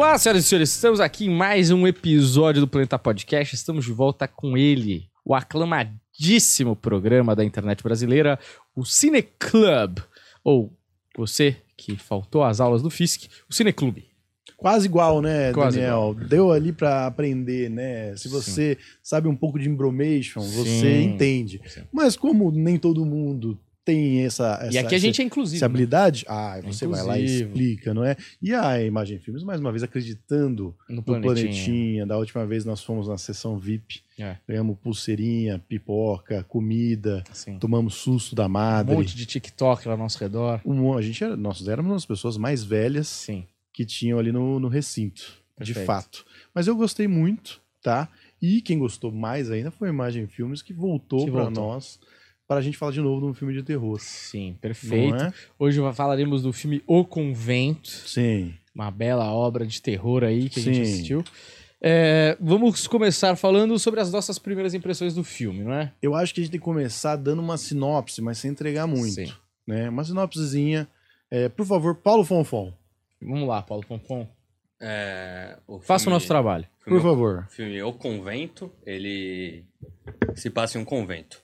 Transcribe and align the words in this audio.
Olá, 0.00 0.16
senhoras 0.16 0.46
e 0.46 0.48
senhores, 0.48 0.70
estamos 0.70 0.98
aqui 0.98 1.26
em 1.26 1.28
mais 1.28 1.70
um 1.70 1.86
episódio 1.86 2.62
do 2.62 2.66
Planeta 2.66 2.98
Podcast. 2.98 3.54
Estamos 3.54 3.84
de 3.84 3.92
volta 3.92 4.26
com 4.26 4.56
ele, 4.56 5.10
o 5.22 5.34
aclamadíssimo 5.34 6.74
programa 6.74 7.36
da 7.36 7.44
internet 7.44 7.82
brasileira, 7.82 8.38
o 8.74 8.82
Cine 8.82 9.20
Club. 9.22 9.98
Ou 10.42 10.72
você 11.14 11.54
que 11.76 11.98
faltou 11.98 12.42
às 12.42 12.60
aulas 12.60 12.80
do 12.80 12.88
FISC, 12.88 13.28
o 13.46 13.52
Cine 13.52 13.74
Clube. 13.74 14.06
Quase 14.56 14.86
igual, 14.86 15.20
né, 15.20 15.52
Quase 15.52 15.78
Daniel? 15.78 16.14
Deu 16.14 16.50
ali 16.50 16.72
pra 16.72 17.04
aprender, 17.06 17.68
né? 17.68 18.16
Se 18.16 18.26
você 18.26 18.78
sabe 19.02 19.28
um 19.28 19.36
pouco 19.36 19.58
de 19.58 19.68
embromation, 19.68 20.40
você 20.40 20.80
Sim. 20.80 21.02
entende. 21.02 21.60
Sim. 21.66 21.82
Mas 21.92 22.16
como 22.16 22.50
nem 22.50 22.78
todo 22.78 23.04
mundo 23.04 23.60
tem 23.84 24.24
essa, 24.24 24.58
essa 24.62 24.74
e 24.74 24.78
aqui 24.78 24.94
a 24.94 24.98
gente 24.98 25.20
é 25.22 25.24
inclusive. 25.24 25.56
essa 25.56 25.66
habilidade, 25.66 26.24
ah, 26.28 26.60
você 26.62 26.86
vai 26.86 27.02
lá 27.02 27.18
e 27.18 27.24
explica, 27.24 27.94
não 27.94 28.04
é? 28.04 28.16
E 28.40 28.52
a 28.54 28.82
Imagem 28.82 29.18
Filmes, 29.18 29.42
mais 29.42 29.60
uma 29.60 29.70
vez, 29.72 29.82
acreditando 29.82 30.74
né? 30.88 30.94
no 30.94 30.96
no 30.96 31.02
planetinha. 31.02 31.34
planetinha. 31.34 32.06
Da 32.06 32.18
última 32.18 32.46
vez 32.46 32.64
nós 32.64 32.82
fomos 32.82 33.08
na 33.08 33.16
sessão 33.16 33.58
VIP, 33.58 34.02
É. 34.18 34.36
ganhamos 34.46 34.76
pulseirinha, 34.78 35.58
pipoca, 35.68 36.44
comida, 36.44 37.24
Sim. 37.32 37.58
tomamos 37.58 37.94
susto 37.94 38.34
da 38.34 38.46
Um 38.46 38.50
madre. 38.50 38.94
monte 38.94 39.16
de 39.16 39.24
TikTok 39.26 39.86
lá 39.88 39.94
ao 39.94 39.98
nosso 39.98 40.18
redor. 40.18 40.60
Um- 40.64 40.92
a 40.96 41.02
gente 41.02 41.22
era, 41.24 41.36
nós 41.36 41.66
éramos 41.66 41.92
as 41.94 42.04
pessoas 42.06 42.36
mais 42.36 42.62
velhas 42.62 43.08
Sim. 43.08 43.44
que 43.72 43.84
tinham 43.84 44.18
ali 44.18 44.30
no, 44.30 44.60
no 44.60 44.68
recinto, 44.68 45.22
de 45.58 45.72
Perfeito. 45.72 45.86
fato. 45.86 46.24
Mas 46.54 46.66
eu 46.66 46.76
gostei 46.76 47.08
muito, 47.08 47.60
tá? 47.82 48.08
E 48.42 48.60
quem 48.62 48.78
gostou 48.78 49.10
mais 49.12 49.50
ainda 49.50 49.70
foi 49.70 49.88
a 49.88 49.92
Imagem 49.92 50.26
Filmes, 50.26 50.62
que 50.62 50.72
voltou 50.72 51.30
para 51.30 51.50
nós, 51.50 51.98
para 52.50 52.58
a 52.58 52.62
gente 52.62 52.76
falar 52.76 52.90
de 52.90 53.00
novo 53.00 53.20
de 53.20 53.26
um 53.30 53.32
filme 53.32 53.54
de 53.54 53.62
terror. 53.62 53.96
Sim, 54.00 54.56
perfeito. 54.60 55.14
é? 55.14 55.32
Hoje 55.56 55.80
falaremos 55.94 56.42
do 56.42 56.52
filme 56.52 56.82
O 56.84 57.04
Convento. 57.04 57.88
Sim. 57.88 58.52
uma 58.74 58.90
bela 58.90 59.32
obra 59.32 59.64
de 59.64 59.80
terror 59.80 60.24
aí 60.24 60.48
que 60.50 60.58
a 60.58 60.62
gente 60.64 60.74
Sim. 60.74 60.82
assistiu. 60.82 61.24
É, 61.80 62.36
vamos 62.40 62.88
começar 62.88 63.36
falando 63.36 63.78
sobre 63.78 64.00
as 64.00 64.10
nossas 64.10 64.36
primeiras 64.36 64.74
impressões 64.74 65.14
do 65.14 65.22
filme, 65.22 65.62
não 65.62 65.72
é? 65.72 65.92
Eu 66.02 66.12
acho 66.16 66.34
que 66.34 66.40
a 66.40 66.42
gente 66.42 66.50
tem 66.50 66.58
que 66.58 66.64
começar 66.64 67.14
dando 67.14 67.38
uma 67.40 67.56
sinopse, 67.56 68.20
mas 68.20 68.38
sem 68.38 68.50
entregar 68.50 68.84
muito. 68.88 69.12
Sim. 69.14 69.32
Né? 69.64 69.88
Uma 69.88 70.02
sinopsezinha. 70.02 70.88
É, 71.30 71.48
por 71.48 71.64
favor, 71.64 71.94
Paulo 71.94 72.24
Fonfon, 72.24 72.72
Vamos 73.22 73.46
lá, 73.48 73.62
Paulo 73.62 73.84
Pompom. 73.86 74.26
É, 74.80 75.56
o 75.68 75.78
Faça 75.78 76.08
o 76.08 76.12
nosso 76.12 76.26
trabalho. 76.26 76.66
por 76.80 76.84
filme- 76.86 77.00
favor. 77.02 77.46
O 77.48 77.52
filme 77.52 77.80
O 77.80 77.92
Convento, 77.92 78.72
ele 78.84 79.64
se 80.34 80.50
passa 80.50 80.78
em 80.78 80.80
um 80.80 80.84
convento. 80.84 81.40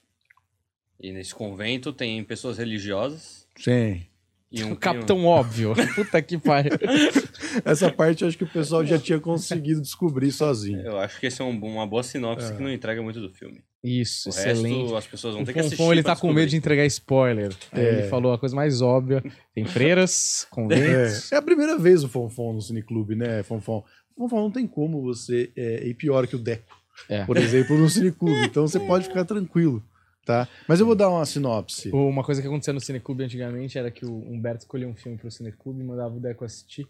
E 1.01 1.13
nesse 1.13 1.35
convento 1.35 1.93
tem 1.93 2.23
pessoas 2.25 2.57
religiosas 2.59 3.47
Sim. 3.59 4.03
e 4.51 4.65
um 4.65 4.73
O 4.73 4.77
Capitão 4.77 5.25
Óbvio. 5.27 5.75
Puta 5.95 6.21
que 6.23 6.39
pariu. 6.39 6.73
Essa 7.65 7.91
parte 7.91 8.23
eu 8.23 8.29
acho 8.29 8.37
que 8.39 8.45
o 8.45 8.49
pessoal 8.49 8.85
já 8.85 8.99
tinha 8.99 9.19
conseguido 9.21 9.81
descobrir 9.81 10.31
sozinho. 10.33 10.81
Eu 10.81 10.99
acho 10.99 11.19
que 11.21 11.27
esse 11.27 11.41
é 11.41 11.45
um- 11.45 11.59
uma 11.59 11.87
boa 11.87 12.03
sinopse 12.03 12.53
É. 12.53 12.57
que 12.57 12.63
não 12.63 12.71
entrega 12.73 13.03
muito 13.03 13.21
do 13.21 13.31
filme. 13.31 13.63
Isso, 13.85 14.29
O 14.29 14.31
excelente. 14.31 14.81
resto 14.81 14.97
as 14.97 15.07
pessoas 15.07 15.35
vão 15.35 15.43
O 15.43 15.47
ter 15.47 15.53
que 15.53 15.61
assistir. 15.61 15.83
Ele 15.83 16.03
tá 16.03 16.17
com 16.17 16.27
medo 16.29 16.41
de 16.41 16.57
descobrir. 16.57 16.57
entregar 16.59 16.87
spoiler. 16.87 17.53
É. 17.73 17.81
Ele 17.81 18.03
falou 18.09 18.33
a 18.33 18.39
coisa 18.39 18.55
mais 18.57 18.81
óbvia. 18.83 19.23
Tem 19.55 19.65
freiras, 19.65 20.47
conventos. 20.51 21.31
É, 21.31 21.37
é 21.37 21.39
a 21.39 21.43
primeira 21.43 21.79
vez 21.79 22.03
o 22.03 22.09
Fonfon 22.09 22.55
no 22.55 22.61
Cineclube, 22.63 23.15
né, 23.15 23.43
Fonfon? 23.43 23.85
Fonfon, 24.17 24.41
não 24.41 24.51
tem 24.51 24.67
como 24.67 25.03
você 25.03 25.53
é, 25.57 25.87
ir 25.87 25.95
pior 25.95 26.27
que 26.27 26.35
o 26.35 26.39
Deco, 26.39 26.77
É. 27.09 27.25
por 27.25 27.37
exemplo, 27.37 27.77
no 27.79 27.89
Cineclube. 27.89 28.47
Então 28.47 28.67
você 28.67 28.81
pode 28.81 29.07
ficar 29.07 29.25
tranquilo, 29.25 29.83
tá? 30.27 30.47
Mas 30.69 30.81
eu 30.81 30.85
vou 30.85 30.95
dar 30.97 31.09
uma 31.09 31.25
sinopse. 31.25 31.89
Uma 31.91 32.23
coisa 32.25 32.43
que 32.43 32.49
acontecia 32.49 32.73
no 32.75 32.81
Cineclube 32.81 33.23
antigamente 33.25 33.79
era 33.79 33.91
que 33.91 34.05
o 34.05 34.13
Humberto 34.29 34.65
escolhia 34.65 34.87
um 34.89 34.95
filme 34.95 35.17
pro 35.17 35.31
Cineclube 35.31 35.81
e 35.81 35.85
mandava 35.85 36.15
o 36.15 36.21
Deco 36.21 36.45
assistir. 36.45 36.87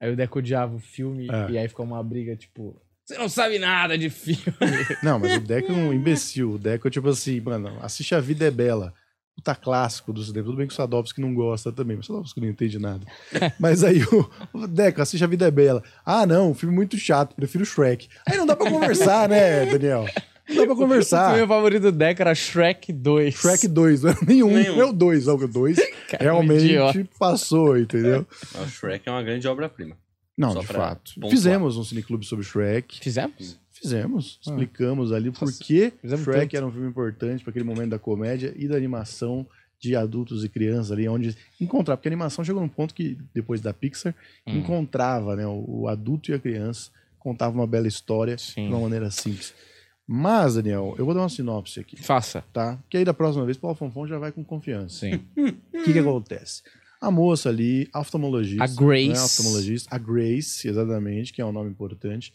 Aí 0.00 0.10
o 0.12 0.16
Deco 0.16 0.38
odiava 0.38 0.74
o 0.74 0.78
filme 0.78 1.26
É. 1.30 1.50
e 1.50 1.58
aí 1.58 1.68
ficou 1.68 1.84
uma 1.84 2.02
briga, 2.02 2.36
tipo... 2.36 2.80
Você 3.04 3.18
não 3.18 3.28
sabe 3.28 3.58
nada 3.58 3.96
de 3.98 4.10
filme. 4.10 4.42
Não, 5.02 5.16
mas 5.18 5.36
o 5.36 5.40
Deco 5.40 5.70
é 5.70 5.74
um 5.74 5.92
imbecil. 5.92 6.52
O 6.54 6.58
Deco 6.58 6.88
é 6.88 6.90
tipo 6.90 7.08
assim, 7.08 7.40
mano, 7.40 7.78
assiste 7.80 8.14
A 8.16 8.20
Vida 8.20 8.46
é 8.46 8.50
Bela. 8.50 8.92
Puta 9.36 9.54
clássico 9.54 10.12
do 10.12 10.24
cinema. 10.24 10.44
Tudo 10.46 10.56
bem 10.56 10.66
que 10.66 10.72
o 10.72 10.76
Sadovski 10.76 11.20
não 11.20 11.32
gosta 11.32 11.70
também, 11.70 11.96
mas 11.96 12.06
o 12.06 12.12
Sadovski 12.14 12.40
não 12.40 12.48
entende 12.48 12.78
nada. 12.80 13.06
Mas 13.60 13.84
aí 13.84 14.02
o, 14.02 14.28
o 14.52 14.66
Deco, 14.66 15.00
assiste 15.02 15.22
A 15.22 15.26
Vida 15.28 15.46
é 15.46 15.50
Bela. 15.52 15.84
Ah, 16.04 16.26
não, 16.26 16.50
um 16.50 16.54
filme 16.54 16.74
muito 16.74 16.96
chato, 16.96 17.36
prefiro 17.36 17.64
Shrek. 17.64 18.08
Aí 18.26 18.36
não 18.36 18.46
dá 18.46 18.56
pra 18.56 18.68
conversar, 18.70 19.28
né, 19.28 19.66
Daniel? 19.66 20.06
Não 20.48 20.56
dá 20.56 20.64
pra 20.64 20.72
O 20.74 20.76
conversar. 20.76 21.32
filme 21.34 21.48
favorito 21.48 21.82
do 21.82 21.92
Deco 21.92 22.22
era 22.22 22.34
Shrek 22.34 22.92
2. 22.92 23.34
Shrek 23.34 23.68
2, 23.68 24.02
não 24.02 24.10
é 24.10 24.16
nenhum, 24.26 24.50
Nenhum. 24.52 24.80
é 24.80 24.84
o 24.84 24.92
2, 24.92 25.28
o 25.28 25.36
2 25.48 25.76
Cara, 26.10 26.22
realmente 26.24 26.64
idiota. 26.64 27.08
passou, 27.18 27.78
entendeu? 27.78 28.26
O 28.54 28.66
Shrek 28.68 29.08
é 29.08 29.12
uma 29.12 29.22
grande 29.22 29.46
obra-prima. 29.48 29.96
Não, 30.36 30.52
Só 30.52 30.60
de 30.60 30.66
fato. 30.66 31.12
pontuar. 31.14 31.30
Fizemos 31.30 31.76
um 31.76 31.84
cineclube 31.84 32.24
sobre 32.26 32.44
Shrek. 32.44 33.00
Fizemos? 33.00 33.58
Fizemos, 33.72 34.38
Ah. 34.46 34.50
explicamos 34.50 35.12
ali 35.12 35.30
por 35.30 35.52
que 35.52 35.92
Shrek 36.04 36.40
tanto. 36.40 36.56
era 36.56 36.66
um 36.66 36.70
filme 36.72 36.88
importante 36.88 37.42
para 37.42 37.50
aquele 37.50 37.64
momento 37.64 37.90
da 37.90 37.98
comédia 37.98 38.52
e 38.56 38.66
da 38.68 38.76
animação 38.76 39.46
de 39.78 39.94
adultos 39.94 40.42
e 40.44 40.48
crianças 40.48 40.90
ali, 40.92 41.06
onde 41.06 41.36
encontrar, 41.60 41.96
porque 41.96 42.08
a 42.08 42.10
animação 42.10 42.42
chegou 42.44 42.62
num 42.62 42.68
ponto 42.68 42.94
que, 42.94 43.18
depois 43.34 43.60
da 43.60 43.74
Pixar, 43.74 44.14
Hum. 44.46 44.58
encontrava 44.58 45.36
né, 45.36 45.46
o, 45.46 45.64
o 45.82 45.88
adulto 45.88 46.30
e 46.30 46.34
a 46.34 46.38
criança, 46.38 46.90
contava 47.18 47.54
uma 47.54 47.66
bela 47.66 47.86
história 47.86 48.38
Sim. 48.38 48.68
de 48.68 48.72
uma 48.72 48.80
maneira 48.80 49.10
simples. 49.10 49.52
Mas, 50.06 50.54
Daniel, 50.54 50.94
eu 50.98 51.04
vou 51.04 51.12
dar 51.14 51.20
uma 51.20 51.28
sinopse 51.28 51.80
aqui, 51.80 51.96
Faça. 51.96 52.44
tá? 52.52 52.78
Que 52.88 52.96
aí 52.98 53.04
da 53.04 53.12
próxima 53.12 53.44
vez, 53.44 53.56
Paulo 53.56 53.76
Fonfon 53.76 54.06
já 54.06 54.18
vai 54.18 54.30
com 54.30 54.44
confiança. 54.44 55.00
Sim. 55.00 55.20
O 55.36 55.82
que, 55.84 55.92
que 55.92 55.98
acontece? 55.98 56.62
A 57.00 57.10
moça 57.10 57.48
ali, 57.48 57.88
oftalmologista. 57.94 58.62
A 58.64 58.66
Grace. 58.68 59.08
Não 59.08 59.16
é 59.16 59.22
oftalmologista, 59.24 59.94
a 59.94 59.98
Grace, 59.98 60.68
exatamente, 60.68 61.32
que 61.32 61.40
é 61.42 61.44
um 61.44 61.50
nome 61.52 61.70
importante. 61.70 62.32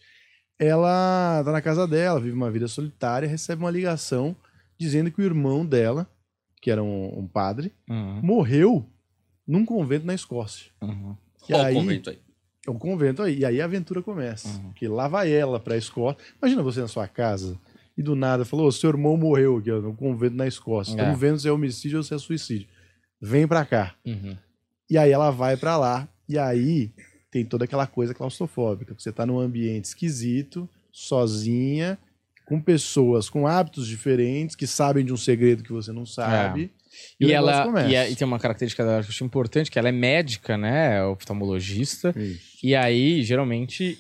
Ela 0.60 1.42
tá 1.44 1.52
na 1.52 1.62
casa 1.62 1.88
dela, 1.88 2.20
vive 2.20 2.36
uma 2.36 2.52
vida 2.52 2.68
solitária, 2.68 3.28
recebe 3.28 3.64
uma 3.64 3.72
ligação 3.72 4.36
dizendo 4.78 5.10
que 5.12 5.22
o 5.22 5.26
irmão 5.26 5.66
dela, 5.66 6.08
que 6.62 6.70
era 6.70 6.84
um, 6.84 7.20
um 7.20 7.28
padre, 7.28 7.74
Uhum. 7.90 8.20
morreu 8.22 8.86
num 9.48 9.66
convento 9.66 10.06
na 10.06 10.14
Escócia. 10.14 10.72
Uhum. 10.82 11.16
E 11.50 11.54
Olha 11.54 11.66
aí- 11.68 11.76
o 11.76 11.80
convento 11.80 12.10
aí. 12.12 12.20
É 12.66 12.72
um 12.72 12.78
convento 12.78 13.22
aí. 13.22 13.40
E 13.40 13.46
aí 13.46 13.62
a 13.62 13.66
aventura 13.66 14.02
começa. 14.02 14.48
Uhum. 14.48 14.72
Que 14.74 14.88
lá 14.88 15.08
vai 15.08 15.32
ela 15.32 15.60
pra 15.60 15.78
Escócia. 15.78 16.22
Imagina 16.42 16.62
você 16.62 16.82
na 16.82 16.88
sua 16.88 17.08
casa 17.08 17.58
e 17.98 18.04
do 18.04 18.16
nada 18.16 18.46
falou: 18.46 18.68
"Ô, 18.68 18.72
seu 18.72 18.90
irmão 18.90 19.18
morreu 19.18 19.58
aqui, 19.58 19.72
no 19.72 19.96
convento 19.96 20.36
na 20.36 20.48
Escócia. 20.48 20.92
É. 20.92 20.96
Estamos 20.96 21.20
vendo 21.20 21.40
se 21.40 21.48
é 21.48 21.52
homicídio 21.52 21.98
ou 21.98 22.04
se 22.04 22.14
é 22.14 22.18
suicídio. 22.18 22.68
Vem 23.20 23.48
pra 23.48 23.66
cá. 23.66 23.96
Uhum. 24.06 24.36
E 24.90 24.98
aí 24.98 25.12
ela 25.12 25.32
vai 25.32 25.56
pra 25.56 25.78
lá, 25.78 26.08
e 26.28 26.38
aí 26.38 26.92
tem 27.32 27.46
toda 27.46 27.64
aquela 27.66 27.88
coisa 27.88 28.14
claustrofóbica. 28.14 28.94
Você 28.98 29.12
tá 29.12 29.26
num 29.26 29.40
ambiente 29.40 29.86
esquisito, 29.86 30.70
sozinha, 30.92 31.98
com 32.46 32.60
pessoas 32.60 33.30
com 33.30 33.48
hábitos 33.48 33.88
diferentes, 33.88 34.56
que 34.56 34.68
sabem 34.68 35.06
de 35.06 35.14
um 35.14 35.18
segredo 35.18 35.64
que 35.64 35.72
você 35.72 35.92
não 35.94 36.06
sabe. 36.06 36.72
E, 37.20 37.28
negócio 37.28 37.62
ela 37.62 37.90
e, 37.90 37.96
a- 37.98 38.10
e 38.10 38.16
tem 38.16 38.26
uma 38.28 38.40
característica 38.40 38.84
dela 38.84 39.02
que 39.02 39.08
eu 39.08 39.10
acho 39.12 39.24
importante, 39.24 39.72
que 39.72 39.80
ela 39.80 39.90
é 39.90 39.92
médica, 39.92 40.58
né? 40.58 40.98
É 40.98 41.04
oftalmologista. 41.04 42.14
Isso. 42.18 42.58
E 42.64 42.76
aí, 42.76 43.24
geralmente, 43.24 43.98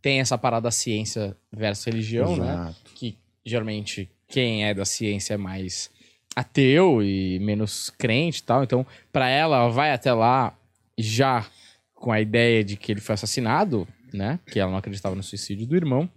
tem 0.00 0.20
essa 0.20 0.36
parada 0.38 0.64
da 0.64 0.70
ciência 0.70 1.36
versus 1.52 1.84
religião, 1.86 2.36
né? 2.36 2.52
Exato. 2.52 2.90
Que 2.94 3.16
geralmente 3.44 4.10
quem 4.28 4.64
é 4.66 4.72
da 4.74 4.84
ciência 4.84 5.34
é 5.34 5.36
mais 5.36 5.90
ateu 6.36 7.02
e 7.02 7.38
menos 7.40 7.90
crente 7.90 8.40
e 8.40 8.42
tal. 8.42 8.62
Então, 8.64 8.86
pra 9.12 9.28
ela, 9.28 9.56
ela 9.56 9.68
vai 9.68 9.92
até 9.92 10.12
lá 10.12 10.56
já 10.98 11.46
com 11.94 12.10
a 12.12 12.20
ideia 12.20 12.62
de 12.64 12.76
que 12.76 12.90
ele 12.92 13.00
foi 13.00 13.14
assassinado, 13.14 13.86
né? 14.12 14.38
Que 14.50 14.58
ela 14.60 14.70
não 14.70 14.78
acreditava 14.78 15.14
no 15.14 15.22
suicídio 15.22 15.66
do 15.66 15.76
irmão. 15.76 16.08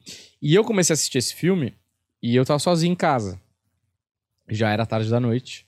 E 0.41 0.53
eu 0.55 0.63
comecei 0.63 0.93
a 0.93 0.95
assistir 0.95 1.17
esse 1.19 1.33
filme 1.35 1.73
e 2.21 2.35
eu 2.35 2.43
tava 2.45 2.59
sozinho 2.59 2.91
em 2.93 2.95
casa. 2.95 3.39
Já 4.49 4.71
era 4.71 4.85
tarde 4.85 5.09
da 5.09 5.19
noite. 5.19 5.66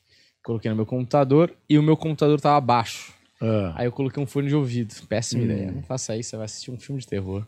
Coloquei 0.50 0.68
no 0.72 0.76
meu 0.78 0.86
computador 0.88 1.54
e 1.70 1.78
o 1.78 1.84
meu 1.84 1.96
computador 1.96 2.42
tava 2.42 2.60
baixo. 2.60 3.14
Ah, 3.40 3.72
Aí 3.76 3.86
eu 3.86 3.92
coloquei 3.92 4.22
um 4.22 4.26
fone 4.26 4.48
de 4.48 4.56
ouvido. 4.56 4.96
Péssima 5.08 5.44
Hum. 5.44 5.46
ideia. 5.46 5.72
Não 5.72 5.84
faça 5.84 6.18
isso, 6.18 6.32
você 6.32 6.38
vai 6.38 6.46
assistir 6.46 6.72
um 6.72 6.78
filme 6.80 7.00
de 7.00 7.06
terror. 7.06 7.46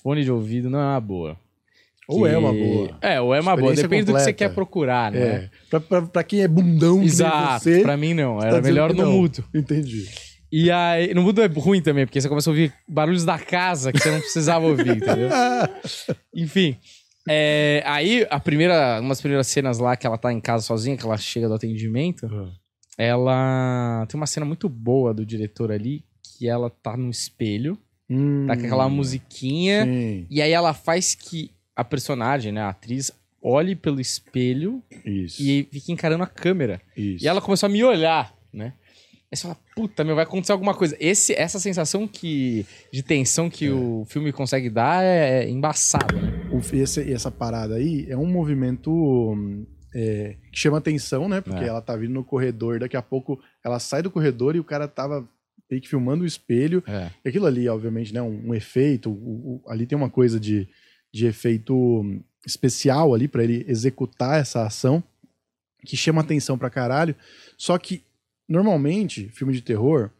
Fone 0.00 0.22
de 0.22 0.30
ouvido 0.30 0.70
não 0.70 0.78
é 0.78 0.84
uma 0.84 1.00
boa. 1.00 1.36
Ou 2.06 2.22
Que- 2.22 2.28
é 2.28 2.38
uma 2.38 2.52
boa. 2.52 2.96
É, 3.00 3.20
ou 3.20 3.34
é 3.34 3.40
uma 3.40 3.56
boa. 3.56 3.74
Depende 3.74 4.04
do 4.04 4.12
que 4.14 4.20
você 4.20 4.30
completa. 4.30 4.32
quer 4.34 4.54
procurar, 4.54 5.10
né? 5.10 5.18
É. 5.20 5.50
Pra, 5.68 5.80
pra, 5.80 6.02
pra 6.02 6.22
quem 6.22 6.42
é 6.42 6.46
bundão 6.46 7.02
Exato. 7.02 7.64
você, 7.64 7.82
Pra 7.82 7.96
mim 7.96 8.14
não. 8.14 8.38
tá 8.38 8.46
Era 8.46 8.60
dizendo 8.60 8.64
melhor 8.66 8.94
no 8.94 9.06
mudo. 9.10 9.44
entendi. 9.52 10.06
E 10.52 10.70
aí, 10.70 11.12
no 11.12 11.22
mudo 11.22 11.42
é 11.42 11.46
ruim 11.48 11.82
também, 11.82 12.06
porque 12.06 12.20
você 12.20 12.28
começa 12.28 12.48
a 12.48 12.52
ouvir 12.52 12.72
barulhos 12.86 13.24
da 13.24 13.36
casa 13.36 13.92
que 13.92 13.98
você 13.98 14.12
não 14.12 14.20
precisava 14.20 14.64
ouvir, 14.64 14.96
entendeu? 14.96 15.28
Enfim. 16.34 16.76
É, 17.28 17.82
aí, 17.86 18.26
a 18.30 18.40
primeira, 18.40 19.00
umas 19.00 19.20
primeiras 19.20 19.46
cenas 19.46 19.78
lá 19.78 19.96
que 19.96 20.06
ela 20.06 20.18
tá 20.18 20.32
em 20.32 20.40
casa 20.40 20.64
sozinha, 20.64 20.96
que 20.96 21.04
ela 21.04 21.16
chega 21.16 21.48
do 21.48 21.54
atendimento, 21.54 22.26
ela 22.96 24.06
tem 24.08 24.18
uma 24.18 24.26
cena 24.26 24.44
muito 24.46 24.68
boa 24.68 25.14
do 25.14 25.24
diretor 25.24 25.70
ali, 25.70 26.04
que 26.22 26.48
ela 26.48 26.70
tá 26.70 26.96
no 26.96 27.10
espelho, 27.10 27.78
Hum, 28.10 28.46
tá 28.46 28.56
com 28.56 28.64
aquela 28.64 28.88
musiquinha, 28.88 29.84
Sim, 29.84 30.26
e 30.30 30.40
aí 30.40 30.50
ela 30.50 30.72
faz 30.72 31.14
que 31.14 31.50
a 31.76 31.84
personagem, 31.84 32.50
né, 32.50 32.62
a 32.62 32.70
atriz, 32.70 33.12
olhe 33.42 33.76
pelo 33.76 34.00
espelho 34.00 34.82
isso. 35.04 35.42
e 35.42 35.68
fique 35.70 35.92
encarando 35.92 36.24
a 36.24 36.26
câmera. 36.26 36.80
isso. 36.96 37.22
E 37.24 37.28
ela 37.28 37.40
começou 37.42 37.66
a 37.66 37.70
me 37.70 37.84
olhar, 37.84 38.34
né? 38.52 38.72
Aí 39.30 39.36
você 39.36 39.42
fala, 39.42 39.58
puta, 39.76 40.02
meu, 40.04 40.14
vai 40.14 40.24
acontecer 40.24 40.52
alguma 40.52 40.74
coisa. 40.74 40.96
Esse, 40.98 41.34
essa 41.34 41.60
sensação 41.60 42.08
que, 42.08 42.64
de 42.90 43.02
tensão 43.02 43.50
que 43.50 43.68
o 43.68 44.06
filme 44.08 44.32
consegue 44.32 44.70
dar 44.70 45.04
é, 45.04 45.44
é 45.44 45.50
embaçado, 45.50 46.16
né? 46.16 46.32
O- 46.50 46.60
esse- 46.74 47.12
essa 47.12 47.30
parada 47.30 47.74
aí 47.74 48.06
é 48.08 48.16
um 48.16 48.26
movimento 48.26 49.36
é, 49.94 50.36
que 50.52 50.58
chama 50.58 50.78
atenção, 50.78 51.28
né? 51.28 51.40
Porque 51.40 51.62
É. 51.64 51.66
ela 51.68 51.80
tá 51.82 51.94
vindo 51.96 52.12
no 52.12 52.24
corredor, 52.24 52.78
daqui 52.78 52.96
a 52.96 53.02
pouco 53.02 53.38
ela 53.64 53.78
sai 53.78 54.02
do 54.02 54.10
corredor 54.10 54.54
e 54.56 54.60
o 54.60 54.64
cara 54.64 54.86
tava 54.88 55.26
meio 55.70 55.82
que 55.82 55.88
filmando 55.88 56.24
o 56.24 56.26
espelho. 56.26 56.82
É. 56.86 57.10
E 57.24 57.28
aquilo 57.28 57.46
ali, 57.46 57.68
obviamente, 57.68 58.12
né? 58.14 58.22
Um, 58.22 58.48
um 58.48 58.54
efeito. 58.54 59.10
o- 59.10 59.62
o- 59.66 59.70
ali 59.70 59.86
tem 59.86 59.96
uma 59.96 60.08
coisa 60.10 60.38
de, 60.40 60.66
de 61.12 61.26
efeito 61.26 62.04
especial 62.46 63.14
ali 63.14 63.28
pra 63.28 63.42
ele 63.44 63.64
executar 63.68 64.40
essa 64.40 64.64
ação 64.64 65.02
que 65.84 65.96
chama 65.96 66.20
atenção 66.22 66.56
pra 66.56 66.70
caralho. 66.70 67.14
Só 67.56 67.76
que, 67.78 68.02
normalmente, 68.48 69.28
filme 69.28 69.52
de 69.52 69.60
terror, 69.60 70.10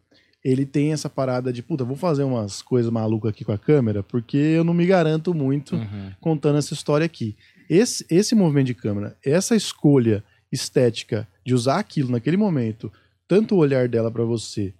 ele 0.43 0.65
tem 0.65 0.93
essa 0.93 1.09
parada 1.09 1.51
de, 1.51 1.61
puta, 1.61 1.83
vou 1.83 1.95
fazer 1.97 2.23
umas 2.23 2.61
coisas 2.61 2.91
malucas 2.91 3.29
aqui 3.31 3.43
com 3.43 3.51
a 3.51 3.57
câmera, 3.57 4.01
porque 4.03 4.37
eu 4.37 4.63
não 4.63 4.73
me 4.73 4.85
garanto 4.85 5.33
muito 5.33 5.75
Uhum. 5.75 6.11
contando 6.21 6.57
essa 6.57 6.73
história 6.73 7.05
aqui. 7.05 7.35
Esse, 7.69 8.05
esse 8.09 8.33
movimento 8.35 8.67
de 8.67 8.73
câmera, 8.73 9.17
essa 9.23 9.55
escolha 9.55 10.23
estética 10.51 11.27
de 11.45 11.53
usar 11.53 11.79
aquilo 11.79 12.11
naquele 12.11 12.37
momento, 12.37 12.91
tanto 13.27 13.53
o 13.55 13.57
olhar 13.59 13.87
dela 13.87 14.09
pra 14.09 14.23
você, 14.23 14.73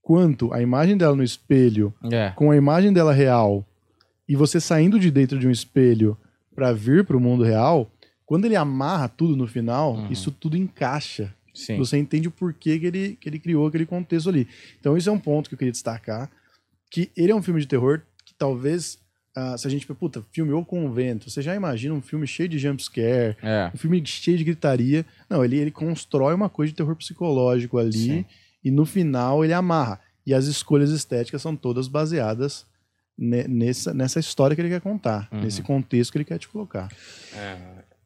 quanto 0.00 0.52
a 0.52 0.60
imagem 0.62 0.96
dela 0.96 1.14
no 1.16 1.22
espelho, 1.22 1.92
É. 2.10 2.30
com 2.30 2.50
a 2.50 2.56
imagem 2.56 2.92
dela 2.92 3.12
real, 3.12 3.66
e 4.28 4.36
você 4.36 4.60
saindo 4.60 4.98
de 4.98 5.10
dentro 5.10 5.38
de 5.38 5.46
um 5.46 5.50
espelho 5.50 6.16
pra 6.54 6.72
vir 6.72 7.04
pro 7.04 7.20
mundo 7.20 7.42
real, 7.44 7.90
quando 8.24 8.44
ele 8.46 8.56
amarra 8.56 9.08
tudo 9.08 9.36
no 9.36 9.46
final, 9.46 9.94
Uhum. 9.94 10.08
isso 10.10 10.30
tudo 10.30 10.56
encaixa. 10.56 11.34
Sim. 11.54 11.76
Você 11.78 11.98
entende 11.98 12.28
o 12.28 12.30
porquê 12.30 12.78
que 12.78 12.86
ele, 12.86 13.16
que 13.20 13.28
ele 13.28 13.38
criou 13.38 13.66
aquele 13.66 13.84
contexto 13.86 14.28
ali. 14.28 14.48
Então, 14.80 14.96
isso 14.96 15.08
é 15.08 15.12
um 15.12 15.18
ponto 15.18 15.48
que 15.48 15.54
eu 15.54 15.58
queria 15.58 15.72
destacar. 15.72 16.30
Que 16.90 17.10
ele 17.16 17.32
é 17.32 17.34
um 17.34 17.42
filme 17.42 17.60
de 17.60 17.66
terror 17.66 18.02
que 18.24 18.34
talvez, 18.34 18.98
ah, 19.34 19.56
se 19.58 19.66
a 19.66 19.70
gente, 19.70 19.86
puta, 19.86 20.22
filme 20.32 20.52
ou 20.52 20.64
convento, 20.64 21.28
você 21.30 21.42
já 21.42 21.54
imagina 21.54 21.94
um 21.94 22.00
filme 22.02 22.26
cheio 22.26 22.48
de 22.48 22.58
jumpscare, 22.58 23.36
É. 23.42 23.70
um 23.74 23.76
filme 23.78 24.02
cheio 24.06 24.38
de 24.38 24.44
gritaria. 24.44 25.04
Não, 25.28 25.44
ele, 25.44 25.58
ele 25.58 25.70
constrói 25.70 26.34
uma 26.34 26.48
coisa 26.48 26.70
de 26.72 26.76
terror 26.76 26.96
psicológico 26.96 27.78
ali 27.78 27.92
Sim. 27.92 28.24
e 28.64 28.70
no 28.70 28.84
final 28.86 29.44
ele 29.44 29.52
amarra. 29.52 30.00
E 30.26 30.32
as 30.32 30.46
escolhas 30.46 30.90
estéticas 30.90 31.42
são 31.42 31.56
todas 31.56 31.88
baseadas 31.88 32.64
ne- 33.18 33.46
nessa, 33.48 33.92
nessa 33.92 34.20
história 34.20 34.54
que 34.54 34.62
ele 34.62 34.68
quer 34.68 34.80
contar, 34.80 35.28
Uhum. 35.32 35.40
nesse 35.42 35.60
contexto 35.62 36.12
que 36.12 36.18
ele 36.18 36.24
quer 36.24 36.38
te 36.38 36.48
colocar. 36.48 36.88
É, 37.34 37.58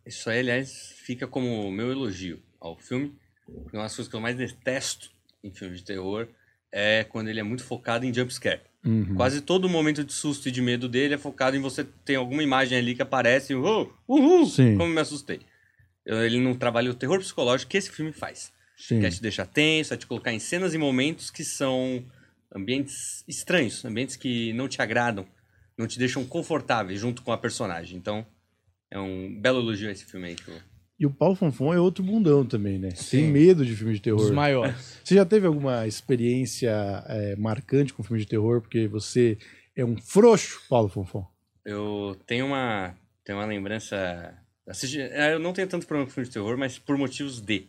isso 0.07 0.29
aí, 0.31 0.39
aliás, 0.41 0.95
fica 1.05 1.27
como 1.27 1.71
meu 1.71 1.91
elogio 1.93 2.41
ao 2.61 2.77
filme. 2.77 3.13
Uma 3.49 3.83
das 3.85 3.95
coisas 3.95 4.09
que 4.09 4.17
eu 4.17 4.21
mais 4.21 4.37
detesto 4.37 5.11
em 5.43 5.51
filmes 5.51 5.81
de 5.81 5.87
terror 5.87 6.29
é 6.73 7.05
quando 7.05 7.29
ele 7.29 7.41
é 7.41 7.43
muito 7.43 7.65
focado 7.65 8.05
em 8.05 8.13
jumpscare. 8.13 8.61
Uhum. 8.85 9.15
Quase 9.15 9.41
todo 9.41 9.69
momento 9.69 10.05
de 10.05 10.13
susto 10.13 10.49
e 10.49 10.53
de 10.53 10.63
medo 10.63 10.89
dele 10.89 11.15
é 11.15 11.19
focado 11.19 11.57
em 11.57 11.61
você 11.61 11.85
ter 12.05 12.17
alguma 12.17 12.43
imagem 12.43 12.79
ali 12.79 12.95
que 12.95 13.03
aparece 13.03 13.53
e 13.53 13.57
uhul, 13.57 13.93
uhul, 14.07 14.47
Sim. 14.47 14.77
como 14.77 14.93
me 14.93 15.01
assustei. 15.01 15.41
Ele 16.05 16.39
não 16.41 16.55
trabalha 16.55 16.91
o 16.91 16.95
terror 16.95 17.19
psicológico 17.19 17.71
que 17.71 17.77
esse 17.77 17.91
filme 17.91 18.13
faz. 18.13 18.53
Sim. 18.77 19.01
Quer 19.01 19.11
te 19.11 19.21
deixar 19.21 19.47
tenso, 19.47 19.93
é 19.93 19.97
te 19.97 20.07
colocar 20.07 20.33
em 20.33 20.39
cenas 20.39 20.75
e 20.75 20.79
momentos 20.79 21.31
que 21.31 21.43
são 21.43 22.05
ambientes 22.55 23.25
estranhos, 23.27 23.85
ambientes 23.85 24.15
que 24.15 24.53
não 24.53 24.69
te 24.69 24.81
agradam, 24.81 25.27
não 25.77 25.87
te 25.87 25.99
deixam 25.99 26.25
confortáveis 26.25 27.01
junto 27.01 27.23
com 27.23 27.33
a 27.33 27.39
personagem. 27.39 27.97
Então, 27.97 28.25
é 28.91 28.99
um 28.99 29.35
belo 29.41 29.61
elogio 29.61 29.89
a 29.89 29.93
esse 29.93 30.05
filme 30.05 30.29
aí. 30.29 30.35
Que 30.37 30.49
eu... 30.49 30.61
E 30.99 31.05
o 31.05 31.11
Paulo 31.11 31.35
Fonfon 31.35 31.75
é 31.75 31.81
outro 31.81 32.03
bundão 32.03 32.45
também, 32.45 32.79
né? 32.79 32.91
Sim. 32.95 33.19
Tem 33.19 33.31
medo 33.31 33.67
de 33.67 33.77
filme 33.77 33.93
de 33.93 34.01
terror. 34.01 34.21
Dos 34.21 34.31
maiores. 34.31 34.75
Você 35.05 35.15
já 35.15 35.27
teve 35.27 35.47
alguma 35.47 35.87
experiência 35.87 37.05
é, 37.07 37.37
marcante 37.37 37.93
com 37.93 38.03
filme 38.03 38.21
de 38.21 38.27
terror? 38.27 38.63
Porque 38.63 38.89
você 38.89 39.37
é 39.77 39.85
um 39.85 39.97
frouxo, 39.97 40.63
Paulo 40.69 40.89
Fonfon. 40.89 41.27
Eu 41.65 42.17
tenho 42.27 42.47
uma, 42.47 42.95
tenho 43.25 43.39
uma 43.39 43.45
lembrança. 43.45 44.35
Assisti, 44.67 45.01
é, 45.01 45.35
eu 45.35 45.39
não 45.39 45.53
tenho 45.53 45.69
tanto 45.69 45.87
problema 45.87 46.07
com 46.07 46.15
filme 46.15 46.27
de 46.27 46.33
terror, 46.33 46.57
mas 46.57 46.79
por 46.79 46.97
motivos 46.97 47.41
de. 47.41 47.69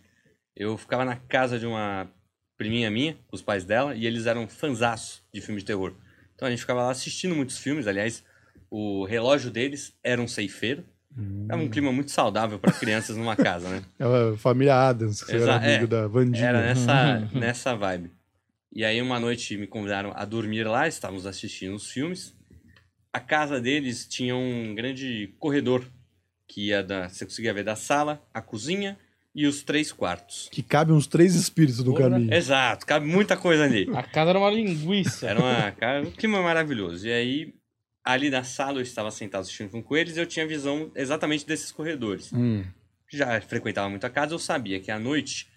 Eu 0.56 0.78
ficava 0.78 1.04
na 1.04 1.18
casa 1.18 1.60
de 1.60 1.66
uma 1.66 2.10
priminha 2.58 2.90
minha, 2.90 3.18
os 3.32 3.42
pais 3.42 3.64
dela, 3.64 3.94
e 3.94 4.08
eles 4.08 4.26
eram 4.26 4.48
fanzaços 4.48 5.22
de 5.34 5.42
filme 5.42 5.60
de 5.60 5.66
terror. 5.66 5.94
Então 6.34 6.48
a 6.48 6.52
gente 6.52 6.62
ficava 6.62 6.82
lá 6.82 6.92
assistindo 6.92 7.36
muitos 7.36 7.58
filmes. 7.58 7.88
Aliás, 7.88 8.24
o 8.70 9.06
relógio 9.06 9.52
deles 9.52 9.94
era 10.04 10.22
um 10.22 10.28
ceifeiro. 10.28 10.84
Era 11.50 11.58
um 11.58 11.68
clima 11.70 11.92
muito 11.92 12.12
saudável 12.12 12.60
para 12.60 12.72
crianças 12.72 13.18
numa 13.18 13.36
casa, 13.36 13.70
né? 13.70 13.84
É 14.00 14.04
a 14.34 14.38
família 14.38 14.76
Adams, 14.76 15.22
que 15.24 15.32
você 15.32 15.38
era 15.38 15.44
Exa- 15.44 15.56
amigo 15.56 15.84
é. 15.84 15.88
da 15.88 16.08
Vandinha. 16.08 16.46
Era 16.48 16.62
nessa, 16.62 17.20
nessa 17.34 17.76
vibe. 17.76 18.12
E 18.74 18.84
aí 18.86 19.02
uma 19.02 19.20
noite 19.20 19.58
me 19.58 19.66
convidaram 19.66 20.12
a 20.16 20.24
dormir 20.26 20.64
lá, 20.66 20.88
estávamos 20.88 21.26
assistindo 21.26 21.76
os 21.76 21.90
filmes. 21.90 22.36
A 23.12 23.20
casa 23.20 23.60
deles 23.60 24.06
tinha 24.08 24.36
um 24.36 24.76
grande 24.76 25.34
corredor 25.40 25.84
que 26.48 26.68
ia 26.68 26.84
da, 26.84 27.10
você 27.10 27.26
conseguia 27.26 27.54
ver 27.54 27.64
da 27.64 27.76
sala, 27.76 28.22
a 28.34 28.42
cozinha 28.42 28.98
e 29.34 29.48
os 29.48 29.64
três 29.64 29.92
quartos. 29.92 30.48
Que 30.52 30.62
cabe 30.62 30.92
uns 30.92 31.08
três 31.08 31.34
espíritos 31.36 31.84
no 31.84 31.94
Porra. 31.94 32.10
caminho. 32.10 32.34
Exato, 32.34 32.86
cabe 32.86 33.08
muita 33.08 33.36
coisa 33.36 33.64
ali. 33.64 33.90
A 33.96 34.04
casa 34.04 34.30
era 34.32 34.40
uma 34.40 34.50
linguiça. 34.50 35.28
Era 35.28 35.40
uma, 35.40 35.72
cara, 35.72 36.02
um 36.04 36.12
clima 36.12 36.42
maravilhoso. 36.42 37.08
E 37.08 37.12
aí 37.12 37.54
ali 38.08 38.30
na 38.30 38.44
sala 38.44 38.78
eu 38.78 38.84
estava 38.84 39.12
sentado 39.12 39.42
assistindo 39.42 39.70
com 39.84 39.96
eles 39.98 40.16
e 40.16 40.20
eu 40.20 40.26
tinha 40.26 40.48
visão 40.48 40.90
exatamente 40.96 41.46
desses 41.46 41.72
corredores. 41.72 42.32
Hum. 42.32 42.64
já 43.12 43.40
frequentava 43.42 43.90
muito 43.90 44.06
a 44.06 44.10
casa, 44.10 44.34
eu 44.34 44.40
sabia 44.40 44.80
que 44.80 44.90
à 44.90 44.98
noite, 44.98 45.48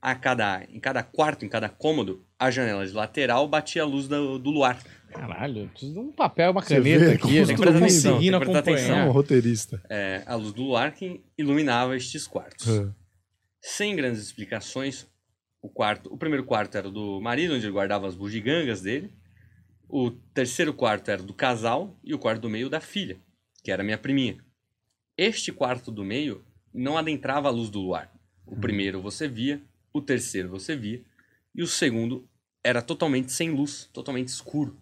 a 0.00 0.14
cada, 0.14 0.64
em 0.70 0.78
cada 0.78 1.02
quarto, 1.02 1.44
em 1.44 1.48
cada 1.48 1.68
cômodo, 1.68 2.24
a 2.38 2.50
janela 2.52 2.86
de 2.86 2.92
lateral 2.92 3.48
batia 3.48 3.82
a 3.82 3.84
luz 3.84 4.06
do, 4.06 4.38
do 4.38 4.50
luar. 4.50 4.80
Caralho, 5.10 5.68
preciso 5.70 5.92
de 5.92 5.98
um 5.98 6.12
papel, 6.12 6.52
uma 6.52 6.62
caneta 6.62 6.82
vê 6.98 7.12
aqui. 7.12 7.36
Eu 7.36 7.42
os 7.42 7.48
não 7.48 7.56
tô 7.56 7.62
caras 7.64 7.82
atenção, 7.82 8.12
conseguindo 8.12 8.38
tem 8.38 8.46
que 8.46 8.52
prestar 8.52 8.70
É 8.70 8.74
acompanhar. 8.74 9.08
um 9.08 9.10
roteirista. 9.10 9.82
É, 9.90 10.22
a 10.24 10.34
luz 10.36 10.52
do 10.52 10.62
luar 10.62 10.92
que 10.92 11.20
iluminava 11.36 11.96
estes 11.96 12.26
quartos. 12.26 12.68
É. 12.68 12.88
Sem 13.60 13.94
grandes 13.96 14.22
explicações, 14.22 15.06
o 15.60 15.68
quarto, 15.68 16.12
o 16.12 16.16
primeiro 16.16 16.44
quarto 16.44 16.76
era 16.76 16.90
do 16.90 17.20
marido, 17.20 17.54
onde 17.54 17.64
ele 17.66 17.72
guardava 17.72 18.06
as 18.06 18.14
bugigangas 18.14 18.80
dele. 18.80 19.12
O 19.94 20.10
terceiro 20.10 20.72
quarto 20.72 21.10
era 21.10 21.22
do 21.22 21.34
casal 21.34 21.94
e 22.02 22.14
o 22.14 22.18
quarto 22.18 22.40
do 22.40 22.48
meio 22.48 22.70
da 22.70 22.80
filha, 22.80 23.20
que 23.62 23.70
era 23.70 23.84
minha 23.84 23.98
priminha. 23.98 24.42
Este 25.18 25.52
quarto 25.52 25.92
do 25.92 26.02
meio 26.02 26.42
não 26.72 26.96
adentrava 26.96 27.48
a 27.48 27.50
luz 27.50 27.68
do 27.68 27.78
luar. 27.78 28.10
O 28.46 28.56
primeiro 28.56 29.02
você 29.02 29.28
via, 29.28 29.60
o 29.92 30.00
terceiro 30.00 30.48
você 30.48 30.74
via 30.74 31.02
e 31.54 31.62
o 31.62 31.66
segundo 31.66 32.26
era 32.64 32.80
totalmente 32.80 33.32
sem 33.32 33.50
luz, 33.50 33.84
totalmente 33.92 34.28
escuro. 34.28 34.80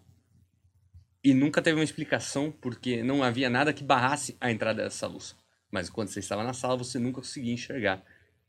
E 1.21 1.33
nunca 1.33 1.61
teve 1.61 1.77
uma 1.77 1.83
explicação 1.83 2.49
porque 2.49 3.03
não 3.03 3.21
havia 3.21 3.49
nada 3.49 3.73
que 3.73 3.83
barrasse 3.83 4.37
a 4.39 4.49
entrada 4.49 4.81
dessa 4.81 5.07
luz. 5.07 5.35
Mas 5.69 5.89
quando 5.89 6.07
você 6.07 6.21
estava 6.21 6.41
na 6.41 6.53
sala, 6.53 6.77
você 6.77 6.97
nunca 6.97 7.19
conseguia 7.19 7.53
enxergar 7.53 8.01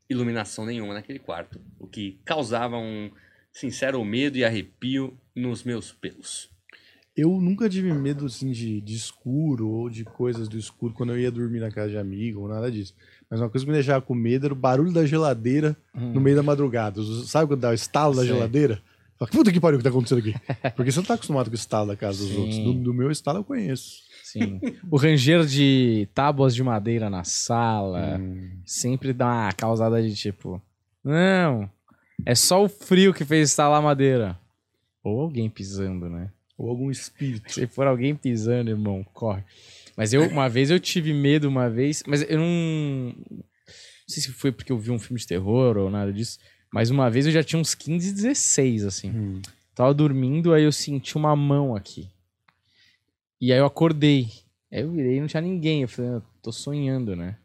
iluminação 0.09 0.65
nenhuma 0.65 0.93
naquele 0.93 1.19
quarto, 1.19 1.59
o 1.77 1.87
que 1.87 2.21
causava 2.23 2.77
um 2.77 3.11
sincero 3.51 4.01
medo 4.05 4.37
e 4.37 4.45
arrepio 4.45 5.19
nos 5.35 5.65
meus 5.65 5.91
pelos. 5.91 6.52
Eu 7.15 7.29
nunca 7.39 7.69
tive 7.69 7.93
medo 7.93 8.25
assim 8.25 8.51
de, 8.51 8.81
de 8.81 8.95
escuro 8.95 9.69
ou 9.69 9.87
de 9.89 10.03
coisas 10.03 10.47
do 10.47 10.57
escuro 10.57 10.93
quando 10.93 11.11
eu 11.11 11.19
ia 11.19 11.31
dormir 11.31 11.59
na 11.59 11.69
casa 11.69 11.89
de 11.91 11.97
amigo 11.97 12.41
ou 12.41 12.47
nada 12.47 12.71
disso. 12.71 12.95
Mas 13.29 13.39
uma 13.39 13.49
coisa 13.49 13.63
que 13.65 13.71
me 13.71 13.77
deixava 13.77 14.01
com 14.03 14.15
medo 14.15 14.45
era 14.47 14.53
o 14.53 14.57
barulho 14.57 14.91
da 14.91 15.05
geladeira 15.05 15.77
no 15.93 16.19
meio 16.19 16.35
da 16.35 16.41
madrugada. 16.41 17.01
Sabe 17.25 17.47
quando 17.47 17.59
dá 17.61 17.69
o 17.69 17.73
estalo 17.73 18.15
da 18.15 18.21
Sei. 18.23 18.31
geladeira? 18.31 18.81
Fala, 19.19 19.29
puta 19.29 19.51
que 19.51 19.59
pariu 19.59 19.77
que 19.77 19.83
tá 19.83 19.89
acontecendo 19.91 20.17
aqui. 20.19 20.33
Porque 20.75 20.91
você 20.91 20.97
não 20.99 21.05
tá 21.05 21.13
acostumado 21.13 21.45
com 21.45 21.51
o 21.51 21.55
estalo 21.55 21.87
da 21.87 21.95
casa 21.95 22.17
dos 22.17 22.29
Sim. 22.29 22.39
outros. 22.39 22.59
Do, 22.59 22.73
do 22.73 22.93
meu 22.95 23.11
estalo 23.11 23.39
eu 23.39 23.43
conheço. 23.43 24.01
Sim. 24.23 24.59
O 24.89 24.97
ranger 24.97 25.45
de 25.45 26.07
tábuas 26.15 26.55
de 26.55 26.63
madeira 26.63 27.11
na 27.11 27.23
sala 27.23 28.17
Hum. 28.19 28.49
sempre 28.65 29.13
dá 29.13 29.27
uma 29.27 29.51
causada 29.51 30.01
de 30.01 30.15
tipo: 30.15 30.59
Não, 31.03 31.69
é 32.25 32.33
só 32.33 32.63
o 32.63 32.67
frio 32.67 33.13
que 33.13 33.23
fez 33.23 33.49
instalar 33.51 33.77
a 33.77 33.83
madeira. 33.83 34.35
Ou 35.03 35.21
alguém 35.21 35.47
pisando, 35.47 36.09
né? 36.09 36.31
Ou 36.57 36.69
algum 36.69 36.91
espírito. 36.91 37.51
Se 37.51 37.67
for 37.67 37.87
alguém 37.87 38.15
pisando, 38.15 38.69
irmão, 38.69 39.03
corre. 39.13 39.43
Mas 39.95 40.13
eu, 40.13 40.27
uma 40.27 40.49
vez, 40.49 40.69
eu 40.69 40.79
tive 40.79 41.13
medo 41.13 41.47
uma 41.47 41.69
vez, 41.69 42.03
mas 42.07 42.21
eu 42.29 42.39
não. 42.39 43.15
Não 43.29 43.43
sei 44.07 44.23
se 44.23 44.31
foi 44.31 44.51
porque 44.51 44.71
eu 44.71 44.77
vi 44.77 44.91
um 44.91 44.99
filme 44.99 45.19
de 45.19 45.27
terror 45.27 45.77
ou 45.77 45.89
nada 45.89 46.11
disso. 46.11 46.39
Mas 46.71 46.89
uma 46.89 47.09
vez 47.09 47.25
eu 47.25 47.31
já 47.31 47.43
tinha 47.43 47.59
uns 47.59 47.75
15, 47.75 48.13
16, 48.13 48.85
assim. 48.85 49.11
Hum. 49.11 49.41
Tava 49.75 49.93
dormindo, 49.93 50.53
aí 50.53 50.63
eu 50.63 50.71
senti 50.71 51.15
uma 51.15 51.35
mão 51.35 51.75
aqui. 51.75 52.09
E 53.39 53.51
aí 53.51 53.59
eu 53.59 53.65
acordei. 53.65 54.27
Aí 54.71 54.81
eu 54.81 54.91
virei 54.91 55.17
e 55.17 55.19
não 55.19 55.27
tinha 55.27 55.41
ninguém. 55.41 55.83
Eu 55.83 55.87
falei, 55.87 56.11
"Ah, 56.11 56.21
tô 56.41 56.51
sonhando, 56.51 57.15
né? 57.15 57.37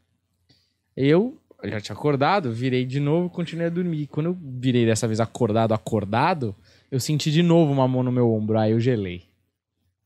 Eu, 0.97 1.39
eu 1.63 1.71
já 1.71 1.81
tinha 1.81 1.95
acordado, 1.97 2.53
virei 2.53 2.85
de 2.85 3.01
novo 3.01 3.27
e 3.27 3.31
continuei 3.31 3.67
a 3.67 3.71
dormir. 3.71 4.07
Quando 4.07 4.27
eu 4.27 4.39
virei 4.41 4.87
dessa 4.87 5.07
vez 5.07 5.21
acordado, 5.21 5.73
acordado, 5.73 6.55
eu 6.91 7.01
senti 7.01 7.31
de 7.31 7.43
novo 7.43 7.73
uma 7.73 7.87
mão 7.89 8.03
no 8.03 8.13
meu 8.13 8.31
ombro. 8.33 8.59
Aí 8.59 8.73
eu 8.73 8.81
gelei. 8.81 9.25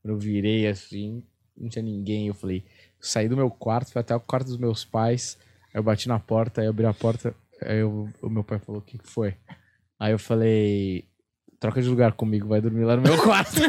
Eu 0.03 0.17
virei 0.17 0.67
assim, 0.67 1.23
não 1.57 1.69
tinha 1.69 1.83
ninguém. 1.83 2.27
Eu 2.27 2.33
falei, 2.33 2.63
saí 2.99 3.27
do 3.29 3.37
meu 3.37 3.49
quarto, 3.49 3.91
fui 3.91 4.01
até 4.01 4.15
o 4.15 4.19
quarto 4.19 4.47
dos 4.47 4.57
meus 4.57 4.83
pais. 4.83 5.37
Aí 5.73 5.79
eu 5.79 5.83
bati 5.83 6.07
na 6.07 6.19
porta, 6.19 6.61
aí 6.61 6.67
eu 6.67 6.71
abri 6.71 6.85
a 6.85 6.93
porta. 6.93 7.33
Aí 7.61 7.79
eu- 7.79 8.09
o 8.21 8.29
meu 8.29 8.43
pai 8.43 8.59
falou: 8.59 8.81
O 8.81 8.83
que 8.83 8.97
que 8.97 9.07
foi? 9.07 9.33
Aí 9.99 10.11
eu 10.11 10.19
falei, 10.19 11.05
troca 11.59 11.81
de 11.81 11.87
lugar 11.87 12.11
comigo, 12.11 12.47
vai 12.47 12.59
dormir 12.59 12.83
lá 12.83 12.95
no 12.97 13.01
meu 13.01 13.17
quarto. 13.23 13.61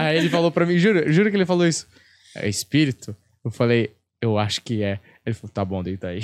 Aí 0.00 0.16
ele 0.16 0.28
falou 0.28 0.52
pra 0.52 0.64
mim, 0.64 0.78
juro, 0.78 1.10
juro 1.12 1.28
que 1.30 1.36
ele 1.36 1.46
falou 1.46 1.66
isso. 1.66 1.88
É 2.36 2.48
espírito? 2.48 3.16
Eu 3.44 3.50
falei, 3.50 3.90
eu 4.20 4.38
acho 4.38 4.62
que 4.62 4.82
é. 4.82 5.00
Ele 5.24 5.34
falou, 5.34 5.50
tá 5.52 5.64
bom, 5.64 5.82
deita 5.82 6.08
aí. 6.08 6.22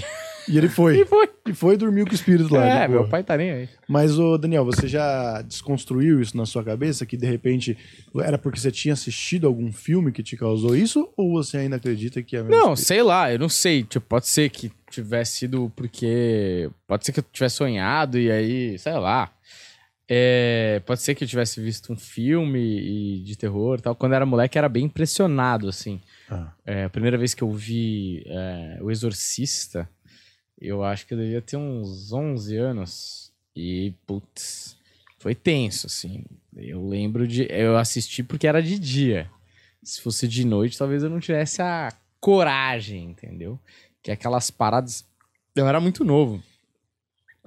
E 0.48 0.56
ele 0.56 0.68
foi. 0.68 0.96
E 1.02 1.04
foi. 1.04 1.28
E 1.48 1.52
foi 1.54 1.74
e 1.74 1.76
dormiu 1.76 2.04
com 2.06 2.10
o 2.12 2.14
espírito 2.14 2.52
lá. 2.52 2.64
É, 2.64 2.88
boa. 2.88 3.00
meu 3.02 3.08
pai 3.08 3.22
tá 3.22 3.36
nem 3.36 3.50
aí. 3.52 3.68
Mas, 3.88 4.18
ô 4.18 4.36
Daniel, 4.36 4.64
você 4.64 4.88
já 4.88 5.40
desconstruiu 5.42 6.20
isso 6.20 6.36
na 6.36 6.44
sua 6.44 6.64
cabeça? 6.64 7.06
Que 7.06 7.16
de 7.16 7.24
repente 7.26 7.76
era 8.20 8.36
porque 8.36 8.58
você 8.58 8.72
tinha 8.72 8.94
assistido 8.94 9.46
algum 9.46 9.70
filme 9.72 10.10
que 10.10 10.24
te 10.24 10.36
causou 10.36 10.74
isso? 10.74 11.08
Ou 11.16 11.30
você 11.32 11.58
ainda 11.58 11.76
acredita 11.76 12.20
que 12.22 12.36
é 12.36 12.42
mesmo 12.42 12.50
Não, 12.50 12.72
espírito? 12.72 12.86
sei 12.88 13.02
lá, 13.02 13.32
eu 13.32 13.38
não 13.38 13.48
sei. 13.48 13.84
Tipo, 13.84 14.06
pode 14.06 14.26
ser 14.26 14.48
que 14.50 14.72
tivesse 14.90 15.36
sido 15.38 15.70
porque. 15.76 16.68
Pode 16.88 17.04
ser 17.06 17.12
que 17.12 17.20
eu 17.20 17.24
tivesse 17.32 17.56
sonhado 17.56 18.18
e 18.18 18.28
aí, 18.30 18.76
sei 18.78 18.94
lá. 18.94 19.30
É, 20.08 20.80
pode 20.86 21.00
ser 21.02 21.14
que 21.14 21.22
eu 21.24 21.28
tivesse 21.28 21.60
visto 21.60 21.92
um 21.92 21.96
filme 21.96 23.22
de 23.24 23.36
terror 23.36 23.78
e 23.78 23.82
tal. 23.82 23.94
Quando 23.94 24.12
eu 24.12 24.16
era 24.16 24.26
moleque, 24.26 24.58
era 24.58 24.68
bem 24.68 24.84
impressionado, 24.84 25.68
assim. 25.68 26.00
Ah, 26.28 26.52
É, 26.64 26.84
a 26.84 26.90
primeira 26.90 27.16
vez 27.16 27.34
que 27.34 27.42
eu 27.42 27.50
vi 27.50 28.22
é, 28.26 28.78
O 28.82 28.90
Exorcista, 28.90 29.88
eu 30.60 30.82
acho 30.82 31.06
que 31.06 31.14
eu 31.14 31.18
devia 31.18 31.40
ter 31.42 31.56
uns 31.56 32.12
11 32.12 32.56
anos. 32.56 33.32
E, 33.54 33.94
putz, 34.06 34.76
foi 35.18 35.34
tenso, 35.34 35.86
assim. 35.86 36.24
Eu 36.56 36.86
lembro 36.86 37.26
de. 37.26 37.46
Eu 37.50 37.76
assisti 37.76 38.22
porque 38.22 38.46
era 38.46 38.62
de 38.62 38.78
dia. 38.78 39.30
Se 39.82 40.00
fosse 40.00 40.26
de 40.26 40.44
noite, 40.44 40.76
talvez 40.76 41.02
eu 41.02 41.10
não 41.10 41.20
tivesse 41.20 41.62
a 41.62 41.92
coragem, 42.20 43.10
entendeu? 43.10 43.58
Que 44.02 44.10
é 44.10 44.14
aquelas 44.14 44.50
paradas. 44.50 45.04
Eu 45.54 45.66
era 45.68 45.80
muito 45.80 46.04
novo. 46.04 46.42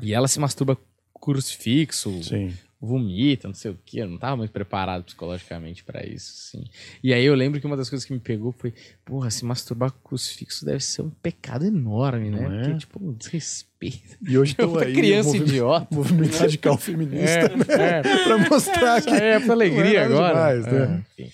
E 0.02 0.14
ela 0.14 0.28
se 0.28 0.40
masturba 0.40 0.78
crucifixo, 1.20 2.24
sim. 2.24 2.54
Vomita, 2.82 3.48
não 3.48 3.56
sei 3.56 3.72
o 3.72 3.80
que. 3.86 4.00
Eu 4.00 4.08
não 4.08 4.18
tava 4.18 4.38
muito 4.38 4.52
preparado 4.52 5.04
psicologicamente 5.04 5.84
pra 5.84 6.06
isso, 6.06 6.32
assim. 6.32 6.64
E 7.04 7.14
aí 7.14 7.26
eu 7.26 7.36
lembro 7.36 7.60
que 7.60 7.66
uma 7.66 7.76
das 7.76 7.90
coisas 7.90 8.06
que 8.06 8.14
me 8.14 8.20
pegou 8.20 8.52
foi, 8.52 8.74
porra, 9.04 9.30
se 9.30 9.44
masturbar 9.44 9.92
com 9.92 10.10
crucifixo 10.10 10.66
deve 10.66 10.80
ser 10.80 11.02
um 11.02 11.10
pecado 11.10 11.66
enorme, 11.66 12.30
né? 12.30 12.42
Não 12.42 12.54
é? 12.54 12.62
Porque, 12.64 12.78
tipo, 12.80 13.04
um 13.04 13.14
desrespeito. 13.14 14.18
E 14.26 14.38
hoje 14.38 14.56
Eu 14.58 14.68
estão 14.68 14.82
aí. 14.82 14.94
criança 14.94 15.28
movimento, 15.30 15.50
idiota. 15.50 15.96
movimento 15.96 16.38
radical 16.38 16.78
feminista, 16.78 17.50
né? 17.50 17.66
É, 17.68 18.08
é. 18.08 18.24
pra 18.24 18.38
mostrar 18.50 19.02
que. 19.02 19.10
É, 19.10 19.40
pra 19.40 19.54
alegria 19.54 20.00
é 20.02 20.08
nada 20.08 20.16
agora. 20.16 20.62
demais, 20.62 20.66
né? 20.66 21.06
É, 21.18 21.24
enfim. 21.24 21.34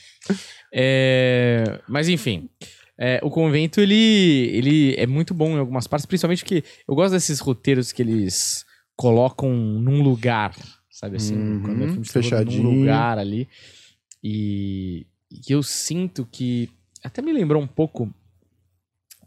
É, 0.78 1.82
mas 1.88 2.10
enfim, 2.10 2.50
é, 2.98 3.20
o 3.24 3.30
convento 3.30 3.80
ele, 3.80 4.50
ele 4.54 4.96
é 4.98 5.06
muito 5.06 5.34
bom 5.34 5.56
em 5.56 5.60
algumas 5.60 5.86
partes, 5.88 6.06
principalmente 6.06 6.44
porque 6.44 6.64
eu 6.88 6.96
gosto 6.96 7.14
desses 7.14 7.40
roteiros 7.40 7.92
que 7.92 8.02
eles 8.02 8.66
colocam 8.96 9.54
num 9.54 10.02
lugar, 10.02 10.54
sabe 10.96 11.18
assim, 11.18 11.36
Uhum, 11.36 11.60
quando 11.62 11.84
é 11.84 11.88
filme 11.90 12.06
fechadinho. 12.08 12.64
num 12.64 12.70
lugar 12.80 13.18
ali. 13.20 13.50
E, 14.24 15.06
e 15.30 15.52
eu 15.52 15.62
sinto 15.62 16.26
que 16.32 16.70
até 17.04 17.22
me 17.22 17.34
lembrou 17.34 17.62
um 17.62 17.68
pouco 17.68 18.10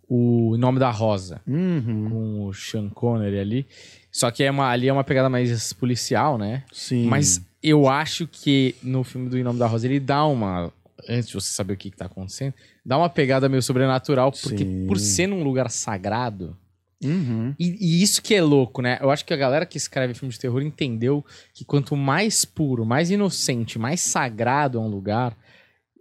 o 0.08 0.54
Em 0.56 0.58
Nome 0.58 0.78
da 0.78 0.90
Rosa 0.90 1.42
Uhum, 1.46 2.08
com 2.10 2.46
o 2.46 2.54
Sean 2.54 2.88
Connery 2.88 3.38
ali. 3.38 3.66
Só 4.10 4.30
que 4.30 4.42
é 4.42 4.50
uma, 4.50 4.68
ali 4.70 4.88
é 4.88 4.92
uma 4.92 5.04
pegada 5.04 5.28
mais 5.28 5.72
policial, 5.74 6.38
né? 6.38 6.64
sim. 6.72 7.04
Mas 7.06 7.40
eu 7.62 7.86
acho 7.88 8.26
que 8.26 8.74
no 8.82 9.04
filme 9.04 9.28
do 9.28 9.36
Em 9.38 9.42
Nome 9.44 9.58
da 9.58 9.66
Rosa 9.66 9.86
ele 9.86 10.00
dá 10.00 10.24
uma. 10.24 10.72
Antes 11.08 11.28
de 11.28 11.34
você 11.34 11.50
saber 11.52 11.74
o 11.74 11.76
que, 11.76 11.90
que 11.90 11.96
tá 11.96 12.06
acontecendo, 12.06 12.54
dá 12.84 12.96
uma 12.98 13.08
pegada 13.10 13.48
meio 13.48 13.62
sobrenatural, 13.62 14.32
porque 14.32 14.64
Sim. 14.64 14.86
por 14.86 14.98
ser 14.98 15.26
num 15.26 15.44
lugar 15.44 15.70
sagrado. 15.70 16.56
Uhum. 17.02 17.54
E, 17.58 17.76
e 17.80 18.02
isso 18.02 18.20
que 18.20 18.34
é 18.34 18.42
louco, 18.42 18.82
né? 18.82 18.98
Eu 19.00 19.10
acho 19.10 19.24
que 19.24 19.32
a 19.32 19.36
galera 19.36 19.64
que 19.64 19.76
escreve 19.76 20.14
filme 20.14 20.32
de 20.32 20.38
terror 20.38 20.62
entendeu 20.62 21.24
que 21.54 21.64
quanto 21.64 21.96
mais 21.96 22.44
puro, 22.44 22.84
mais 22.84 23.10
inocente, 23.10 23.78
mais 23.78 24.00
sagrado 24.00 24.78
é 24.78 24.80
um 24.80 24.88
lugar, 24.88 25.36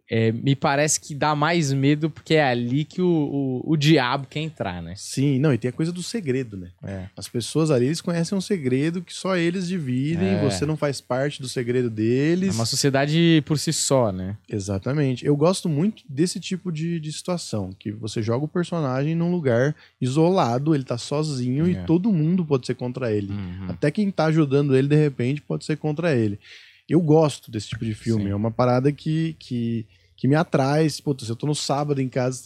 é, 0.10 0.32
me 0.32 0.56
parece 0.56 1.00
que 1.02 1.14
dá 1.14 1.36
mais 1.36 1.74
medo, 1.74 2.10
porque 2.10 2.36
é 2.36 2.44
ali 2.44 2.86
que 2.86 3.02
o, 3.02 3.62
o, 3.66 3.72
o 3.74 3.76
diabo 3.76 4.26
quer 4.30 4.40
entrar, 4.40 4.82
né? 4.82 4.94
Sim, 4.96 5.38
não, 5.40 5.54
e 5.54 5.58
tem 5.58 5.68
a 5.68 5.72
coisa 5.74 5.92
do 5.92 6.02
segredo, 6.02 6.56
né? 6.56 6.70
É. 6.84 7.06
As 7.18 7.28
pessoas 7.28 7.70
ali, 7.72 7.88
eles 7.88 8.00
conhecem 8.00 8.38
um 8.38 8.42
segredo 8.42 9.02
que 9.02 9.14
só 9.14 9.36
eles 9.36 9.68
dividem, 9.68 10.30
É. 10.36 10.42
você 10.44 10.66
não 10.66 10.78
faz 10.78 11.02
parte 11.02 11.42
do 11.42 11.50
segredo 11.50 11.88
É 11.88 11.92
deles. 11.92 12.56
uma 12.56 12.66
sociedade 12.66 13.44
por 13.46 13.60
si 13.60 13.74
só, 13.74 14.12
né? 14.12 14.38
Exatamente. 14.48 15.26
Eu 15.26 15.36
gosto 15.36 15.68
muito 15.68 16.04
desse 16.08 16.40
tipo 16.40 16.72
de, 16.72 17.00
de 17.00 17.12
situação, 17.12 17.72
que 17.78 17.92
você 17.92 18.22
joga 18.22 18.46
o 18.46 18.48
personagem 18.48 19.14
num 19.14 19.30
lugar 19.32 19.76
isolado, 20.00 20.74
ele 20.74 20.84
tá 20.86 20.98
sozinho 20.98 21.66
É. 21.68 21.72
e 21.72 21.76
todo 21.86 22.14
mundo 22.14 22.46
pode 22.46 22.66
ser 22.66 22.76
contra 22.76 23.12
ele. 23.12 23.32
Uhum. 23.32 23.66
Até 23.70 23.92
quem 23.92 24.10
tá 24.10 24.26
ajudando 24.26 24.76
ele, 24.76 24.88
de 24.88 24.96
repente, 24.96 25.42
pode 25.42 25.66
ser 25.66 25.76
contra 25.78 26.16
ele. 26.16 26.40
Eu 26.88 27.02
gosto 27.02 27.52
desse 27.52 27.68
tipo 27.68 27.84
de 27.84 27.94
filme. 27.94 28.24
Sim. 28.26 28.30
É 28.32 28.36
uma 28.36 28.50
parada 28.52 28.92
que, 28.94 29.36
que, 29.38 29.86
que 30.18 30.28
me 30.28 30.36
atrai. 30.36 30.88
Putz, 31.04 31.26
se 31.26 31.32
eu 31.32 31.36
tô 31.36 31.48
no 31.48 31.56
sábado 31.56 32.02
em 32.02 32.10
casa, 32.10 32.44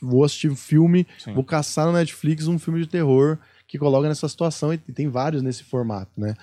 vou 0.00 0.22
assistir 0.22 0.50
um 0.50 0.56
filme, 0.56 1.06
Sim. 1.18 1.32
vou 1.34 1.42
caçar 1.42 1.86
no 1.86 1.92
Netflix 1.92 2.46
um 2.46 2.58
filme 2.58 2.80
de 2.80 2.86
terror 2.86 3.38
que 3.66 3.78
coloca 3.78 4.06
nessa 4.08 4.28
situação. 4.28 4.72
E 4.72 4.78
tem 4.78 5.08
vários 5.08 5.42
nesse 5.42 5.64
formato, 5.64 6.12
né? 6.16 6.34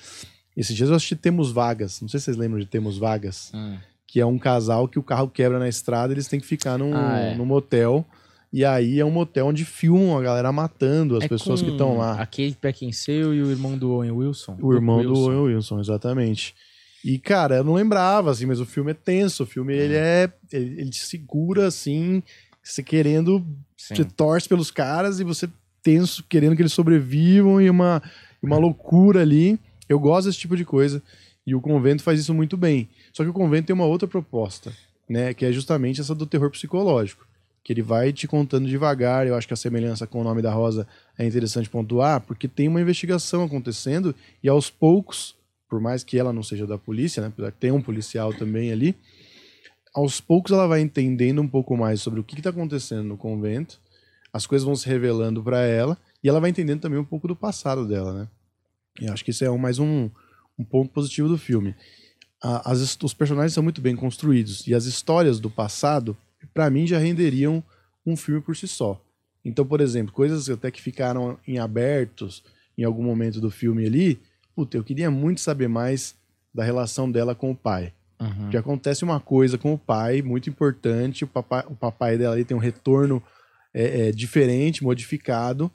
Esses 0.55 0.75
dias 0.75 0.89
eu 0.89 0.95
assisti 0.95 1.15
Temos 1.15 1.51
Vagas. 1.51 2.01
Não 2.01 2.09
sei 2.09 2.19
se 2.19 2.25
vocês 2.25 2.37
lembram 2.37 2.59
de 2.59 2.65
Temos 2.65 2.97
Vagas. 2.97 3.51
Hum. 3.53 3.77
Que 4.07 4.19
é 4.19 4.25
um 4.25 4.39
casal 4.39 4.87
que 4.87 4.97
o 4.97 5.03
carro 5.03 5.27
quebra 5.29 5.59
na 5.59 5.67
estrada 5.69 6.13
eles 6.13 6.27
têm 6.27 6.39
que 6.39 6.45
ficar 6.47 6.77
num, 6.77 6.95
Ah, 6.95 7.19
é. 7.19 7.35
num 7.35 7.45
motel. 7.45 8.05
E 8.51 8.63
aí 8.63 8.99
é 8.99 9.05
um 9.05 9.11
motel 9.11 9.47
onde 9.47 9.65
filmam 9.65 10.17
a 10.17 10.21
galera 10.21 10.49
matando 10.53 11.17
as 11.17 11.23
É 11.25 11.27
pessoas 11.27 11.61
que 11.61 11.69
estão 11.69 11.97
lá. 11.97 12.13
A 12.13 12.25
Kate 12.25 12.57
Beckinsale 12.61 13.35
e 13.35 13.41
o 13.43 13.51
irmão 13.51 13.77
do 13.77 13.91
Owen 13.91 14.11
Wilson. 14.11 14.57
O 14.61 14.73
irmão 14.73 15.01
Luke 15.01 15.07
do 15.07 15.19
Owen 15.19 15.53
Wilson, 15.55 15.81
exatamente. 15.81 16.55
E, 17.03 17.19
cara, 17.19 17.57
eu 17.57 17.63
não 17.63 17.73
lembrava, 17.73 18.31
assim, 18.31 18.45
mas 18.45 18.59
o 18.59 18.65
filme 18.65 18.91
é 18.91 18.93
tenso. 18.93 19.43
O 19.43 19.45
filme, 19.45 19.73
ele 19.75 19.95
é... 19.95 20.31
Ele, 20.51 20.81
ele 20.81 20.89
te 20.89 21.05
segura, 21.05 21.67
assim, 21.67 22.21
você 22.61 22.81
querendo... 22.83 23.45
Sim. 23.77 23.95
Você 23.95 24.03
torce 24.03 24.49
pelos 24.49 24.71
caras 24.71 25.19
e 25.19 25.23
você 25.23 25.47
tenso, 25.81 26.23
querendo 26.27 26.55
que 26.55 26.61
eles 26.61 26.73
sobrevivam 26.73 27.61
e 27.61 27.69
uma, 27.69 28.03
uma 28.43 28.57
loucura 28.57 29.21
ali. 29.21 29.57
Eu 29.87 29.97
gosto 29.97 30.27
desse 30.27 30.39
tipo 30.39 30.57
de 30.57 30.65
coisa. 30.65 31.01
E 31.45 31.55
o 31.55 31.61
Convento 31.61 32.03
faz 32.03 32.19
isso 32.19 32.33
muito 32.33 32.57
bem. 32.57 32.89
Só 33.13 33.23
que 33.23 33.29
o 33.29 33.33
Convento 33.33 33.67
tem 33.67 33.73
uma 33.73 33.85
outra 33.85 34.05
proposta, 34.05 34.73
né? 35.07 35.33
Que 35.33 35.45
é 35.45 35.51
justamente 35.53 36.01
essa 36.01 36.13
do 36.13 36.25
terror 36.25 36.51
psicológico. 36.51 37.25
Que 37.63 37.71
ele 37.71 37.81
vai 37.81 38.11
te 38.11 38.27
contando 38.27 38.67
devagar. 38.67 39.25
Eu 39.25 39.35
acho 39.35 39.47
que 39.47 39.53
a 39.53 39.57
semelhança 39.57 40.05
com 40.05 40.19
o 40.19 40.23
nome 40.25 40.41
da 40.41 40.51
Rosa 40.51 40.85
é 41.17 41.25
interessante 41.25 41.69
pontuar, 41.69 42.19
porque 42.19 42.49
tem 42.49 42.67
uma 42.67 42.81
investigação 42.81 43.45
acontecendo 43.45 44.13
e 44.43 44.49
aos 44.49 44.69
poucos, 44.69 45.36
por 45.69 45.79
mais 45.79 46.03
que 46.03 46.17
ela 46.17 46.31
não 46.33 46.43
seja 46.43 46.65
da 46.65 46.77
polícia, 46.77 47.21
né? 47.21 47.27
Apesar 47.27 47.51
tem 47.51 47.71
um 47.71 47.81
policial 47.81 48.33
também 48.33 48.71
ali, 48.71 48.95
aos 49.93 50.21
poucos 50.21 50.51
ela 50.51 50.67
vai 50.67 50.81
entendendo 50.81 51.41
um 51.41 51.47
pouco 51.47 51.75
mais 51.75 52.01
sobre 52.01 52.19
o 52.19 52.23
que 52.23 52.35
está 52.37 52.49
acontecendo 52.49 53.03
no 53.03 53.17
convento, 53.17 53.79
as 54.31 54.45
coisas 54.45 54.65
vão 54.65 54.75
se 54.75 54.87
revelando 54.87 55.41
para 55.43 55.61
ela 55.61 55.97
e 56.23 56.29
ela 56.29 56.39
vai 56.39 56.49
entendendo 56.49 56.81
também 56.81 56.99
um 56.99 57.05
pouco 57.05 57.27
do 57.27 57.35
passado 57.35 57.87
dela, 57.87 58.13
né? 58.13 58.27
E 59.01 59.07
acho 59.07 59.23
que 59.23 59.31
isso 59.31 59.43
é 59.43 59.49
um- 59.51 59.57
mais 59.57 59.79
um, 59.79 60.09
um 60.57 60.63
ponto 60.63 60.91
positivo 60.91 61.27
do 61.27 61.37
filme. 61.37 61.75
A- 62.41 62.71
as 62.71 62.97
os 63.01 63.13
personagens 63.13 63.53
são 63.53 63.63
muito 63.63 63.81
bem 63.81 63.95
construídos 63.95 64.67
e 64.67 64.73
as 64.75 64.85
histórias 64.85 65.39
do 65.39 65.49
passado, 65.49 66.15
para 66.53 66.69
mim, 66.69 66.85
já 66.85 66.97
renderiam 66.99 67.63
um 68.05 68.15
filme 68.15 68.41
por 68.41 68.55
si 68.55 68.67
só. 68.67 69.01
Então, 69.43 69.65
por 69.65 69.81
exemplo, 69.81 70.13
coisas 70.13 70.49
até 70.49 70.69
que 70.69 70.81
ficaram 70.81 71.39
em 71.47 71.57
abertos 71.57 72.43
em 72.77 72.83
algum 72.83 73.03
momento 73.03 73.39
do 73.41 73.49
filme 73.49 73.85
ali, 73.85 74.19
puta, 74.57 74.75
eu 74.75 74.83
queria 74.83 75.11
muito 75.11 75.39
saber 75.39 75.67
mais 75.67 76.15
da 76.51 76.63
relação 76.63 77.11
dela 77.11 77.35
com 77.35 77.51
o 77.51 77.55
pai. 77.55 77.93
Uhum. 78.19 78.33
Porque 78.39 78.57
acontece 78.57 79.03
uma 79.03 79.19
coisa 79.19 79.55
com 79.55 79.71
o 79.71 79.77
pai 79.77 80.23
muito 80.23 80.49
importante, 80.49 81.23
o 81.23 81.27
papai, 81.27 81.63
o 81.69 81.75
papai 81.75 82.17
dela 82.17 82.33
ali 82.33 82.43
tem 82.43 82.57
um 82.57 82.59
retorno 82.59 83.21
é, 83.71 84.07
é, 84.07 84.11
diferente, 84.11 84.83
modificado, 84.83 85.71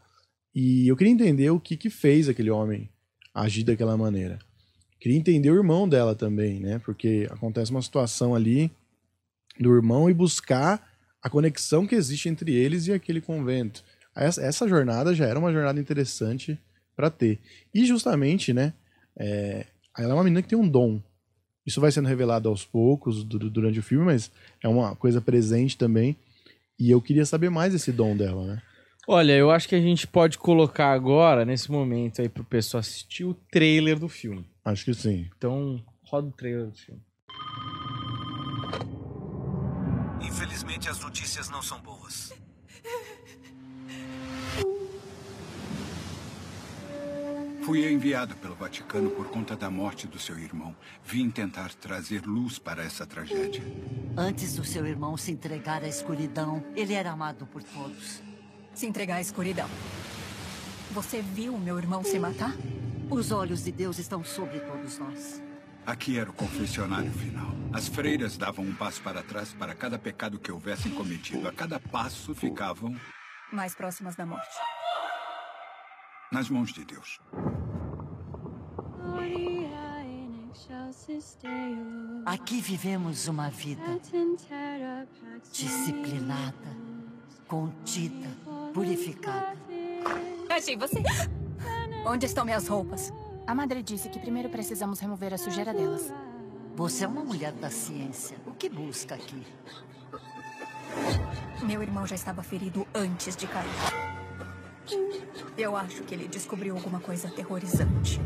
e 0.52 0.88
eu 0.88 0.96
queria 0.96 1.12
entender 1.12 1.48
o 1.50 1.60
que 1.60 1.76
que 1.76 1.88
fez 1.88 2.28
aquele 2.28 2.50
homem 2.50 2.90
agir 3.32 3.62
daquela 3.62 3.96
maneira. 3.96 4.40
Queria 4.98 5.16
entender 5.16 5.52
o 5.52 5.56
irmão 5.56 5.88
dela 5.88 6.16
também, 6.16 6.58
né? 6.58 6.80
Porque 6.80 7.28
acontece 7.30 7.70
uma 7.70 7.82
situação 7.82 8.34
ali 8.34 8.68
do 9.60 9.72
irmão 9.72 10.10
e 10.10 10.14
buscar 10.14 10.90
a 11.22 11.30
conexão 11.30 11.86
que 11.86 11.94
existe 11.94 12.28
entre 12.28 12.52
eles 12.52 12.88
e 12.88 12.92
aquele 12.92 13.20
convento. 13.20 13.84
Essa, 14.12 14.42
essa 14.42 14.68
jornada 14.68 15.14
já 15.14 15.26
era 15.26 15.38
uma 15.38 15.52
jornada 15.52 15.78
interessante 15.78 16.58
para 16.96 17.10
ter. 17.10 17.38
E 17.74 17.84
justamente, 17.84 18.52
né? 18.52 18.72
é, 19.16 19.66
ela 19.98 20.10
é 20.12 20.14
uma 20.14 20.24
menina 20.24 20.42
que 20.42 20.48
tem 20.48 20.58
um 20.58 20.68
dom. 20.68 21.00
Isso 21.66 21.80
vai 21.80 21.92
sendo 21.92 22.08
revelado 22.08 22.48
aos 22.48 22.64
poucos 22.64 23.22
du- 23.22 23.50
durante 23.50 23.78
o 23.78 23.82
filme, 23.82 24.04
mas 24.06 24.30
é 24.62 24.68
uma 24.68 24.96
coisa 24.96 25.20
presente 25.20 25.76
também. 25.76 26.16
E 26.78 26.90
eu 26.90 27.00
queria 27.00 27.24
saber 27.26 27.50
mais 27.50 27.72
desse 27.72 27.92
dom 27.92 28.16
dela, 28.16 28.44
né? 28.46 28.62
Olha, 29.06 29.32
eu 29.36 29.50
acho 29.50 29.68
que 29.68 29.74
a 29.74 29.80
gente 29.80 30.06
pode 30.06 30.38
colocar 30.38 30.92
agora, 30.92 31.44
nesse 31.44 31.70
momento 31.70 32.20
aí, 32.22 32.28
pro 32.28 32.42
pessoal 32.44 32.80
assistir 32.80 33.24
o 33.24 33.34
trailer 33.34 33.98
do 33.98 34.08
filme. 34.08 34.44
Acho 34.64 34.84
que 34.84 34.94
sim. 34.94 35.28
Então, 35.36 35.80
roda 36.04 36.28
o 36.28 36.32
trailer 36.32 36.66
do 36.66 36.76
filme. 36.78 37.00
Infelizmente, 40.20 40.88
as 40.88 40.98
notícias 41.00 41.48
não 41.50 41.62
são 41.62 41.80
boas. 41.80 42.32
Fui 47.64 47.90
enviado 47.90 48.34
pelo 48.36 48.56
Vaticano 48.56 49.10
por 49.10 49.28
conta 49.28 49.54
da 49.56 49.70
morte 49.70 50.08
do 50.08 50.18
seu 50.18 50.36
irmão. 50.36 50.74
Vim 51.04 51.30
tentar 51.30 51.72
trazer 51.74 52.26
luz 52.26 52.58
para 52.58 52.82
essa 52.82 53.06
tragédia. 53.06 53.62
Antes 54.16 54.56
do 54.56 54.64
seu 54.64 54.84
irmão 54.84 55.16
se 55.16 55.30
entregar 55.30 55.84
à 55.84 55.88
escuridão, 55.88 56.64
ele 56.74 56.92
era 56.92 57.12
amado 57.12 57.46
por 57.46 57.62
todos. 57.62 58.20
Se 58.74 58.84
entregar 58.86 59.16
à 59.16 59.20
escuridão. 59.20 59.68
Você 60.90 61.22
viu 61.22 61.56
meu 61.56 61.78
irmão 61.78 62.02
se 62.02 62.18
matar? 62.18 62.52
Os 63.08 63.30
olhos 63.30 63.62
de 63.62 63.70
Deus 63.70 63.98
estão 63.98 64.24
sobre 64.24 64.58
todos 64.58 64.98
nós. 64.98 65.40
Aqui 65.86 66.18
era 66.18 66.30
o 66.30 66.32
confessionário 66.32 67.12
final. 67.12 67.52
As 67.72 67.86
freiras 67.86 68.36
davam 68.36 68.64
um 68.64 68.74
passo 68.74 69.00
para 69.02 69.22
trás 69.22 69.52
para 69.52 69.74
cada 69.74 69.98
pecado 69.98 70.38
que 70.38 70.50
houvessem 70.50 70.92
cometido. 70.92 71.48
A 71.48 71.52
cada 71.52 71.78
passo 71.78 72.34
ficavam 72.34 72.96
Mais 73.52 73.74
próximas 73.74 74.16
da 74.16 74.26
morte. 74.26 74.50
Nas 76.32 76.48
mãos 76.48 76.72
de 76.72 76.84
Deus. 76.84 77.20
Aqui 82.24 82.60
vivemos 82.60 83.28
uma 83.28 83.50
vida 83.50 84.00
disciplinada, 85.52 86.76
contida, 87.46 88.28
purificada. 88.72 89.56
Achei 90.48 90.76
você. 90.76 91.02
Onde 92.06 92.26
estão 92.26 92.44
minhas 92.44 92.66
roupas? 92.66 93.12
A 93.46 93.54
madre 93.54 93.82
disse 93.82 94.08
que 94.08 94.18
primeiro 94.18 94.48
precisamos 94.48 94.98
remover 95.00 95.34
a 95.34 95.38
sujeira 95.38 95.74
delas. 95.74 96.12
Você 96.74 97.04
é 97.04 97.08
uma 97.08 97.22
mulher 97.22 97.52
da 97.52 97.68
ciência. 97.68 98.38
O 98.46 98.52
que 98.52 98.68
busca 98.68 99.14
aqui? 99.14 99.42
Meu 101.62 101.82
irmão 101.82 102.06
já 102.06 102.14
estava 102.14 102.42
ferido 102.42 102.86
antes 102.94 103.36
de 103.36 103.46
cair. 103.46 103.68
Eu 105.56 105.76
acho 105.76 106.02
que 106.04 106.14
ele 106.14 106.26
descobriu 106.26 106.74
alguma 106.74 106.98
coisa 106.98 107.28
aterrorizante. 107.28 108.18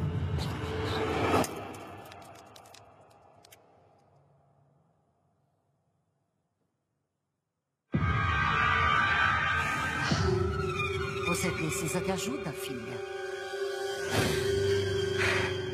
Você 11.27 11.51
precisa 11.51 12.01
de 12.01 12.13
ajuda, 12.13 12.53
filha. 12.53 12.97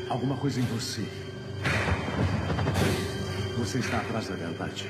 Alguma 0.09 0.35
coisa 0.37 0.59
em 0.59 0.63
você. 0.63 1.07
Você 3.59 3.77
está 3.77 3.99
atrás 3.99 4.27
da 4.27 4.35
verdade. 4.35 4.89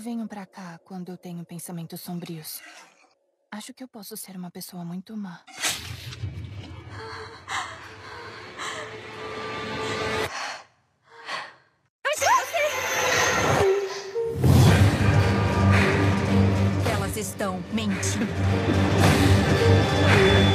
Venho 0.00 0.26
pra 0.26 0.46
cá 0.46 0.80
quando 0.82 1.10
eu 1.12 1.16
tenho 1.16 1.44
pensamentos 1.44 2.00
sombrios. 2.00 2.62
Acho 3.50 3.74
que 3.74 3.84
eu 3.84 3.88
posso 3.88 4.16
ser 4.16 4.36
uma 4.36 4.50
pessoa 4.50 4.84
muito 4.84 5.14
má. 5.16 5.44
Elas 16.94 17.16
estão 17.16 17.62
mentindo. 17.72 18.32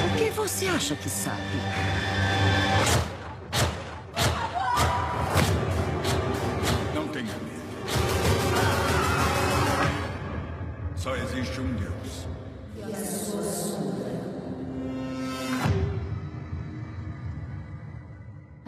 O 0.06 0.18
que 0.18 0.30
você 0.32 0.68
acha 0.68 0.96
que 0.96 1.10
sabe? 1.10 1.42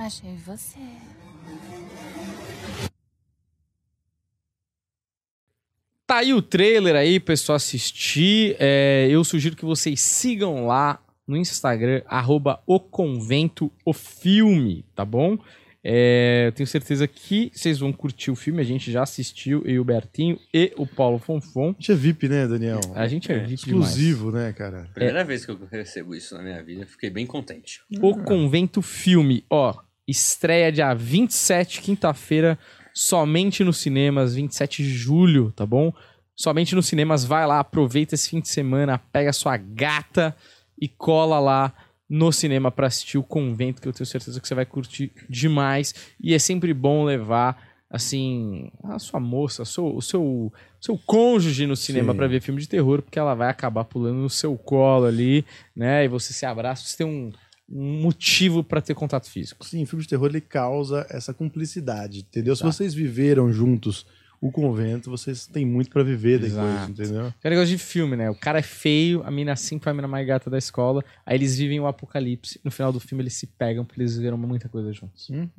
Achei 0.07 0.37
você. 0.37 0.79
Tá 6.05 6.19
aí 6.19 6.33
o 6.33 6.41
trailer 6.41 6.95
aí, 6.95 7.19
pessoal, 7.19 7.57
assistir. 7.57 8.55
É, 8.57 9.09
eu 9.11 9.21
sugiro 9.25 9.57
que 9.57 9.65
vocês 9.65 9.99
sigam 9.99 10.65
lá 10.65 11.03
no 11.27 11.35
Instagram, 11.35 12.03
arroba 12.05 12.63
o 12.65 12.79
convento 12.79 13.69
o 13.83 13.91
filme, 13.91 14.85
tá 14.95 15.03
bom? 15.03 15.37
É, 15.83 16.47
eu 16.47 16.51
tenho 16.53 16.67
certeza 16.67 17.05
que 17.05 17.51
vocês 17.53 17.79
vão 17.79 17.91
curtir 17.91 18.31
o 18.31 18.35
filme. 18.35 18.61
A 18.61 18.65
gente 18.65 18.89
já 18.89 19.03
assistiu, 19.03 19.61
eu 19.65 19.71
e 19.75 19.79
o 19.79 19.83
Bertinho 19.83 20.39
e 20.53 20.71
o 20.77 20.87
Paulo 20.87 21.19
Fonfon. 21.19 21.71
A 21.71 21.81
gente 21.81 21.91
é 21.91 21.95
VIP, 21.95 22.29
né, 22.29 22.47
Daniel? 22.47 22.79
A 22.95 23.07
gente 23.09 23.29
é, 23.29 23.35
É, 23.35 23.39
VIP 23.39 23.55
Exclusivo, 23.55 24.31
né, 24.31 24.53
cara? 24.53 24.89
Primeira 24.93 25.25
vez 25.25 25.45
que 25.45 25.51
eu 25.51 25.59
recebo 25.69 26.15
isso 26.15 26.33
na 26.33 26.43
minha 26.43 26.63
vida, 26.63 26.85
fiquei 26.85 27.09
bem 27.09 27.25
contente. 27.25 27.81
demais. 27.89 28.15
O 28.15 28.23
Convento 28.23 28.81
Filme, 28.81 29.43
ó, 29.49 29.75
estreia 30.07 30.71
dia 30.71 30.93
27, 30.93 31.81
quinta-feira, 31.81 32.57
somente 32.93 33.63
nos 33.63 33.77
cinemas, 33.77 34.35
27 34.35 34.81
de 34.81 34.89
julho, 34.89 35.51
tá 35.51 35.65
bom? 35.65 35.93
Somente 36.35 36.75
nos 36.75 36.87
cinemas, 36.87 37.25
vai 37.25 37.45
lá, 37.45 37.59
aproveita 37.59 38.15
esse 38.15 38.29
fim 38.29 38.39
de 38.39 38.47
semana, 38.47 38.97
pega 38.97 39.33
sua 39.33 39.57
gata 39.57 40.35
e 40.79 40.87
cola 40.87 41.39
lá 41.39 41.73
no 42.09 42.31
cinema 42.31 42.71
pra 42.71 42.87
assistir 42.87 43.17
o 43.17 43.23
Convento, 43.23 43.81
que 43.81 43.87
eu 43.87 43.93
tenho 43.93 44.05
certeza 44.05 44.39
que 44.39 44.47
você 44.47 44.55
vai 44.55 44.65
curtir 44.65 45.11
demais. 45.29 45.93
E 46.21 46.33
é 46.33 46.39
sempre 46.39 46.73
bom 46.73 47.03
levar, 47.03 47.61
assim, 47.89 48.71
a 48.83 48.97
sua 48.99 49.19
moça, 49.19 49.63
o 49.63 49.65
seu, 49.65 49.95
o 49.95 50.01
seu, 50.01 50.53
seu 50.79 50.97
cônjuge 51.05 51.67
no 51.67 51.75
cinema 51.75 52.15
pra 52.15 52.27
ver 52.27 52.41
filme 52.41 52.61
de 52.61 52.69
terror, 52.69 53.01
porque 53.01 53.19
ela 53.19 53.33
vai 53.33 53.49
acabar 53.49 53.83
pulando 53.83 54.17
no 54.17 54.29
seu 54.29 54.55
colo 54.57 55.05
ali, 55.05 55.43
né? 55.75 56.05
E 56.05 56.07
você 56.07 56.31
se 56.31 56.45
abraça, 56.45 56.85
você 56.85 56.97
tem 56.97 57.07
um 57.07 57.31
motivo 57.69 58.63
pra 58.63 58.81
ter 58.81 58.93
contato 58.95 59.29
físico. 59.29 59.65
Sim, 59.65 59.85
filme 59.85 60.03
de 60.03 60.09
terror 60.09 60.27
ele 60.29 60.41
causa 60.41 61.05
essa 61.09 61.33
cumplicidade, 61.33 62.19
entendeu? 62.19 62.55
Se 62.55 62.61
Tá. 62.61 62.71
vocês 62.71 62.93
viveram 62.93 63.51
juntos 63.51 64.05
o 64.39 64.51
convento, 64.51 65.09
vocês 65.09 65.47
têm 65.47 65.65
muito 65.65 65.89
pra 65.89 66.03
viver 66.03 66.37
depois, 66.39 66.53
Exato. 66.53 66.91
entendeu? 66.91 67.33
É 67.43 67.47
um 67.47 67.49
negócio 67.49 67.69
de 67.75 67.77
filme, 67.79 68.15
né? 68.15 68.29
O 68.29 68.35
cara 68.35 68.59
é 68.59 68.61
feio, 68.61 69.23
a 69.25 69.31
mina 69.31 69.53
assim 69.53 69.79
foi 69.79 69.91
a 69.91 69.95
mina 69.95 70.07
mais 70.07 70.27
gata 70.27 70.47
da 70.47 70.59
escola. 70.59 71.03
Aí 71.25 71.35
eles 71.35 71.57
vivem 71.57 71.79
o 71.79 71.87
apocalipse. 71.87 72.59
No 72.63 72.69
final 72.69 72.93
do 72.93 72.99
filme 72.99 73.23
eles 73.23 73.33
se 73.33 73.47
pegam 73.47 73.83
porque 73.83 73.99
eles 73.99 74.15
viveram 74.15 74.37
muita 74.37 74.69
coisa 74.69 74.93
juntos. 74.93 75.27
Uhum. 75.29 75.49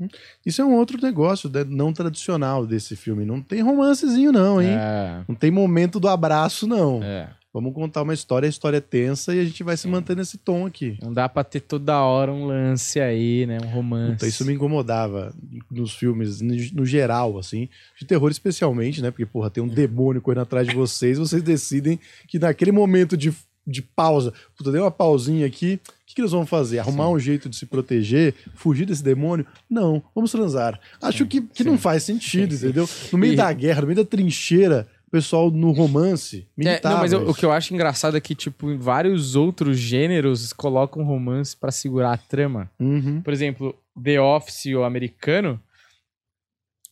Isso 0.47 0.63
é 0.63 0.65
um 0.65 0.75
outro 0.77 0.97
negócio 1.03 1.51
né, 1.51 1.65
não 1.65 1.93
tradicional 1.93 2.65
desse 2.65 2.95
filme. 2.95 3.25
Não 3.25 3.43
tem 3.43 3.63
romancezinho, 3.63 4.31
não, 4.31 4.63
hein? 4.63 4.71
É, 4.71 5.25
Não 5.27 5.35
tem 5.35 5.51
momento 5.51 5.99
do 5.99 6.07
abraço, 6.07 6.65
não. 6.65 7.03
é. 7.03 7.31
Vamos 7.53 7.73
contar 7.73 8.03
uma 8.03 8.13
história, 8.13 8.47
a 8.47 8.51
história 8.51 8.77
é 8.77 8.81
tensa 8.81 9.35
e 9.35 9.41
a 9.41 9.45
gente 9.45 9.63
vai 9.65 9.75
se 9.77 9.89
manter 9.89 10.15
nesse 10.15 10.37
tom 10.37 10.67
aqui. 10.67 10.99
Não 11.03 11.13
dá 11.13 11.29
pra 11.29 11.43
ter 11.43 11.61
toda 11.61 11.99
hora 11.99 12.31
um 12.31 12.45
lance 12.47 13.01
aí, 13.01 13.47
né? 13.47 13.59
Um 13.65 13.69
romance. 13.71 14.13
Puta, 14.13 14.27
isso 14.27 14.45
me 14.45 14.53
incomodava 14.53 15.35
nos 15.71 15.95
filmes, 15.95 16.41
no 16.43 16.85
geral, 16.85 17.39
assim, 17.39 17.69
de 17.99 18.05
terror 18.07 18.31
especialmente, 18.31 19.01
né? 19.01 19.11
Porque, 19.11 19.25
porra, 19.25 19.49
tem 19.51 19.63
um 19.63 19.67
demônio 19.69 20.21
correndo 20.21 20.43
atrás 20.43 20.69
de 20.69 20.75
vocês, 20.75 21.17
vocês 21.19 21.43
decidem 21.43 21.99
que 22.29 22.39
naquele 22.39 22.71
momento 22.71 23.17
de, 23.17 23.33
de 23.67 23.81
pausa, 23.81 24.33
puta, 24.57 24.71
deu 24.71 24.83
uma 24.83 24.91
pausinha 24.91 25.47
aqui, 25.47 25.81
o 25.85 26.07
que, 26.07 26.15
que 26.17 26.21
eles 26.21 26.33
vão 26.33 26.45
fazer? 26.47 26.79
Arrumar 26.81 27.09
um 27.09 27.19
jeito 27.19 27.49
de 27.49 27.57
se 27.57 27.65
proteger, 27.65 28.35
fugir 28.55 28.85
desse 28.85 29.03
demônio? 29.03 29.47
Não, 29.71 30.03
vamos 30.15 30.31
transar. 30.31 30.79
Acho 31.01 31.27
que, 31.27 31.41
que 31.41 31.65
não 31.65 31.79
faz 31.79 32.03
sentido, 32.03 32.53
Sim, 32.53 32.59
sim. 32.59 32.65
entendeu? 32.67 32.89
No 33.11 33.19
meio 33.19 33.33
E- 33.33 33.37
da 33.37 33.51
guerra, 33.55 33.81
no 33.81 33.87
meio 33.87 33.97
da 33.97 34.05
trincheira, 34.05 34.87
pessoal 35.11 35.51
no 35.51 35.71
romance 35.73 36.47
É, 36.57 36.61
militava. 36.65 36.95
não, 36.95 37.01
mas 37.03 37.13
eu- 37.13 37.29
o 37.29 37.35
que 37.35 37.45
eu 37.45 37.53
acho 37.53 37.73
engraçado 37.75 38.17
é 38.17 38.21
que, 38.21 38.35
tipo, 38.35 38.71
em 38.71 38.77
vários 38.77 39.35
outros 39.37 39.79
gêneros 39.79 40.53
colocam 40.53 41.03
romance 41.05 41.57
pra 41.57 41.71
segurar 41.71 42.13
a 42.13 42.17
trama. 42.19 42.71
Uhum. 42.79 43.21
Por 43.23 43.33
exemplo, 43.33 43.75
The 44.03 44.21
Office, 44.21 44.67
o 44.75 44.85
americano, 44.85 45.61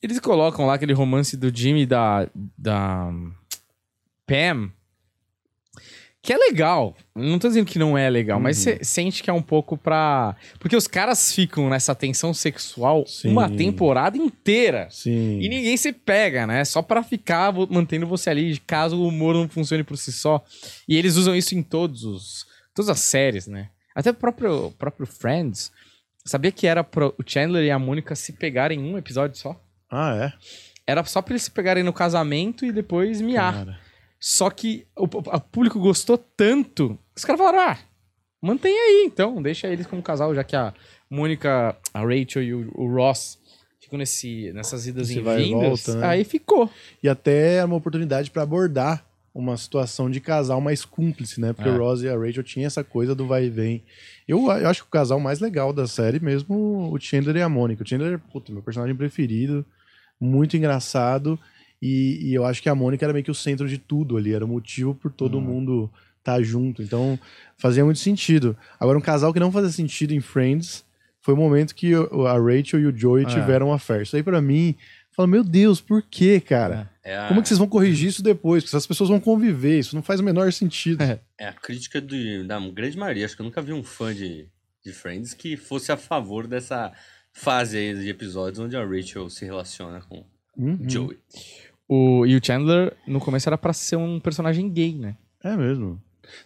eles 0.02 0.18
colocam 0.20 0.66
lá 0.66 0.74
aquele 0.74 0.92
romance 0.92 1.36
do 1.36 1.54
Jimmy 1.54 1.86
da, 1.86 2.28
da 2.56 3.12
Pam, 4.26 4.70
que 6.26 6.32
é 6.32 6.36
legal. 6.36 6.96
Não 7.14 7.38
tô 7.38 7.46
dizendo 7.46 7.66
que 7.66 7.78
não 7.78 7.96
é 7.96 8.10
legal, 8.10 8.40
mas 8.40 8.58
Uhum. 8.58 8.62
você 8.64 8.84
sente 8.84 9.22
que 9.22 9.30
é 9.30 9.32
um 9.32 9.40
pouco 9.40 9.76
pra... 9.78 10.34
Porque 10.58 10.74
os 10.76 10.88
caras 10.88 11.32
ficam 11.32 11.68
nessa 11.70 11.94
tensão 11.94 12.34
sexual 12.34 13.06
Sim. 13.06 13.28
uma 13.30 13.48
temporada 13.48 14.18
inteira. 14.18 14.88
Sim. 14.90 15.38
E 15.40 15.48
ninguém 15.48 15.76
se 15.76 15.92
pega, 15.92 16.46
né? 16.46 16.64
Só 16.64 16.82
pra 16.82 17.02
ficar 17.04 17.52
mantendo 17.70 18.06
você 18.06 18.28
ali, 18.28 18.58
caso 18.66 18.96
o 18.98 19.06
humor 19.06 19.34
não 19.34 19.48
funcione 19.48 19.84
por 19.84 19.96
si 19.96 20.12
só. 20.12 20.44
E 20.88 20.96
eles 20.96 21.14
usam 21.16 21.34
isso 21.36 21.54
em 21.54 21.62
todos 21.62 22.02
os, 22.04 22.44
todas 22.74 22.88
as 22.88 22.98
séries, 23.00 23.46
né? 23.46 23.68
Até 23.94 24.10
o 24.10 24.14
próprio, 24.14 24.72
próprio 24.78 25.06
Friends. 25.06 25.70
Sabia 26.24 26.50
que 26.50 26.66
era 26.66 26.82
pro 26.82 27.14
o 27.16 27.22
Chandler 27.24 27.64
e 27.64 27.70
a 27.70 27.78
Mônica 27.78 28.16
se 28.16 28.32
pegarem 28.32 28.80
em 28.80 28.92
um 28.92 28.98
episódio 28.98 29.38
só? 29.38 29.58
Ah, 29.88 30.16
é? 30.16 30.32
Era 30.84 31.04
só 31.04 31.22
pra 31.22 31.32
eles 31.34 31.42
se 31.44 31.50
pegarem 31.52 31.84
no 31.84 31.92
casamento 31.92 32.64
e 32.66 32.72
depois 32.72 33.20
miar. 33.20 33.54
Cara. 33.54 33.85
Só 34.18 34.50
que 34.50 34.86
o, 34.96 35.04
o 35.04 35.40
público 35.40 35.78
gostou 35.78 36.16
tanto. 36.18 36.98
Os 37.14 37.24
caras 37.24 37.40
falaram: 37.40 37.60
ah, 37.72 37.78
mantém 38.40 38.72
aí 38.72 39.04
então, 39.06 39.40
deixa 39.42 39.68
eles 39.68 39.86
como 39.86 40.02
casal, 40.02 40.34
já 40.34 40.42
que 40.44 40.56
a 40.56 40.72
Mônica, 41.10 41.76
a 41.94 42.00
Rachel 42.00 42.42
e 42.42 42.54
o, 42.54 42.70
o 42.74 42.92
Ross 42.94 43.38
ficam 43.80 43.98
nesse, 43.98 44.52
nessas 44.52 44.86
idas 44.86 45.08
Esse 45.10 45.20
e 45.20 45.22
vindas. 45.22 45.84
volta, 45.86 45.94
né? 45.96 46.06
Aí 46.06 46.24
ficou. 46.24 46.68
E 47.02 47.08
até 47.08 47.56
é 47.58 47.64
uma 47.64 47.76
oportunidade 47.76 48.30
para 48.30 48.42
abordar 48.42 49.04
uma 49.32 49.56
situação 49.56 50.10
de 50.10 50.18
casal 50.18 50.60
mais 50.62 50.84
cúmplice, 50.84 51.40
né? 51.40 51.52
Porque 51.52 51.68
É. 51.68 51.72
o 51.72 51.78
Ross 51.78 52.02
e 52.02 52.08
a 52.08 52.16
Rachel 52.18 52.42
tinham 52.42 52.66
essa 52.66 52.82
coisa 52.82 53.14
do 53.14 53.26
vai 53.26 53.44
e 53.44 53.50
vem. 53.50 53.84
Eu, 54.26 54.50
eu 54.50 54.68
acho 54.68 54.82
que 54.82 54.88
o 54.88 54.90
casal 54.90 55.20
mais 55.20 55.40
legal 55.40 55.72
da 55.74 55.86
série 55.86 56.18
mesmo, 56.18 56.90
o 56.90 56.98
Chandler 56.98 57.36
e 57.36 57.42
a 57.42 57.48
Mônica. 57.48 57.82
O 57.84 57.86
Chandler, 57.86 58.18
puta, 58.18 58.50
meu 58.50 58.62
personagem 58.62 58.96
preferido, 58.96 59.64
muito 60.18 60.56
engraçado. 60.56 61.38
E, 61.82 62.30
e 62.30 62.34
eu 62.34 62.44
acho 62.44 62.62
que 62.62 62.68
a 62.68 62.74
Mônica 62.74 63.04
era 63.04 63.12
meio 63.12 63.24
que 63.24 63.30
o 63.30 63.34
centro 63.34 63.68
de 63.68 63.78
tudo 63.78 64.16
ali, 64.16 64.32
era 64.34 64.44
o 64.44 64.48
motivo 64.48 64.94
por 64.94 65.10
todo 65.12 65.40
mundo 65.40 65.90
estar 66.18 66.42
junto. 66.42 66.82
Então 66.82 67.18
fazia 67.58 67.84
muito 67.84 68.00
sentido. 68.00 68.56
Agora, 68.80 68.98
um 68.98 69.02
casal 69.02 69.32
que 69.32 69.40
não 69.40 69.52
fazia 69.52 69.70
sentido 69.70 70.12
em 70.12 70.20
Friends 70.20 70.84
foi 71.20 71.34
o 71.34 71.36
momento 71.36 71.74
que 71.74 71.92
a 71.94 72.38
Rachel 72.38 72.80
e 72.80 72.86
o 72.86 72.96
Joey 72.96 73.24
É. 73.24 73.28
tiveram 73.28 73.68
uma 73.68 73.78
fé. 73.78 74.02
Isso 74.02 74.16
aí 74.16 74.22
pra 74.22 74.40
mim, 74.40 74.74
fala, 75.12 75.26
meu 75.26 75.42
Deus, 75.44 75.80
por 75.80 76.02
quê, 76.02 76.40
cara? 76.40 76.90
É 77.04 77.16
a, 77.18 77.28
Como 77.28 77.42
que 77.42 77.48
vocês 77.48 77.58
vão 77.58 77.68
corrigir 77.68 78.08
isso 78.08 78.22
depois? 78.22 78.62
Porque 78.62 78.74
essas 78.76 78.86
pessoas 78.86 79.10
vão 79.10 79.20
conviver, 79.20 79.78
isso 79.78 79.94
não 79.94 80.02
faz 80.02 80.18
o 80.20 80.24
menor 80.24 80.52
sentido. 80.52 81.02
É. 81.02 81.20
é 81.38 81.48
a 81.48 81.52
crítica 81.52 82.00
de- 82.00 82.42
da 82.44 82.58
grande 82.70 82.96
maioria. 82.96 83.24
Acho 83.26 83.34
que 83.36 83.42
eu 83.42 83.46
nunca 83.46 83.60
vi 83.62 83.72
um 83.72 83.82
fã 83.84 84.14
de, 84.14 84.46
de 84.84 84.92
Friends 84.92 85.34
que 85.34 85.56
fosse 85.56 85.90
a 85.92 85.96
favor 85.96 86.46
dessa 86.46 86.92
fase 87.32 87.76
aí 87.76 87.94
de 87.94 88.08
episódios 88.08 88.58
onde 88.60 88.76
a 88.76 88.84
Rachel 88.84 89.28
se 89.28 89.44
relaciona 89.44 90.00
com 90.00 90.24
Uhum. 90.56 90.78
Joey. 90.88 91.18
O, 91.88 92.26
e 92.26 92.36
o 92.36 92.44
Chandler, 92.44 92.96
no 93.06 93.20
começo, 93.20 93.48
era 93.48 93.56
pra 93.58 93.72
ser 93.72 93.96
um 93.96 94.18
personagem 94.18 94.68
gay, 94.70 94.94
né? 94.94 95.16
É 95.42 95.56
mesmo. 95.56 96.00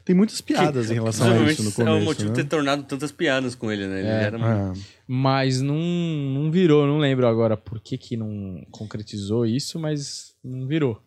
Tem 0.05 0.14
muitas 0.14 0.40
piadas 0.42 0.90
em 0.90 0.94
relação 0.94 1.26
a 1.33 1.50
isso 1.50 1.62
no 1.62 1.70
é 1.70 1.72
começo, 1.72 1.96
o 1.96 2.05
motivo 2.05 2.29
né? 2.29 2.35
de 2.35 2.42
ter 2.42 2.48
tornado 2.48 2.83
tantas 2.83 3.11
piadas 3.11 3.55
com 3.55 3.72
ele, 3.72 3.87
né? 3.87 4.00
Ele 4.00 4.09
É. 4.09 4.22
era 4.24 4.38
um- 4.38 4.44
Ah, 4.44 4.72
Mas 5.07 5.62
não, 5.62 5.74
não 5.79 6.50
virou, 6.50 6.87
não 6.87 6.98
lembro 6.98 7.26
agora 7.26 7.57
por 7.57 7.81
que 7.81 7.96
que 7.96 8.16
não 8.16 8.62
concretizou 8.70 9.46
isso, 9.46 9.79
mas 9.79 10.35
não 10.44 10.66
virou. 10.66 11.03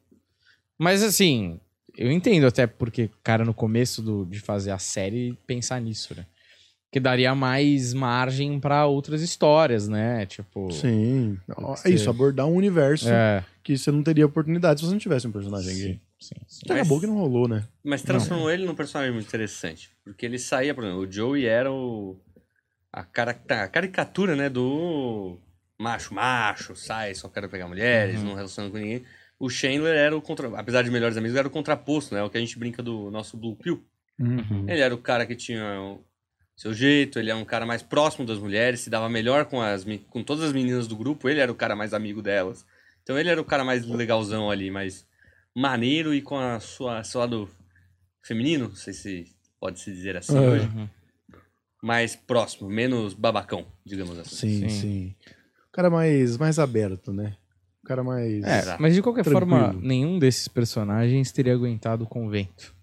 Mas 0.77 1.03
assim, 1.03 1.59
eu 1.95 2.11
entendo 2.11 2.47
até 2.47 2.65
porque, 2.65 3.11
cara, 3.23 3.45
no 3.45 3.53
começo 3.53 4.01
do, 4.01 4.25
de 4.25 4.39
fazer 4.39 4.71
a 4.71 4.79
série, 4.79 5.37
pensar 5.45 5.79
nisso, 5.79 6.15
né? 6.15 6.25
Que 6.93 6.99
daria 6.99 7.33
mais 7.33 7.91
margem 7.93 8.59
pra 8.59 8.85
outras 8.85 9.21
histórias, 9.23 9.87
né? 9.87 10.25
Tipo. 10.27 10.71
sim. 10.71 11.37
É 11.83 11.89
isso, 11.89 12.07
abordar 12.09 12.45
um 12.45 12.53
universo 12.53 13.09
É. 13.09 13.43
que 13.63 13.75
você 13.75 13.91
não 13.91 14.03
teria 14.03 14.25
oportunidade 14.27 14.79
se 14.79 14.85
você 14.85 14.91
não 14.91 14.99
tivesse 14.99 15.27
um 15.27 15.31
personagem 15.31 15.75
gay. 15.75 16.01
Sim, 16.19 16.35
sim. 16.47 16.61
Que 16.65 16.71
acabou 16.71 16.99
que 16.99 17.07
não 17.07 17.15
rolou, 17.17 17.47
né? 17.47 17.63
Mas 17.83 18.03
transformou 18.03 18.49
ele 18.51 18.63
num 18.65 18.75
personagem 18.75 19.11
muito 19.11 19.25
interessante. 19.27 19.89
Porque 20.05 20.23
ele 20.25 20.37
saía, 20.37 20.73
por 20.75 20.83
exemplo, 20.83 21.01
o 21.01 21.11
Joey 21.11 21.45
era 21.47 21.71
o. 21.71 22.15
A, 22.91 23.03
cara, 23.03 23.31
a 23.49 23.67
caricatura, 23.67 24.35
né? 24.35 24.47
Do 24.47 25.37
macho, 25.79 26.13
macho, 26.13 26.75
sai, 26.75 27.15
só 27.15 27.27
quero 27.27 27.49
pegar 27.49 27.67
mulheres, 27.67 28.19
Uhum. 28.19 28.27
não 28.27 28.35
relaciona 28.35 28.69
com 28.69 28.77
ninguém. 28.77 29.03
O 29.39 29.49
Chandler 29.49 29.95
era 29.97 30.15
o 30.15 30.21
contra. 30.21 30.47
Apesar 30.59 30.83
de 30.83 30.91
melhores 30.91 31.17
amigos, 31.17 31.35
era 31.35 31.47
o 31.47 31.51
contraposto, 31.51 32.13
né? 32.13 32.21
O 32.21 32.29
que 32.29 32.37
a 32.37 32.39
gente 32.39 32.57
brinca 32.59 32.83
do 32.83 33.09
nosso 33.09 33.35
Blue 33.35 33.55
Pill. 33.55 33.83
Uhum. 34.19 34.65
Ele 34.69 34.79
era 34.79 34.93
o 34.93 34.99
cara 34.99 35.25
que 35.25 35.35
tinha 35.35 35.97
seu 36.55 36.73
jeito, 36.73 37.19
ele 37.19 37.29
é 37.31 37.35
um 37.35 37.43
cara 37.45 37.65
mais 37.65 37.81
próximo 37.81 38.25
das 38.25 38.37
mulheres, 38.39 38.81
se 38.81 38.89
dava 38.89 39.09
melhor 39.09 39.45
com, 39.45 39.61
as, 39.61 39.85
com 40.09 40.23
todas 40.23 40.43
as 40.45 40.53
meninas 40.53 40.87
do 40.87 40.95
grupo, 40.95 41.27
ele 41.29 41.39
era 41.39 41.51
o 41.51 41.55
cara 41.55 41.75
mais 41.75 41.93
amigo 41.93 42.21
delas. 42.21 42.65
Então 43.01 43.17
ele 43.19 43.29
era 43.29 43.41
o 43.41 43.45
cara 43.45 43.63
mais 43.63 43.85
legalzão 43.85 44.49
ali, 44.49 44.69
mais 44.71 45.05
maneiro 45.55 46.13
e 46.13 46.21
com 46.21 46.37
a 46.37 46.59
sua, 46.59 47.03
seu 47.03 47.19
lado 47.21 47.49
feminino, 48.23 48.69
não 48.69 48.75
sei 48.75 48.93
se 48.93 49.25
pode 49.59 49.79
se 49.79 49.91
dizer 49.91 50.15
assim 50.17 50.37
É. 50.37 50.39
hoje, 50.39 50.65
Uhum. 50.67 50.87
mais 51.81 52.15
próximo, 52.15 52.69
menos 52.69 53.13
babacão, 53.13 53.65
digamos 53.85 54.17
assim. 54.17 54.35
Sim, 54.35 54.59
Sim. 54.61 54.69
sim, 54.69 55.15
O 55.69 55.71
cara 55.73 55.89
mais, 55.89 56.37
mais 56.37 56.59
aberto, 56.59 57.11
né? 57.11 57.35
O 57.83 57.87
cara 57.87 58.03
mais. 58.03 58.43
É, 58.45 58.77
mas 58.79 58.95
de 58.95 59.01
qualquer 59.01 59.23
Tranquilo. 59.25 59.49
forma, 59.49 59.73
nenhum 59.81 60.17
desses 60.17 60.47
personagens 60.47 61.31
teria 61.33 61.53
aguentado 61.53 62.05
o 62.05 62.07
convento. 62.07 62.73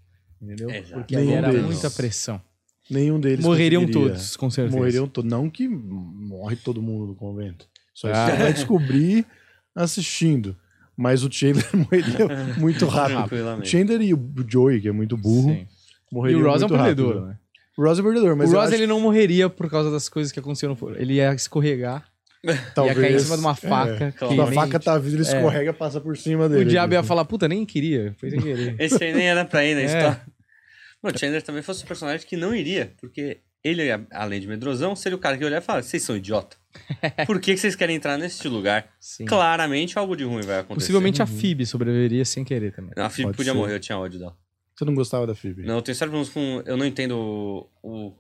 Entendeu? 0.43 0.71
Exato. 0.71 0.93
Porque 1.01 1.17
Nenhum 1.17 1.33
era 1.37 1.51
deles. 1.51 1.65
muita 1.67 1.91
pressão. 1.91 2.43
Nenhum 2.91 3.21
deles. 3.21 3.45
Morreriam 3.45 3.87
todos, 3.87 4.37
com 4.37 4.51
certeza. 4.51 4.77
Morreriam 4.77 5.07
todos. 5.07 5.31
Não 5.31 5.49
que 5.49 5.69
morre 5.69 6.57
todo 6.57 6.83
mundo 6.83 7.07
no 7.07 7.15
convento. 7.15 7.67
Só 7.95 8.11
isso 8.11 8.19
Ah. 8.21 8.27
você 8.31 8.37
vai 8.37 8.53
descobrir 8.53 9.27
assistindo. 9.75 10.57
Mas 10.97 11.23
o 11.25 11.31
Chandler 11.33 11.65
morreria 11.75 12.29
muito 12.59 12.85
rápido. 12.87 13.35
O. 13.61 13.65
Chandler 13.65 14.03
e 14.03 14.13
o 14.13 14.21
Joey, 14.47 14.81
que 14.81 14.89
é 14.89 14.93
muito 14.93 15.17
burro, 15.17 15.51
Sim. 15.55 15.67
E 16.11 16.15
morreriam 16.15 16.41
o 16.43 16.45
Ross 16.45 16.63
é 16.63 16.67
um 16.67 16.69
muito 16.69 16.83
perdedor, 16.83 17.15
rápido. 17.15 17.27
né? 17.29 17.37
O 17.79 17.83
Ross 17.85 17.99
é 17.99 18.03
perdedor, 18.03 18.37
mas 18.37 18.51
o 18.53 18.57
Ross 18.57 18.67
acho 18.67 18.75
ele 18.75 18.87
não 18.87 19.01
morreria 19.01 19.49
por 19.49 19.71
causa 19.71 19.91
das 19.91 20.09
coisas 20.09 20.31
que 20.33 20.39
aconteceram. 20.41 20.73
no 20.73 20.77
foro. 20.77 20.97
Ele 21.01 21.15
ia 21.15 21.33
escorregar, 21.33 22.05
que 22.43 22.51
ia 22.51 22.59
talvez, 22.75 22.99
cair 22.99 23.15
em 23.15 23.19
cima 23.21 23.37
de 23.37 23.41
uma 23.43 23.53
é, 23.53 23.55
faca. 23.55 24.13
que 24.13 24.19
Quando 24.19 24.43
a 24.43 24.45
nem- 24.47 24.55
faca 24.55 24.79
tá 24.81 24.99
vindo, 24.99 25.15
ele 25.15 25.23
É. 25.23 25.37
escorrega, 25.37 25.73
passa 25.73 26.01
por 26.01 26.17
cima 26.19 26.49
dele. 26.49 26.63
O 26.63 26.69
diabo 26.69 26.93
ia 26.93 26.99
assim. 27.01 27.09
falar, 27.09 27.25
puta, 27.25 27.49
nem 27.49 27.65
queria, 27.65 28.15
foi 28.19 28.29
sem 28.31 28.41
querer. 28.41 28.75
Esse 28.79 29.03
aí 29.03 29.15
nem 29.15 29.27
era 29.29 29.45
pra 29.47 29.65
ir 29.65 29.75
na 29.75 29.81
É. 29.81 29.85
história. 29.87 30.21
Não, 31.03 31.11
o 31.11 31.19
Chandler 31.19 31.43
também 31.43 31.63
fosse 31.63 31.85
um 31.85 31.87
personagem 31.87 32.27
que 32.27 32.37
não 32.37 32.55
iria, 32.55 32.93
porque 33.01 33.39
ele, 33.65 33.83
além 34.11 34.41
de 34.41 34.47
medrosão, 34.47 34.95
seria 34.97 35.17
o 35.17 35.19
cara 35.21 35.37
que 35.37 35.43
ia 35.43 35.47
olhar 35.47 35.59
e 35.59 35.65
falar, 35.65 35.83
vocês 35.83 36.03
são 36.03 36.17
idiota. 36.17 36.57
Por 37.27 37.41
que 37.41 37.55
que 37.55 37.61
vocês 37.61 37.75
querem 37.75 37.97
entrar 37.97 38.17
nesse 38.19 38.47
lugar? 38.49 38.89
Sim. 39.01 39.25
Claramente 39.25 39.99
algo 39.99 40.15
de 40.17 40.25
ruim 40.25 40.43
vai 40.43 40.61
acontecer. 40.61 40.75
Possivelmente 40.87 41.21
a 41.23 41.27
Phoebe 41.27 41.67
sobreviveria 41.67 42.25
sem 42.25 42.45
querer 42.45 42.73
também. 42.73 42.93
Não, 42.97 43.05
a 43.05 43.11
Phoebe 43.11 43.29
Pode 43.29 43.37
podia 43.39 43.53
ser. 43.53 43.59
morrer, 43.59 43.75
eu 43.75 43.81
tinha 43.81 43.99
ódio 43.99 44.19
dela. 44.19 44.37
Você 44.75 44.85
não 44.85 44.95
gostava 44.95 45.27
da 45.27 45.35
Phoebe? 45.35 45.63
Não, 45.65 45.77
eu 45.77 45.83
tenho 45.83 45.95
sérios 45.97 46.29
problemas 46.31 46.63
com. 46.65 46.71
Eu 46.71 46.77
não 46.77 46.87
entendo 46.87 47.13
o, 47.19 47.69
o- 47.83 48.15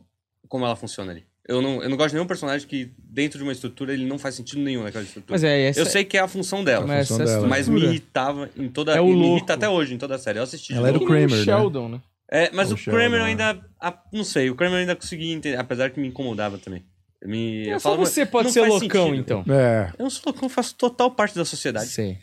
como 0.48 0.64
ela 0.66 0.76
funciona 0.76 1.12
ali. 1.12 1.24
Eu 1.48 1.62
não, 1.62 1.82
eu 1.82 1.88
não 1.88 1.96
gosto 1.96 2.10
de 2.10 2.14
nenhum 2.16 2.26
personagem 2.26 2.66
que, 2.68 2.92
dentro 2.98 3.38
de 3.38 3.42
uma 3.44 3.52
estrutura, 3.52 3.92
ele 3.94 4.04
não 4.06 4.18
faz 4.18 4.34
sentido 4.34 4.60
nenhum 4.60 4.82
naquela 4.82 5.02
estrutura. 5.04 5.32
Mas 5.32 5.42
é, 5.42 5.62
essa 5.68 5.80
eu 5.80 5.86
sei 5.86 6.04
que 6.04 6.16
é 6.16 6.20
a 6.20 6.28
função 6.28 6.62
dela, 6.62 6.86
mas 6.86 7.08
função 7.08 7.24
essa 7.24 7.34
dela. 7.36 7.48
mas 7.48 7.66
me 7.68 7.80
irritava 7.80 8.50
em 8.56 8.68
toda. 8.68 8.94
É 8.94 9.00
o 9.00 9.06
e 9.06 9.08
me 9.10 9.14
louco. 9.16 9.36
irrita 9.38 9.54
até 9.54 9.68
hoje 9.68 9.94
em 9.94 9.98
toda 9.98 10.16
a 10.16 10.18
série. 10.18 10.38
Eu 10.38 10.42
assisti. 10.42 10.72
de 10.72 10.78
Ela 10.78 10.88
era 10.88 10.98
novo. 10.98 11.06
o 11.06 11.08
Kramer, 11.08 11.30
né? 11.30 11.44
Sheldon, 11.44 11.88
né? 11.88 12.00
É, 12.32 12.50
mas 12.52 12.70
o 12.70 12.76
Kramer 12.76 13.20
eu 13.20 13.24
ainda. 13.24 13.60
ah, 13.80 13.98
não 14.12 14.22
sei, 14.24 14.50
o 14.50 14.54
Kramer 14.54 14.74
eu 14.76 14.80
ainda 14.80 14.96
conseguia 14.96 15.34
entender, 15.34 15.56
apesar 15.56 15.90
que 15.90 15.98
me 16.00 16.08
incomodava 16.08 16.58
também. 16.58 16.84
Eu 17.20 17.28
Me, 17.28 17.68
É, 17.68 17.74
eu 17.74 17.80
só 17.80 17.90
falava, 17.90 18.06
você 18.06 18.24
pode 18.24 18.46
não 18.46 18.52
ser 18.52 18.60
loucão, 18.66 19.06
sentido. 19.10 19.20
então. 19.20 19.44
É. 19.54 19.92
Eu 19.98 20.04
não 20.04 20.10
sou 20.10 20.22
loucão, 20.26 20.46
eu 20.46 20.50
faço 20.50 20.74
total 20.76 21.10
parte 21.10 21.34
da 21.34 21.44
sociedade. 21.44 21.88
Sei. 21.88 22.18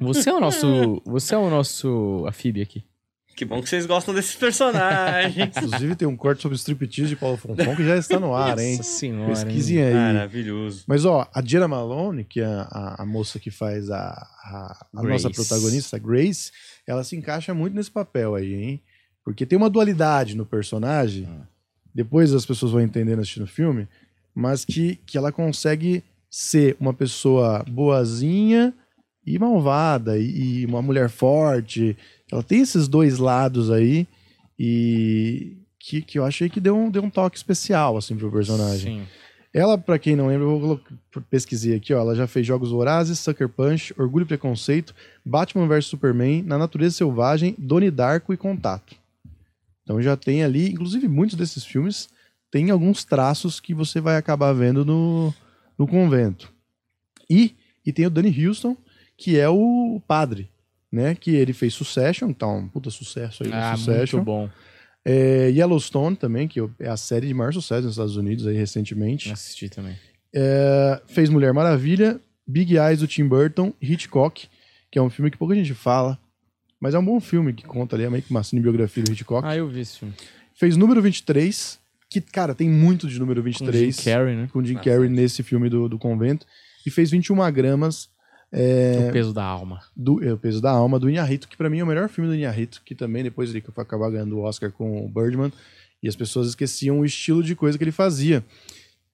Você 0.00 0.30
é 0.30 0.34
o 0.34 0.40
nosso. 0.40 1.00
Você 1.06 1.34
é 1.34 1.38
o 1.38 1.48
nosso. 1.48 2.24
A 2.26 2.32
Phoebe 2.32 2.60
aqui. 2.62 2.84
Que 3.36 3.44
bom 3.46 3.62
que 3.62 3.68
vocês 3.68 3.86
gostam 3.86 4.12
desses 4.12 4.34
personagens. 4.34 5.56
Inclusive 5.56 5.94
tem 5.96 6.06
um 6.06 6.16
corte 6.16 6.42
sobre 6.42 6.56
striptease 6.58 7.08
de 7.10 7.16
Paulo 7.16 7.38
Fonfon 7.38 7.74
que 7.76 7.84
já 7.84 7.96
está 7.96 8.20
no 8.20 8.34
ar, 8.34 8.58
hein? 8.58 8.76
Nossa 8.76 8.90
senhora. 8.90 9.22
hein? 9.30 9.34
Pesquisem 9.34 9.82
aí. 9.82 9.94
Maravilhoso. 9.94 10.84
Mas 10.86 11.04
ó, 11.06 11.26
a 11.32 11.40
Diana 11.40 11.66
Malone, 11.66 12.24
que 12.24 12.40
é 12.40 12.44
a, 12.44 12.96
a 12.98 13.06
moça 13.06 13.38
que 13.38 13.50
faz 13.50 13.88
a, 13.90 14.10
a, 14.10 14.86
a 14.96 15.02
nossa 15.02 15.30
protagonista, 15.30 15.96
a 15.96 15.98
Grace, 15.98 16.50
ela 16.86 17.02
se 17.04 17.16
encaixa 17.16 17.54
muito 17.54 17.74
nesse 17.74 17.90
papel 17.90 18.34
aí, 18.34 18.52
hein? 18.54 18.82
Porque 19.24 19.46
tem 19.46 19.56
uma 19.56 19.70
dualidade 19.70 20.36
no 20.36 20.44
personagem, 20.44 21.28
depois 21.94 22.32
as 22.34 22.44
pessoas 22.46 22.72
vão 22.72 22.80
entendendo 22.80 23.20
assistindo 23.20 23.44
o 23.44 23.48
filme, 23.48 23.86
mas 24.34 24.64
que, 24.64 24.96
que 25.06 25.16
ela 25.16 25.30
consegue 25.30 26.02
ser 26.28 26.76
uma 26.80 26.94
pessoa 26.94 27.64
boazinha 27.68 28.74
e 29.24 29.38
malvada, 29.38 30.18
e, 30.18 30.62
e 30.62 30.66
uma 30.66 30.82
mulher 30.82 31.08
forte. 31.08 31.96
Ela 32.30 32.42
tem 32.42 32.60
esses 32.60 32.88
dois 32.88 33.18
lados 33.18 33.70
aí, 33.70 34.06
e 34.58 35.56
que, 35.78 36.00
que 36.00 36.18
eu 36.18 36.24
achei 36.24 36.48
que 36.48 36.60
deu 36.60 36.76
um, 36.76 36.90
deu 36.90 37.02
um 37.02 37.10
toque 37.10 37.36
especial, 37.36 37.96
assim, 37.96 38.16
pro 38.16 38.30
personagem. 38.32 39.00
Sim. 39.00 39.06
Ela, 39.54 39.76
pra 39.76 39.98
quem 39.98 40.16
não 40.16 40.28
lembra, 40.28 40.46
eu 40.46 40.58
vou 40.58 40.80
pesquisei 41.28 41.76
aqui, 41.76 41.92
ó. 41.92 42.00
Ela 42.00 42.14
já 42.14 42.26
fez 42.26 42.46
Jogos 42.46 42.70
Vorazes, 42.70 43.18
Sucker 43.18 43.48
Punch, 43.48 43.92
Orgulho 43.98 44.22
e 44.22 44.26
Preconceito, 44.26 44.94
Batman 45.22 45.68
vs 45.68 45.86
Superman, 45.86 46.42
Na 46.42 46.56
Natureza 46.56 46.96
Selvagem, 46.96 47.54
Doni 47.58 47.90
Darko 47.90 48.32
e 48.32 48.36
Contato. 48.36 48.96
Então 49.92 50.00
já 50.00 50.16
tem 50.16 50.42
ali, 50.42 50.70
inclusive 50.70 51.06
muitos 51.06 51.36
desses 51.36 51.64
filmes 51.66 52.08
têm 52.50 52.70
alguns 52.70 53.04
traços 53.04 53.60
que 53.60 53.74
você 53.74 54.00
vai 54.00 54.16
acabar 54.16 54.52
vendo 54.54 54.84
no, 54.86 55.34
no 55.78 55.86
convento. 55.86 56.50
E, 57.28 57.54
e 57.84 57.92
tem 57.92 58.06
o 58.06 58.10
Danny 58.10 58.46
Houston, 58.46 58.74
que 59.18 59.38
é 59.38 59.48
o 59.50 60.00
padre, 60.08 60.50
né? 60.90 61.14
Que 61.14 61.32
ele 61.32 61.52
fez 61.52 61.74
Succession, 61.74 62.32
tá 62.32 62.46
um 62.46 62.68
puta 62.68 62.88
sucesso 62.90 63.42
aí 63.42 63.50
no 63.50 63.54
Ah, 63.54 63.76
Succession. 63.76 64.18
muito 64.18 64.26
bom. 64.26 64.50
É, 65.04 65.50
Yellowstone 65.50 66.16
também, 66.16 66.48
que 66.48 66.60
é 66.80 66.88
a 66.88 66.96
série 66.96 67.26
de 67.26 67.34
maior 67.34 67.52
sucesso 67.52 67.82
nos 67.82 67.92
Estados 67.92 68.16
Unidos 68.16 68.46
aí 68.46 68.56
recentemente. 68.56 69.30
Assisti 69.30 69.68
também. 69.68 69.96
É, 70.34 71.02
fez 71.06 71.28
Mulher 71.28 71.52
Maravilha, 71.52 72.18
Big 72.46 72.76
Eyes 72.78 73.00
do 73.00 73.06
Tim 73.06 73.26
Burton, 73.26 73.74
Hitchcock, 73.80 74.48
que 74.90 74.98
é 74.98 75.02
um 75.02 75.10
filme 75.10 75.30
que 75.30 75.36
pouca 75.36 75.54
gente 75.54 75.74
fala, 75.74 76.18
mas 76.82 76.94
é 76.94 76.98
um 76.98 77.04
bom 77.04 77.20
filme 77.20 77.52
que 77.52 77.62
conta 77.64 77.94
ali, 77.94 78.04
é 78.04 78.10
meio 78.10 78.24
que 78.24 78.30
uma 78.32 78.42
cinebiografia 78.42 79.04
do 79.04 79.12
Hitchcock. 79.12 79.46
Ah, 79.46 79.56
eu 79.56 79.68
vi 79.68 79.78
esse 79.78 80.00
filme. 80.00 80.12
Fez 80.52 80.76
Número 80.76 81.00
23, 81.00 81.78
que, 82.10 82.20
cara, 82.20 82.56
tem 82.56 82.68
muito 82.68 83.06
de 83.06 83.20
Número 83.20 83.40
Com 83.40 83.44
23 83.44 83.94
Jim 83.94 84.02
Carrey, 84.02 84.34
né? 84.34 84.48
com 84.52 84.64
Jim 84.64 84.74
Carrey 84.74 85.08
nesse 85.08 85.44
filme 85.44 85.68
do, 85.68 85.88
do 85.88 85.96
convento. 85.96 86.44
E 86.84 86.90
fez 86.90 87.08
21 87.12 87.36
gramas 87.52 88.08
é, 88.50 89.06
O 89.08 89.12
peso 89.12 89.32
da 89.32 89.44
alma. 89.44 89.80
do 89.96 90.24
é, 90.24 90.32
O 90.32 90.36
Peso 90.36 90.60
da 90.60 90.72
Alma, 90.72 90.98
do 90.98 91.08
Inharrito, 91.08 91.46
que 91.46 91.56
pra 91.56 91.70
mim 91.70 91.78
é 91.78 91.84
o 91.84 91.86
melhor 91.86 92.08
filme 92.08 92.28
do 92.28 92.34
Inharrito, 92.34 92.82
que 92.84 92.96
também 92.96 93.22
depois 93.22 93.50
ele 93.50 93.60
foi 93.60 93.84
acabar 93.84 94.10
ganhando 94.10 94.36
o 94.36 94.42
Oscar 94.42 94.72
com 94.72 95.06
o 95.06 95.08
Birdman, 95.08 95.52
e 96.02 96.08
as 96.08 96.16
pessoas 96.16 96.48
esqueciam 96.48 96.98
o 96.98 97.04
estilo 97.04 97.44
de 97.44 97.54
coisa 97.54 97.78
que 97.78 97.84
ele 97.84 97.92
fazia. 97.92 98.44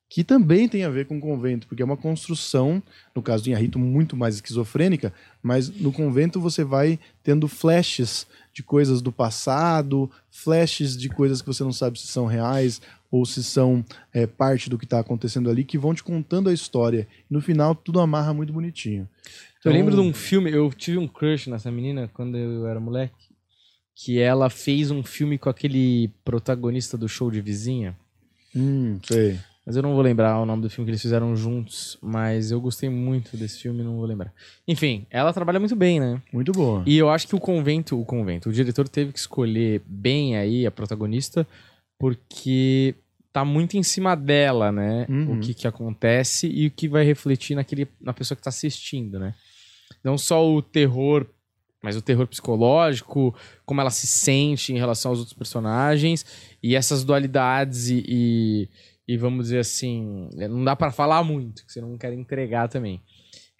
Que 0.08 0.24
também 0.24 0.68
tem 0.68 0.84
a 0.84 0.88
ver 0.88 1.06
com 1.06 1.18
o 1.18 1.20
convento, 1.20 1.66
porque 1.66 1.82
é 1.82 1.84
uma 1.84 1.96
construção, 1.96 2.82
no 3.14 3.22
caso 3.22 3.44
do 3.44 3.50
Inharito, 3.50 3.78
muito 3.78 4.16
mais 4.16 4.36
esquizofrênica, 4.36 5.12
mas 5.42 5.68
no 5.68 5.92
convento 5.92 6.40
você 6.40 6.64
vai 6.64 6.98
tendo 7.22 7.46
flashes 7.46 8.26
de 8.52 8.62
coisas 8.62 9.02
do 9.02 9.12
passado, 9.12 10.10
flashes 10.30 10.96
de 10.96 11.08
coisas 11.10 11.42
que 11.42 11.46
você 11.46 11.62
não 11.62 11.72
sabe 11.72 12.00
se 12.00 12.06
são 12.06 12.24
reais 12.24 12.80
ou 13.10 13.24
se 13.26 13.44
são 13.44 13.84
é, 14.12 14.26
parte 14.26 14.70
do 14.70 14.78
que 14.78 14.84
está 14.84 14.98
acontecendo 14.98 15.50
ali, 15.50 15.62
que 15.62 15.78
vão 15.78 15.94
te 15.94 16.02
contando 16.02 16.48
a 16.48 16.54
história. 16.54 17.06
E 17.30 17.32
no 17.32 17.40
final, 17.40 17.74
tudo 17.74 18.00
amarra 18.00 18.32
muito 18.32 18.52
bonitinho. 18.52 19.08
Eu 19.64 19.72
lembro 19.72 19.94
de 19.94 19.98
Então, 19.98 20.10
um 20.10 20.14
filme, 20.14 20.50
eu 20.50 20.70
tive 20.72 20.98
um 20.98 21.08
crush 21.08 21.48
nessa 21.48 21.70
menina 21.70 22.08
quando 22.12 22.36
eu 22.36 22.66
era 22.66 22.80
moleque, 22.80 23.28
que 23.94 24.18
ela 24.18 24.48
fez 24.48 24.90
um 24.90 25.02
filme 25.02 25.36
com 25.36 25.48
aquele 25.50 26.08
protagonista 26.24 26.96
do 26.96 27.08
show 27.08 27.30
de 27.30 27.40
vizinha. 27.40 27.96
Hum, 28.54 28.98
sei. 29.04 29.38
Mas 29.68 29.76
eu 29.76 29.82
não 29.82 29.92
vou 29.92 30.00
lembrar 30.00 30.40
o 30.40 30.46
nome 30.46 30.62
do 30.62 30.70
filme 30.70 30.86
que 30.86 30.92
eles 30.92 31.02
fizeram 31.02 31.36
juntos, 31.36 31.98
mas 32.00 32.50
eu 32.50 32.58
gostei 32.58 32.88
muito 32.88 33.36
desse 33.36 33.58
filme, 33.58 33.82
não 33.82 33.96
vou 33.96 34.06
lembrar. 34.06 34.32
Enfim, 34.66 35.06
ela 35.10 35.30
trabalha 35.30 35.60
muito 35.60 35.76
bem, 35.76 36.00
né? 36.00 36.22
Muito 36.32 36.52
boa. 36.52 36.82
E 36.86 36.96
eu 36.96 37.10
acho 37.10 37.28
que 37.28 37.36
o 37.36 37.38
convento, 37.38 38.00
o 38.00 38.02
convento, 38.02 38.48
o 38.48 38.52
diretor 38.52 38.88
teve 38.88 39.12
que 39.12 39.18
escolher 39.18 39.82
bem 39.84 40.38
aí 40.38 40.64
a 40.64 40.70
protagonista, 40.70 41.46
porque 41.98 42.94
tá 43.30 43.44
muito 43.44 43.76
em 43.76 43.82
cima 43.82 44.14
dela, 44.14 44.72
né? 44.72 45.04
Uhum. 45.06 45.34
O 45.36 45.40
que 45.40 45.52
que 45.52 45.68
acontece 45.68 46.48
e 46.48 46.68
o 46.68 46.70
que 46.70 46.88
vai 46.88 47.04
refletir 47.04 47.54
naquele, 47.54 47.86
na 48.00 48.14
pessoa 48.14 48.36
que 48.36 48.42
tá 48.42 48.48
assistindo, 48.48 49.18
né? 49.18 49.34
Não 50.02 50.16
só 50.16 50.50
o 50.50 50.62
terror, 50.62 51.26
mas 51.82 51.94
o 51.94 52.00
terror 52.00 52.26
psicológico, 52.26 53.34
como 53.66 53.82
ela 53.82 53.90
se 53.90 54.06
sente 54.06 54.72
em 54.72 54.78
relação 54.78 55.10
aos 55.10 55.18
outros 55.18 55.36
personagens 55.36 56.24
e 56.62 56.74
essas 56.74 57.04
dualidades 57.04 57.90
e, 57.90 58.02
e, 58.08 58.68
e 59.08 59.16
vamos 59.16 59.46
dizer 59.46 59.60
assim, 59.60 60.28
não 60.34 60.62
dá 60.62 60.76
pra 60.76 60.92
falar 60.92 61.24
muito, 61.24 61.64
que 61.64 61.72
você 61.72 61.80
não 61.80 61.96
quer 61.96 62.12
entregar 62.12 62.68
também. 62.68 63.00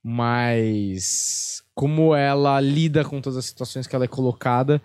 Mas 0.05 1.65
como 1.75 2.15
ela 2.15 2.61
lida 2.61 3.03
com 3.03 3.21
todas 3.21 3.39
as 3.39 3.47
situações 3.47 3.87
que 3.87 3.97
ela 3.97 4.05
é 4.05 4.09
colocada, 4.09 4.81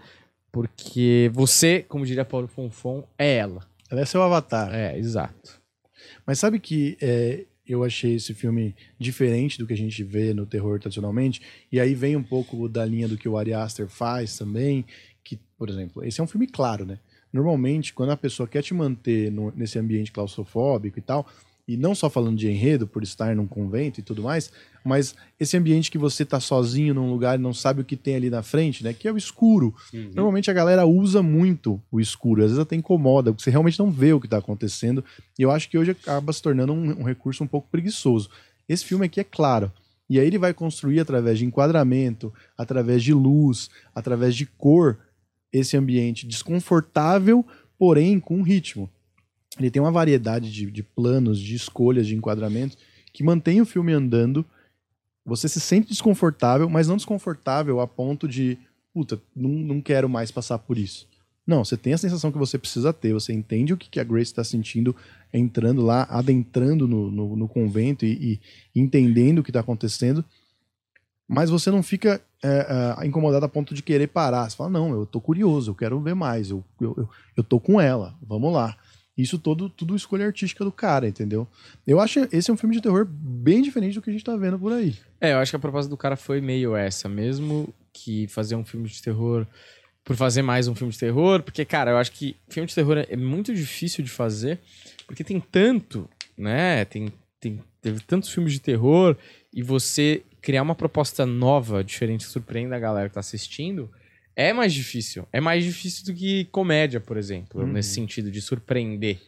porque 0.52 1.30
você, 1.34 1.84
como 1.84 2.06
diria 2.06 2.23
Paulo 2.23 2.47
Fonfon, 2.47 3.04
é 3.17 3.36
ela. 3.36 3.67
Ela 3.91 4.02
é 4.02 4.06
seu 4.06 4.23
avatar. 4.23 4.73
É, 4.73 4.97
exato. 4.97 5.62
Mas 6.26 6.39
sabe 6.39 6.60
que 6.60 6.97
é, 7.02 7.43
eu 7.67 7.84
achei 7.84 8.15
esse 8.15 8.34
filme 8.34 8.76
diferente 8.97 9.58
do 9.58 9.67
que 9.67 9.73
a 9.73 9.78
gente 9.78 10.02
vê 10.04 10.34
no 10.34 10.45
terror 10.45 10.80
tradicionalmente? 10.80 11.41
E 11.71 11.80
aí 11.80 11.93
vem 11.93 12.15
um 12.15 12.23
pouco 12.23 12.69
da 12.69 12.86
linha 12.86 13.08
do 13.08 13.17
que 13.17 13.28
o 13.28 13.38
Ari 13.38 13.54
Aster 13.54 13.88
faz 13.89 14.38
também, 14.38 14.86
que, 15.23 15.38
por 15.58 15.69
exemplo, 15.69 16.04
esse 16.06 16.21
é 16.21 16.23
um 16.23 16.28
filme 16.28 16.47
claro, 16.47 16.86
né? 16.86 16.99
Normalmente, 17.34 17.93
quando 17.93 18.12
a 18.12 18.17
pessoa 18.17 18.48
quer 18.48 18.62
te 18.62 18.74
manter 18.74 19.32
no- 19.32 19.52
nesse 19.56 19.80
ambiente 19.80 20.12
claustrofóbico 20.12 21.00
e 21.00 21.02
tal, 21.02 21.28
e 21.67 21.76
não 21.78 21.96
só 21.96 22.10
falando 22.10 22.38
de 22.38 22.50
enredo, 22.50 22.86
por 22.86 23.02
estar 23.04 23.34
num 23.36 23.48
convento 23.48 24.00
e 24.00 24.04
tudo 24.04 24.22
mais, 24.22 24.52
mas 24.84 25.15
esse 25.39 25.56
ambiente 25.56 25.89
que 25.89 25.98
você 25.98 26.26
tá 26.26 26.38
sozinho 26.39 26.93
num 26.93 27.10
lugar 27.10 27.39
e 27.39 27.41
não 27.41 27.54
sabe 27.54 27.82
o 27.82 27.86
que 27.86 27.96
tem 27.96 28.15
ali 28.17 28.30
na 28.30 28.43
frente, 28.43 28.84
né? 28.84 28.93
Que 28.93 29.08
é 29.08 29.12
o 29.13 29.17
escuro. 29.17 29.74
Uhum. 29.93 30.12
Normalmente 30.13 30.52
a 30.52 30.54
galera 30.54 30.86
usa 30.86 31.24
muito 31.24 31.82
o 31.89 32.02
escuro, 32.02 32.41
às 32.41 32.48
vezes 32.50 32.60
até 32.60 32.76
incomoda, 32.76 33.32
porque 33.32 33.43
você 33.46 33.50
realmente 33.50 33.80
não 33.80 33.89
vê 33.89 34.12
o 34.12 34.19
que 34.19 34.28
tá 34.28 34.38
acontecendo. 34.39 35.04
E 35.39 35.41
eu 35.41 35.52
acho 35.52 35.69
que 35.69 35.78
hoje 35.78 35.91
acaba 35.91 36.34
se 36.34 36.41
tornando 36.41 36.74
um, 36.74 37.00
um 37.00 37.04
recurso 37.04 37.41
um 37.46 37.48
pouco 37.48 37.69
preguiçoso. 37.72 38.30
Esse 38.67 38.84
filme 38.84 39.06
aqui 39.06 39.22
é 39.22 39.24
claro. 39.24 39.72
E 40.10 40.19
aí 40.19 40.28
ele 40.28 40.38
vai 40.38 40.54
construir 40.54 41.00
através 41.00 41.39
de 41.39 41.46
enquadramento, 41.46 42.32
através 42.58 43.02
de 43.02 43.13
luz, 43.13 43.69
através 43.96 44.36
de 44.36 44.46
cor, 44.46 45.00
esse 45.54 45.78
ambiente 45.78 46.28
desconfortável, 46.28 47.46
porém 47.78 48.20
com 48.20 48.42
ritmo. 48.42 48.89
Ele 49.60 49.70
tem 49.70 49.82
uma 49.82 49.92
variedade 49.92 50.52
de, 50.52 50.70
de 50.72 50.82
planos, 50.82 51.39
de 51.39 51.56
escolhas, 51.56 52.08
de 52.08 52.16
enquadramento, 52.16 52.76
que 53.13 53.24
mantém 53.24 53.62
o 53.62 53.66
filme 53.66 53.94
andando. 53.94 54.44
Você 55.24 55.48
se 55.48 55.60
sente 55.60 55.89
desconfortável, 55.89 56.68
mas 56.68 56.88
não 56.88 56.98
desconfortável 56.98 57.80
a 57.80 57.88
ponto 57.88 58.28
de, 58.28 58.58
puta, 58.92 59.22
não, 59.36 59.50
não 59.50 59.82
quero 59.82 60.10
mais 60.10 60.32
passar 60.32 60.58
por 60.58 60.78
isso. 60.78 61.08
Não, 61.46 61.63
você 61.63 61.76
tem 61.76 61.94
a 61.94 61.98
sensação 61.98 62.32
que 62.32 62.38
você 62.38 62.58
precisa 62.58 62.94
ter, 62.94 63.13
você 63.13 63.34
entende 63.34 63.74
o 63.74 63.78
que, 63.78 63.89
que 63.89 64.00
a 64.00 64.04
Grace 64.04 64.32
está 64.32 64.44
sentindo 64.44 64.96
entrando 65.34 65.82
lá, 65.82 66.08
adentrando 66.10 66.88
no, 66.88 67.12
no, 67.12 67.36
no 67.36 67.48
convento 67.50 68.06
e, 68.06 68.39
e 68.74 68.80
entendendo 68.80 69.39
o 69.39 69.44
que 69.44 69.50
está 69.50 69.60
acontecendo, 69.60 70.24
mas 71.28 71.50
você 71.50 71.72
não 71.72 71.82
fica 71.82 72.22
é, 72.44 72.98
é, 73.00 73.08
incomodado 73.08 73.46
a 73.46 73.50
ponto 73.50 73.74
de 73.74 73.82
querer 73.82 74.08
parar. 74.08 74.50
Você 74.50 74.56
fala, 74.56 74.70
não, 74.70 74.92
eu 74.92 75.06
tô 75.06 75.22
curioso, 75.22 75.72
eu 75.72 75.76
quero 75.76 76.00
ver 76.02 76.14
mais, 76.14 76.50
eu, 76.50 76.64
eu, 76.80 76.94
eu, 76.98 77.10
eu 77.38 77.44
tô 77.44 77.60
com 77.60 77.80
ela, 77.80 78.16
vamos 78.22 78.52
lá. 78.54 78.76
Isso 79.16 79.38
todo, 79.38 79.70
tudo 79.70 79.96
escolha 79.96 80.26
artística 80.26 80.64
do 80.64 80.72
cara, 80.72 81.08
entendeu? 81.08 81.48
Eu 81.86 82.00
acho 82.00 82.28
esse 82.32 82.50
é 82.50 82.54
um 82.54 82.58
filme 82.58 82.76
de 82.76 82.82
terror 82.82 83.06
bem 83.08 83.62
diferente 83.62 83.94
do 83.94 84.02
que 84.02 84.10
a 84.10 84.14
gente 84.14 84.26
tá 84.26 84.36
vendo 84.36 84.58
por 84.58 84.74
aí. 84.74 84.96
É, 85.22 85.34
eu 85.34 85.38
acho 85.38 85.52
que 85.52 85.56
a 85.56 85.60
proposta 85.60 85.90
do 85.90 85.96
cara 85.96 86.16
foi 86.16 86.42
meio 86.42 86.76
essa, 86.76 87.08
mesmo 87.08 87.72
que 87.94 88.28
fazer 88.28 88.56
um 88.56 88.66
filme 88.66 88.90
de 88.90 89.02
terror 89.02 89.46
por 90.04 90.16
fazer 90.16 90.42
mais 90.42 90.68
um 90.68 90.76
filme 90.76 90.92
de 90.92 91.00
terror, 91.00 91.42
porque, 91.44 91.64
cara, 91.64 91.92
eu 91.92 91.98
acho 91.98 92.12
que 92.12 92.36
filme 92.50 92.68
de 92.68 92.76
terror 92.76 93.06
é 93.08 93.16
muito 93.16 93.54
difícil 93.54 94.04
de 94.04 94.10
fazer, 94.10 94.60
porque 95.08 95.24
tem 95.24 95.40
tanto, 95.40 96.10
né? 96.38 96.84
Tem, 96.86 97.14
tem, 97.40 97.62
teve 97.82 98.00
tantos 98.02 98.30
filmes 98.30 98.52
de 98.52 98.60
terror 98.60 99.16
e 99.54 99.62
você 99.62 100.24
criar 100.44 100.62
uma 100.62 100.76
proposta 100.76 101.26
nova, 101.26 101.84
diferente, 101.84 102.26
que 102.26 102.32
surpreenda 102.32 102.76
a 102.76 102.80
galera 102.80 103.08
que 103.08 103.16
tá 103.16 103.22
assistindo, 103.22 103.90
é 104.36 104.52
mais 104.52 104.74
difícil. 104.74 105.26
É 105.32 105.40
mais 105.40 105.64
difícil 105.64 106.06
do 106.06 106.14
que 106.14 106.46
comédia, 106.52 107.00
por 107.00 107.18
exemplo, 107.18 107.62
Uhum. 107.62 107.72
nesse 107.72 107.94
sentido, 107.94 108.30
de 108.30 108.42
surpreender. 108.42 109.20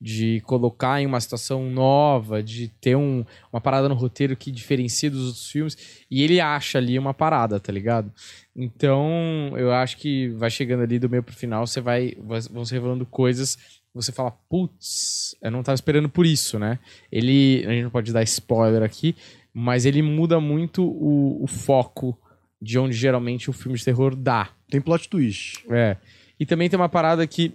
De 0.00 0.40
colocar 0.46 1.00
em 1.00 1.06
uma 1.06 1.20
situação 1.20 1.68
nova, 1.70 2.42
de 2.42 2.68
ter 2.80 2.96
um, 2.96 3.24
uma 3.52 3.60
parada 3.60 3.88
no 3.88 3.94
roteiro 3.94 4.34
que 4.36 4.50
diferencia 4.50 5.10
dos 5.10 5.26
outros 5.26 5.50
filmes. 5.50 5.76
E 6.10 6.22
ele 6.22 6.40
acha 6.40 6.78
ali 6.78 6.98
uma 6.98 7.12
parada, 7.12 7.60
tá 7.60 7.70
ligado? 7.72 8.10
Então, 8.56 9.52
eu 9.56 9.72
acho 9.72 9.96
que 9.98 10.28
vai 10.30 10.50
chegando 10.50 10.82
ali 10.82 10.98
do 10.98 11.08
meio 11.08 11.22
pro 11.22 11.34
final, 11.34 11.66
você 11.66 11.80
vai. 11.80 12.14
vão 12.50 12.64
se 12.64 12.72
revelando 12.72 13.04
coisas. 13.06 13.58
Você 13.92 14.12
fala, 14.12 14.30
putz, 14.30 15.34
eu 15.42 15.50
não 15.50 15.62
tava 15.62 15.74
esperando 15.74 16.08
por 16.08 16.24
isso, 16.24 16.58
né? 16.58 16.78
Ele. 17.10 17.64
A 17.66 17.70
gente 17.70 17.82
não 17.84 17.90
pode 17.90 18.12
dar 18.12 18.22
spoiler 18.22 18.82
aqui, 18.82 19.16
mas 19.52 19.84
ele 19.84 20.02
muda 20.02 20.40
muito 20.40 20.84
o, 20.84 21.42
o 21.42 21.46
foco 21.46 22.18
de 22.60 22.78
onde 22.78 22.94
geralmente 22.94 23.48
o 23.48 23.52
filme 23.52 23.76
de 23.78 23.84
terror 23.84 24.14
dá. 24.14 24.50
Tem 24.70 24.80
plot 24.80 25.08
twist. 25.08 25.64
É. 25.70 25.96
E 26.38 26.44
também 26.46 26.68
tem 26.68 26.78
uma 26.78 26.88
parada 26.88 27.26
que 27.26 27.52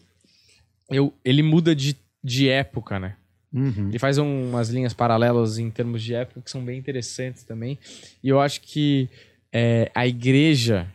eu, 0.90 1.14
ele 1.24 1.42
muda 1.44 1.76
de, 1.76 1.96
de 2.24 2.50
época, 2.50 3.00
né? 3.00 3.16
Uhum. 3.54 3.88
Ele 3.90 4.00
faz 4.00 4.18
um- 4.18 4.50
umas 4.50 4.70
linhas 4.70 4.94
paralelas 4.94 5.58
em 5.58 5.70
termos 5.72 6.04
de 6.04 6.14
época 6.14 6.42
que 6.42 6.52
são 6.52 6.64
bem 6.64 6.78
interessantes 6.78 7.44
também. 7.44 7.78
E 8.24 8.28
eu 8.30 8.40
acho 8.42 8.62
que 8.62 9.08
é, 9.52 9.90
a 9.96 10.06
igreja, 10.06 10.88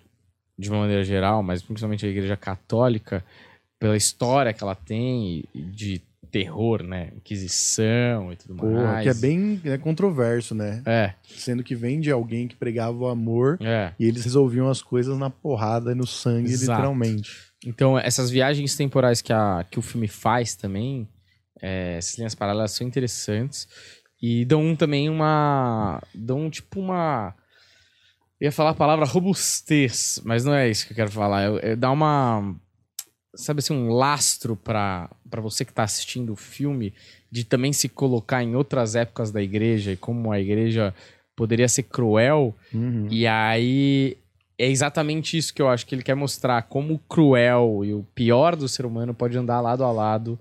de 0.58 0.68
uma 0.68 0.80
maneira 0.80 1.02
geral, 1.02 1.42
mas 1.42 1.62
principalmente 1.62 2.04
a 2.04 2.08
igreja 2.08 2.36
católica, 2.36 3.24
pela 3.78 3.96
história 3.96 4.52
que 4.52 4.62
ela 4.62 4.74
tem 4.74 5.44
de 5.54 6.02
terror, 6.30 6.82
né? 6.82 7.12
Inquisição 7.16 8.32
e 8.32 8.36
tudo 8.36 8.54
Porra, 8.56 8.84
mais. 8.84 9.02
que 9.02 9.08
é 9.08 9.14
bem 9.14 9.60
é, 9.64 9.76
controverso, 9.76 10.54
né? 10.54 10.82
É, 10.86 11.14
Sendo 11.22 11.62
que 11.62 11.74
vem 11.74 12.00
de 12.00 12.10
alguém 12.10 12.48
que 12.48 12.56
pregava 12.56 12.96
o 12.96 13.08
amor 13.08 13.58
é. 13.60 13.92
e 13.98 14.06
eles 14.06 14.24
resolviam 14.24 14.68
as 14.68 14.80
coisas 14.80 15.18
na 15.18 15.28
porrada 15.30 15.92
e 15.92 15.94
no 15.94 16.06
sangue, 16.06 16.50
Exato. 16.50 16.72
literalmente. 16.72 17.50
Então, 17.66 17.98
essas 17.98 18.30
viagens 18.30 18.74
temporais 18.74 19.20
que, 19.20 19.32
a, 19.32 19.64
que 19.70 19.78
o 19.78 19.82
filme 19.82 20.08
faz 20.08 20.54
também, 20.54 21.06
é, 21.60 21.96
essas 21.98 22.16
linhas 22.16 22.34
paralelas 22.34 22.72
são 22.72 22.86
interessantes. 22.86 23.68
E 24.22 24.44
dão 24.44 24.76
também 24.76 25.08
uma. 25.08 26.02
dão 26.14 26.50
tipo 26.50 26.80
uma. 26.80 27.34
Eu 28.38 28.46
ia 28.46 28.52
falar 28.52 28.70
a 28.70 28.74
palavra 28.74 29.06
robustez, 29.06 30.20
mas 30.24 30.44
não 30.44 30.54
é 30.54 30.68
isso 30.68 30.86
que 30.86 30.92
eu 30.92 30.96
quero 30.96 31.10
falar. 31.10 31.42
É, 31.42 31.72
é 31.72 31.76
dar 31.76 31.90
uma. 31.90 32.54
Sabe 33.34 33.60
assim, 33.60 33.72
um 33.72 33.90
lastro 33.90 34.56
pra 34.56 35.08
pra 35.30 35.40
você 35.40 35.64
que 35.64 35.72
tá 35.72 35.84
assistindo 35.84 36.32
o 36.32 36.36
filme, 36.36 36.92
de 37.30 37.44
também 37.44 37.72
se 37.72 37.88
colocar 37.88 38.42
em 38.42 38.54
outras 38.54 38.94
épocas 38.94 39.30
da 39.30 39.40
igreja 39.40 39.92
e 39.92 39.96
como 39.96 40.32
a 40.32 40.40
igreja 40.40 40.94
poderia 41.36 41.68
ser 41.68 41.84
cruel. 41.84 42.54
Uhum. 42.74 43.06
E 43.10 43.26
aí 43.26 44.16
é 44.58 44.68
exatamente 44.68 45.38
isso 45.38 45.54
que 45.54 45.62
eu 45.62 45.68
acho 45.68 45.86
que 45.86 45.94
ele 45.94 46.02
quer 46.02 46.14
mostrar, 46.14 46.62
como 46.62 46.94
o 46.94 46.98
cruel 46.98 47.82
e 47.84 47.94
o 47.94 48.04
pior 48.14 48.56
do 48.56 48.68
ser 48.68 48.84
humano 48.84 49.14
pode 49.14 49.38
andar 49.38 49.60
lado 49.60 49.84
a 49.84 49.92
lado 49.92 50.38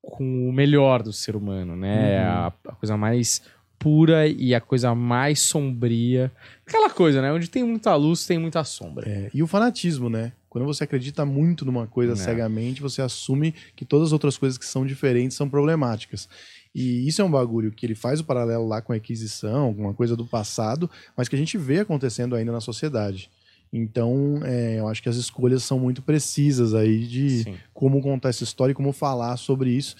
com 0.00 0.48
o 0.48 0.52
melhor 0.52 1.02
do 1.02 1.12
ser 1.12 1.36
humano, 1.36 1.76
né? 1.76 2.18
Uhum. 2.18 2.28
A, 2.28 2.46
a 2.68 2.74
coisa 2.74 2.96
mais 2.96 3.42
pura 3.78 4.26
e 4.26 4.54
a 4.54 4.60
coisa 4.60 4.94
mais 4.94 5.40
sombria. 5.40 6.30
Aquela 6.66 6.88
coisa, 6.90 7.20
né? 7.20 7.32
Onde 7.32 7.50
tem 7.50 7.64
muita 7.64 7.94
luz, 7.94 8.26
tem 8.26 8.38
muita 8.38 8.62
sombra. 8.64 9.08
É, 9.08 9.30
e 9.34 9.42
o 9.42 9.46
fanatismo, 9.46 10.08
né? 10.08 10.32
Quando 10.52 10.66
você 10.66 10.84
acredita 10.84 11.24
muito 11.24 11.64
numa 11.64 11.86
coisa 11.86 12.12
É. 12.12 12.16
cegamente, 12.16 12.82
você 12.82 13.00
assume 13.00 13.54
que 13.74 13.86
todas 13.86 14.08
as 14.08 14.12
outras 14.12 14.36
coisas 14.36 14.58
que 14.58 14.66
são 14.66 14.84
diferentes 14.84 15.34
são 15.34 15.48
problemáticas. 15.48 16.28
E 16.74 17.08
isso 17.08 17.22
é 17.22 17.24
um 17.24 17.30
bagulho 17.30 17.72
que 17.72 17.86
ele 17.86 17.94
faz 17.94 18.20
o 18.20 18.24
paralelo 18.24 18.68
lá 18.68 18.82
com 18.82 18.92
a 18.92 18.98
Inquisição, 18.98 19.62
alguma 19.62 19.94
coisa 19.94 20.14
do 20.14 20.26
passado, 20.26 20.90
mas 21.16 21.26
que 21.26 21.34
a 21.34 21.38
gente 21.38 21.56
vê 21.56 21.78
acontecendo 21.78 22.36
ainda 22.36 22.52
na 22.52 22.60
sociedade. 22.60 23.30
Então, 23.72 24.40
é, 24.44 24.78
eu 24.78 24.88
acho 24.88 25.02
que 25.02 25.08
as 25.08 25.16
escolhas 25.16 25.62
são 25.62 25.78
muito 25.78 26.02
precisas 26.02 26.74
aí 26.74 27.06
de 27.06 27.44
Sim. 27.44 27.54
como 27.72 28.02
contar 28.02 28.28
essa 28.28 28.44
história 28.44 28.72
e 28.72 28.74
como 28.74 28.92
falar 28.92 29.38
sobre 29.38 29.70
isso. 29.70 29.96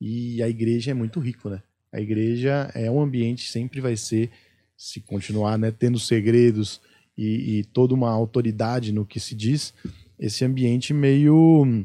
E 0.00 0.40
a 0.40 0.48
igreja 0.48 0.92
é 0.92 0.94
muito 0.94 1.18
rico, 1.18 1.50
né? 1.50 1.60
A 1.92 2.00
igreja 2.00 2.70
é 2.76 2.88
um 2.88 3.00
ambiente, 3.00 3.50
sempre 3.50 3.80
vai 3.80 3.96
ser, 3.96 4.30
se 4.76 5.00
continuar 5.00 5.58
né, 5.58 5.72
tendo 5.76 5.98
segredos 5.98 6.80
e, 7.16 7.58
e 7.58 7.64
toda 7.64 7.94
uma 7.94 8.10
autoridade 8.10 8.92
no 8.92 9.06
que 9.06 9.18
se 9.18 9.34
diz, 9.34 9.72
esse 10.18 10.44
ambiente 10.44 10.92
meio 10.92 11.84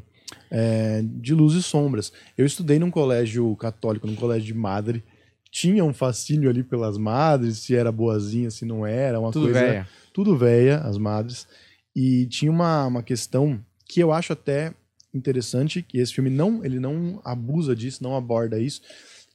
é, 0.50 1.02
de 1.04 1.34
luz 1.34 1.54
e 1.54 1.63
sombras. 1.63 2.12
Eu 2.38 2.46
estudei 2.46 2.80
num 2.80 2.91
colégio 2.91 3.56
católico, 3.56 4.08
num 4.08 4.15
colégio 4.15 4.48
de 4.48 4.54
madre, 4.54 5.04
tinha 5.52 5.84
um 5.84 5.94
fascínio 5.94 6.50
ali 6.50 6.63
pelas 6.63 6.98
madres, 6.98 7.58
se 7.60 7.76
era 7.76 7.91
boazinha, 7.91 8.50
se 8.50 8.63
não 8.63 8.86
era, 8.86 9.20
uma 9.20 9.32
Tudo 9.32 9.46
coisa 9.46 9.60
véia. 9.60 9.88
tudo 10.13 10.38
véia, 10.38 10.78
as 10.78 10.98
madres. 10.98 11.46
E 11.94 12.26
tinha 12.28 12.50
uma, 12.50 12.86
uma 12.88 13.04
questão 13.04 13.60
que 13.86 14.00
eu 14.00 14.13
acho 14.13 14.32
até 14.32 14.74
interessante, 15.13 15.82
que 15.82 15.98
esse 15.98 16.13
filme 16.13 16.30
não, 16.30 16.63
ele 16.63 16.80
não 16.80 17.22
abusa 17.26 17.76
disso, 17.76 18.02
não 18.02 18.15
aborda 18.15 18.58
isso, 18.58 18.82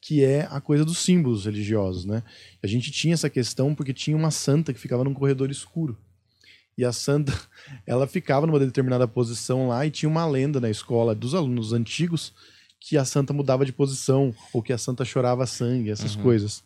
que 0.07 0.23
é 0.23 0.47
a 0.53 0.61
coisa 0.61 0.85
dos 0.85 0.99
símbolos 0.99 1.47
religiosos, 1.47 2.05
né? 2.05 2.23
A 2.62 2.66
gente 2.69 2.92
tinha 2.92 3.12
essa 3.12 3.29
questão 3.29 3.75
porque 3.75 3.92
tinha 3.92 4.16
uma 4.16 4.31
santa 4.31 4.73
que 4.73 4.79
ficava 4.79 5.03
num 5.03 5.12
corredor 5.12 5.51
escuro. 5.51 5.99
E 6.79 6.85
a 6.85 6.92
santa, 6.92 7.33
ela 7.85 8.07
ficava 8.07 8.47
numa 8.47 8.61
determinada 8.61 9.09
posição 9.09 9.66
lá 9.66 9.85
e 9.85 9.90
tinha 9.90 10.09
uma 10.09 10.25
lenda 10.25 10.61
na 10.61 10.71
escola 10.71 11.12
dos 11.12 11.35
alunos 11.35 11.73
antigos 11.73 12.33
que 12.79 12.97
a 12.97 13.05
santa 13.05 13.33
mudava 13.33 13.66
de 13.66 13.73
posição 13.73 14.33
ou 14.53 14.62
que 14.62 14.73
a 14.73 14.79
santa 14.79 15.05
chorava 15.05 15.45
sangue, 15.45 15.90
essas 15.90 16.14
Uhum. 16.14 16.23
coisas. 16.23 16.62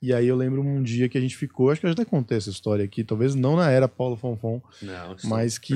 E 0.00 0.14
aí 0.14 0.28
eu 0.28 0.36
lembro 0.36 0.62
um 0.62 0.80
dia 0.80 1.08
que 1.08 1.18
a 1.18 1.20
gente 1.20 1.36
ficou, 1.36 1.72
acho 1.72 1.80
que 1.80 1.86
eu 1.86 1.90
já 1.90 1.94
até 1.94 2.04
contei 2.04 2.38
essa 2.38 2.50
história 2.50 2.84
aqui, 2.84 3.02
talvez 3.02 3.34
não 3.34 3.56
na 3.56 3.70
era 3.72 3.88
Paulo 3.88 4.14
Fonfon, 4.16 4.62
Não, 4.80 5.16
mas 5.24 5.58
que 5.58 5.74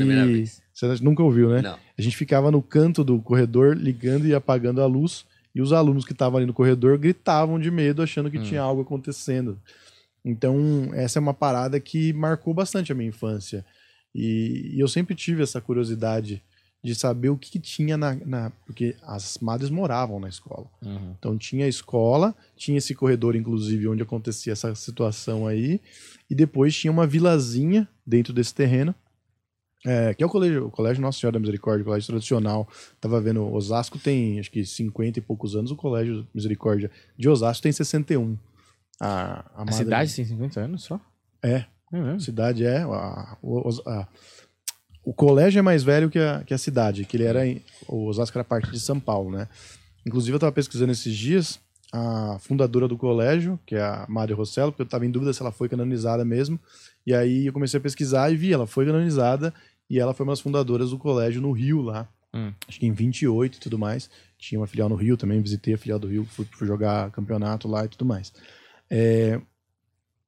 você 0.73 0.87
nunca 1.03 1.21
ouviu, 1.21 1.49
né? 1.51 1.63
Não. 1.63 1.77
A 1.99 2.01
gente 2.01 2.17
ficava 2.17 2.49
no 2.49 2.63
canto 2.63 3.03
do 3.03 3.21
corredor 3.21 3.77
ligando 3.77 4.25
e 4.25 4.33
apagando 4.35 4.81
a 4.81 4.87
luz 4.87 5.27
e 5.59 5.61
os 5.61 5.73
alunos 5.73 6.05
que 6.05 6.13
estavam 6.13 6.37
ali 6.39 6.47
no 6.47 6.55
corredor 6.55 6.97
gritavam 6.97 7.59
de 7.59 7.69
medo 7.71 8.01
achando 8.01 8.31
que 8.31 8.39
Hum. 8.39 8.43
tinha 8.45 8.63
algo 8.63 8.83
acontecendo. 8.83 9.59
Então, 10.25 10.91
essa 10.95 11.19
é 11.19 11.21
uma 11.21 11.35
parada 11.35 11.79
que 11.81 12.13
marcou 12.13 12.55
bastante 12.55 12.93
a 12.93 12.95
minha 12.95 13.09
infância. 13.09 13.65
E, 14.15 14.73
e 14.75 14.81
eu 14.81 14.89
sempre 14.89 15.15
tive 15.15 15.43
essa 15.43 15.61
curiosidade 15.61 16.43
de 16.83 16.95
saber 16.95 17.29
o 17.31 17.37
que, 17.37 17.51
que 17.51 17.59
tinha 17.59 17.97
na, 17.97 18.15
na- 18.15 18.53
Porque 18.65 18.95
as 19.03 19.39
madres 19.39 19.69
moravam 19.69 20.21
na 20.21 20.29
escola. 20.29 20.67
Uhum. 20.81 21.15
Então 21.19 21.37
tinha 21.37 21.67
a 21.67 21.69
escola, 21.69 22.35
tinha 22.57 22.79
esse 22.79 22.95
corredor, 22.95 23.35
inclusive, 23.35 23.89
onde 23.89 24.03
acontecia 24.03 24.53
essa 24.53 24.73
situação 24.77 25.47
aí, 25.47 25.81
e 26.31 26.35
depois 26.35 26.75
tinha 26.77 26.93
uma 26.93 27.07
vilazinha 27.07 27.89
dentro 28.07 28.33
desse 28.33 28.55
terreno, 28.55 28.95
é, 29.87 30.13
que 30.15 30.23
é 30.23 30.27
o 30.27 30.29
colégio, 30.29 30.67
o 30.67 30.71
colégio 30.71 31.01
Nossa 31.01 31.19
Senhora 31.21 31.35
da 31.35 31.41
Misericórdia, 31.41 31.83
o 31.83 31.85
colégio 31.87 32.07
tradicional. 32.09 32.69
Tava 33.01 33.21
vendo, 33.21 33.45
Osasco 33.53 33.99
tem 33.99 34.39
acho 34.41 34.51
que 34.51 34.65
50 34.65 35.19
e 35.19 35.23
poucos 35.23 35.55
anos, 35.55 35.71
o 35.71 35.77
colégio 35.77 36.27
Misericórdia 36.35 36.91
de 37.17 37.29
Osasco 37.29 37.63
tem 37.63 37.73
61. 37.73 38.37
A, 39.01 39.07
a, 39.07 39.45
A 39.55 39.59
madre- 39.61 39.75
cidade 39.75 40.15
tem 40.15 40.25
50 40.25 40.61
anos 40.61 40.83
só? 40.85 41.01
É, 41.43 41.65
É 41.93 41.99
a 42.17 42.19
cidade 42.19 42.65
é. 42.65 42.79
a- 42.79 43.37
a- 43.87 44.09
o 45.05 45.15
colégio 45.15 45.59
é 45.59 45.63
mais 45.63 45.83
velho 45.83 46.11
que 46.11 46.19
a, 46.19 46.43
que 46.45 46.53
a 46.53 46.59
cidade, 46.59 47.05
que 47.05 47.17
ele 47.17 47.25
era. 47.25 47.47
em- 47.47 47.63
o 47.89 48.07
Osasco 48.07 48.37
era 48.37 48.45
parte 48.45 48.71
de 48.71 48.81
São 48.81 48.99
Paulo, 49.01 49.31
né? 49.31 49.49
Inclusive, 50.07 50.33
eu 50.35 50.37
estava 50.39 50.53
pesquisando 50.53 50.93
esses 50.93 51.15
dias 51.17 51.61
a 51.93 52.39
fundadora 52.41 52.87
do 52.87 52.97
colégio, 52.97 53.59
que 53.65 53.75
é 53.75 53.81
a 53.81 54.07
Madre 54.09 54.35
Rossello, 54.35 54.73
porque 54.73 54.83
eu 54.83 54.87
estava 54.87 55.07
em 55.07 55.11
dúvida 55.11 55.33
se 55.33 55.41
ela 55.41 55.53
foi 55.53 55.69
canonizada 55.69 56.25
mesmo. 56.25 56.59
E 57.07 57.15
aí 57.15 57.47
eu 57.47 57.53
comecei 57.53 57.79
a 57.79 57.81
pesquisar 57.81 58.31
e 58.31 58.37
vi, 58.37 58.53
ela 58.53 58.67
foi 58.67 58.85
canonizada 58.85 59.53
e 59.89 59.99
ela 59.99 60.13
foi 60.13 60.25
uma 60.25 60.33
das 60.33 60.41
fundadoras 60.41 60.91
do 60.91 60.99
colégio 60.99 61.41
no 61.41 61.53
Rio, 61.53 61.81
lá. 61.81 62.07
Hum. 62.35 62.53
Acho 62.69 62.79
que 62.79 62.87
em 62.87 62.93
28 62.93 63.57
e 63.57 63.61
tudo 63.61 63.79
mais. 63.79 64.11
Tinha 64.39 64.61
uma 64.61 64.67
filial 64.67 64.89
no 64.89 64.95
Rio 64.95 65.17
também, 65.17 65.41
visitei 65.41 65.75
a 65.75 65.79
filial 65.79 65.99
do 65.99 66.07
Rio, 66.07 66.25
fui, 66.27 66.47
fui 66.53 66.67
jogar 66.67 67.11
campeonato 67.11 67.67
lá 67.67 67.85
e 67.85 67.89
tudo 67.89 68.05
mais. 68.05 68.33
É, 68.91 69.41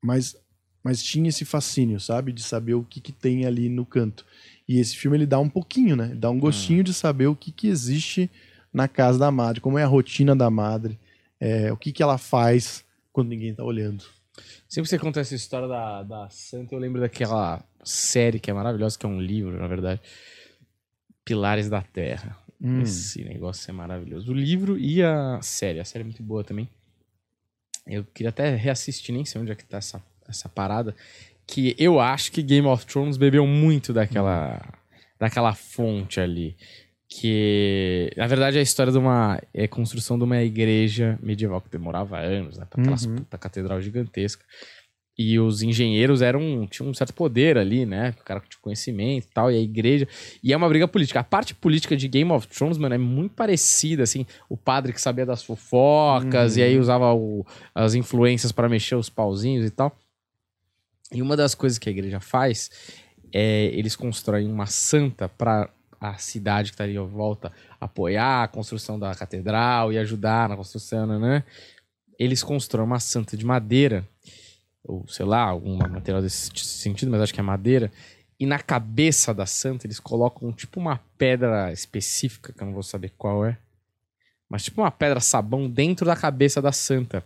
mas, 0.03 0.37
mas 0.83 1.03
tinha 1.03 1.29
esse 1.29 1.45
fascínio, 1.45 2.01
sabe? 2.01 2.33
De 2.33 2.43
saber 2.43 2.75
o 2.75 2.83
que, 2.83 3.01
que 3.01 3.13
tem 3.13 3.45
ali 3.45 3.69
no 3.69 3.85
canto. 3.85 4.25
E 4.67 4.79
esse 4.79 4.97
filme 4.97 5.17
ele 5.17 5.27
dá 5.27 5.39
um 5.39 5.49
pouquinho, 5.49 5.95
né? 5.95 6.07
Ele 6.07 6.19
dá 6.19 6.31
um 6.31 6.39
gostinho 6.39 6.83
de 6.83 6.95
saber 6.95 7.27
o 7.27 7.37
que, 7.37 7.53
que 7.53 7.69
existe 7.69 8.31
na 8.73 8.89
casa 8.89 9.19
da 9.19 9.31
madre, 9.31 9.61
como 9.61 9.79
é 9.79 9.83
a 9.83 9.87
rotina 9.87 10.35
da 10.35 10.49
madre, 10.49 10.99
é, 11.41 11.73
o 11.73 11.77
que, 11.77 11.93
que 11.93 12.03
ela 12.03 12.19
faz 12.19 12.85
quando 13.13 13.29
ninguém 13.29 13.55
tá 13.55 13.65
olhando. 13.65 14.05
Sempre 14.69 14.85
que 14.85 14.91
você 14.91 14.99
conta 14.99 15.21
essa 15.21 15.35
história 15.35 15.67
da, 15.67 16.03
da 16.03 16.31
Santa, 16.31 16.75
eu 16.75 16.79
lembro 16.79 17.01
daquela 17.01 17.65
série 17.83 18.39
que 18.39 18.51
é 18.51 18.55
maravilhosa, 18.55 18.99
que 18.99 19.07
é 19.07 19.09
um 19.09 19.21
livro, 19.21 19.59
na 19.59 19.67
verdade. 19.67 20.01
Pilares 21.25 21.69
da 21.69 21.83
Terra. 21.83 22.37
Hum. 22.61 22.83
Esse 22.83 23.25
negócio 23.25 23.69
é 23.71 23.73
maravilhoso. 23.73 24.31
O 24.31 24.35
livro 24.35 24.79
e 24.79 25.03
a 25.03 25.41
série. 25.43 25.81
A 25.81 25.85
série 25.85 26.03
é 26.03 26.05
muito 26.05 26.23
boa 26.23 26.45
também. 26.45 26.69
Eu 27.87 28.05
queria 28.05 28.29
até 28.29 28.55
reassistir, 28.55 29.15
nem 29.15 29.25
sei 29.25 29.41
onde 29.41 29.51
é 29.51 29.55
que 29.55 29.65
tá 29.65 29.79
essa, 29.79 30.03
essa 30.29 30.49
parada. 30.49 30.95
Que 31.47 31.75
eu 31.79 31.99
acho 31.99 32.31
que 32.31 32.43
Game 32.43 32.67
of 32.69 32.87
Thrones 32.87 33.17
bebeu 33.17 33.47
muito 33.47 33.93
daquela, 33.93 34.61
daquela 35.19 35.55
fonte 35.55 36.21
ali. 36.21 36.57
Que, 37.13 38.13
na 38.17 38.29
verdade, 38.29 38.57
é 38.57 38.61
a 38.61 38.63
história 38.63 38.93
de 38.93 38.99
uma 38.99 39.43
é 39.53 39.65
a 39.65 39.69
construção 39.69 40.17
de 40.17 40.23
uma 40.23 40.41
igreja 40.43 41.19
medieval 41.21 41.61
que 41.61 41.69
demorava 41.69 42.17
anos, 42.19 42.57
né? 42.57 42.65
Pra 42.71 42.81
aquelas 42.81 43.05
Uhum. 43.05 43.17
puta 43.17 43.37
catedral 43.37 43.83
gigantesca. 43.83 44.45
E 45.19 45.39
os 45.39 45.61
engenheiros 45.61 46.23
eram 46.23 46.67
tinham 46.71 46.89
um 46.89 46.95
certo 46.95 47.13
poder 47.13 47.59
ali, 47.59 47.85
né? 47.85 48.15
O 48.21 48.25
cara 48.25 48.41
tinha 48.49 48.61
conhecimento 48.63 49.27
e 49.27 49.31
tal, 49.35 49.51
e 49.51 49.57
a 49.57 49.61
igreja. 49.61 50.07
E 50.43 50.53
é 50.53 50.57
uma 50.57 50.69
briga 50.69 50.87
política. 50.87 51.19
A 51.19 51.25
parte 51.25 51.53
política 51.53 51.97
de 51.97 52.07
Game 52.07 52.31
of 52.31 52.47
Thrones, 52.47 52.79
mano, 52.79 52.95
é 52.95 52.99
muito 52.99 53.35
parecida, 53.35 54.05
assim. 54.05 54.25
O 54.49 54.57
padre 54.57 54.93
que 54.93 55.01
sabia 55.01 55.27
das 55.27 55.43
fofocas, 55.43 56.57
e 56.57 56.63
aí 56.63 56.79
usava 56.79 57.13
o- 57.13 57.45
as 57.75 57.95
influências 57.95 58.53
para 58.53 58.69
mexer 58.69 58.95
os 58.95 59.11
pauzinhos 59.11 59.67
e 59.67 59.71
tal. 59.71 59.95
E 61.13 61.21
uma 61.21 61.37
das 61.37 61.57
coisas 61.57 61.77
que 61.77 61.89
a 61.89 61.93
igreja 61.93 62.21
faz 62.21 62.71
é 63.33 63.65
eles 63.75 63.97
constroem 63.97 64.49
uma 64.51 64.67
santa 64.67 65.29
para 65.29 65.69
a 66.01 66.17
cidade 66.17 66.71
que 66.71 66.77
tá 66.79 66.85
ali 66.85 66.97
à 66.97 67.03
volta 67.03 67.53
apoiar 67.81 68.43
a 68.45 68.49
construção 68.49 68.99
da 68.99 69.15
catedral 69.15 69.93
e 69.93 69.99
ajudar 69.99 70.49
na 70.49 70.57
construção, 70.57 71.07
né? 71.19 71.45
Eles 72.19 72.43
constroem 72.43 72.87
uma 72.87 73.01
santa 73.01 73.37
de 73.37 73.45
madeira, 73.45 74.07
ou 74.83 75.07
sei 75.09 75.27
lá, 75.27 75.43
algum 75.43 75.77
material 75.77 76.23
desse 76.23 76.51
sentido, 76.57 77.11
mas 77.11 77.21
acho 77.21 77.35
que 77.35 77.41
é 77.41 77.43
madeira. 77.43 77.91
E 78.39 78.47
na 78.47 78.59
cabeça 78.59 79.35
da 79.35 79.45
santa 79.45 79.87
eles 79.87 80.01
colocam 80.01 80.51
tipo 80.53 80.81
uma 80.81 80.99
pedra 81.19 81.71
específica, 81.73 82.53
que 82.53 82.63
eu 82.63 82.67
não 82.67 82.73
vou 82.75 82.83
saber 82.83 83.13
qual 83.19 83.45
é. 83.45 83.59
Mas 84.49 84.65
tipo 84.65 84.81
uma 84.81 84.91
pedra 84.91 85.21
sabão 85.21 85.69
dentro 85.69 86.07
da 86.07 86.17
cabeça 86.17 86.61
da 86.63 86.73
santa. 86.73 87.23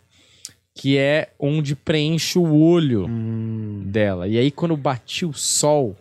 Que 0.76 0.98
é 0.98 1.32
onde 1.38 1.76
preenche 1.76 2.36
o 2.36 2.52
olho 2.52 3.06
Hum. 3.08 3.84
dela. 3.86 4.26
E 4.26 4.36
aí, 4.36 4.50
quando 4.50 4.76
batia 4.76 5.28
o 5.28 5.32
sol 5.32 5.96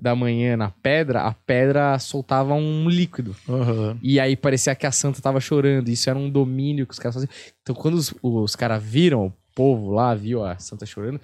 da 0.00 0.14
manhã 0.16 0.56
na 0.56 0.70
pedra, 0.70 1.22
a 1.22 1.34
pedra 1.34 1.98
soltava 1.98 2.54
um 2.54 2.88
líquido. 2.88 3.36
Aham. 3.48 3.98
E 4.02 4.18
aí 4.18 4.34
parecia 4.36 4.74
que 4.74 4.86
a 4.86 4.92
santa 4.92 5.20
tava 5.20 5.40
chorando. 5.40 5.88
Isso 5.90 6.08
era 6.08 6.18
um 6.18 6.30
domínio 6.30 6.86
que 6.86 6.92
os 6.92 6.98
caras 6.98 7.16
faziam. 7.16 7.30
Então, 7.62 7.74
quando 7.74 7.94
os, 7.94 8.14
os 8.22 8.56
caras 8.56 8.82
viram, 8.82 9.26
o 9.26 9.32
povo 9.54 9.90
lá 9.90 10.14
viu 10.14 10.42
a 10.44 10.56
santa 10.58 10.86
chorando, 10.86 11.20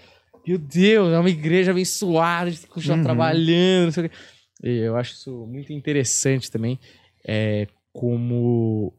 meu 0.46 0.58
Deus, 0.58 1.12
é 1.12 1.18
uma 1.18 1.30
igreja 1.30 1.70
abençoada, 1.70 2.48
a 2.48 2.50
gente 2.50 2.60
tem 2.60 2.68
que 2.68 2.74
continuar 2.74 2.98
Uhum. 2.98 3.04
trabalhando. 3.04 3.84
Não 3.86 3.92
sei 3.92 4.04
o 4.04 4.08
quê. 4.10 4.16
Eu 4.62 4.96
acho 4.96 5.12
isso 5.14 5.46
muito 5.46 5.72
interessante 5.72 6.50
também. 6.50 6.78
É, 7.26 7.66
como 7.92 8.92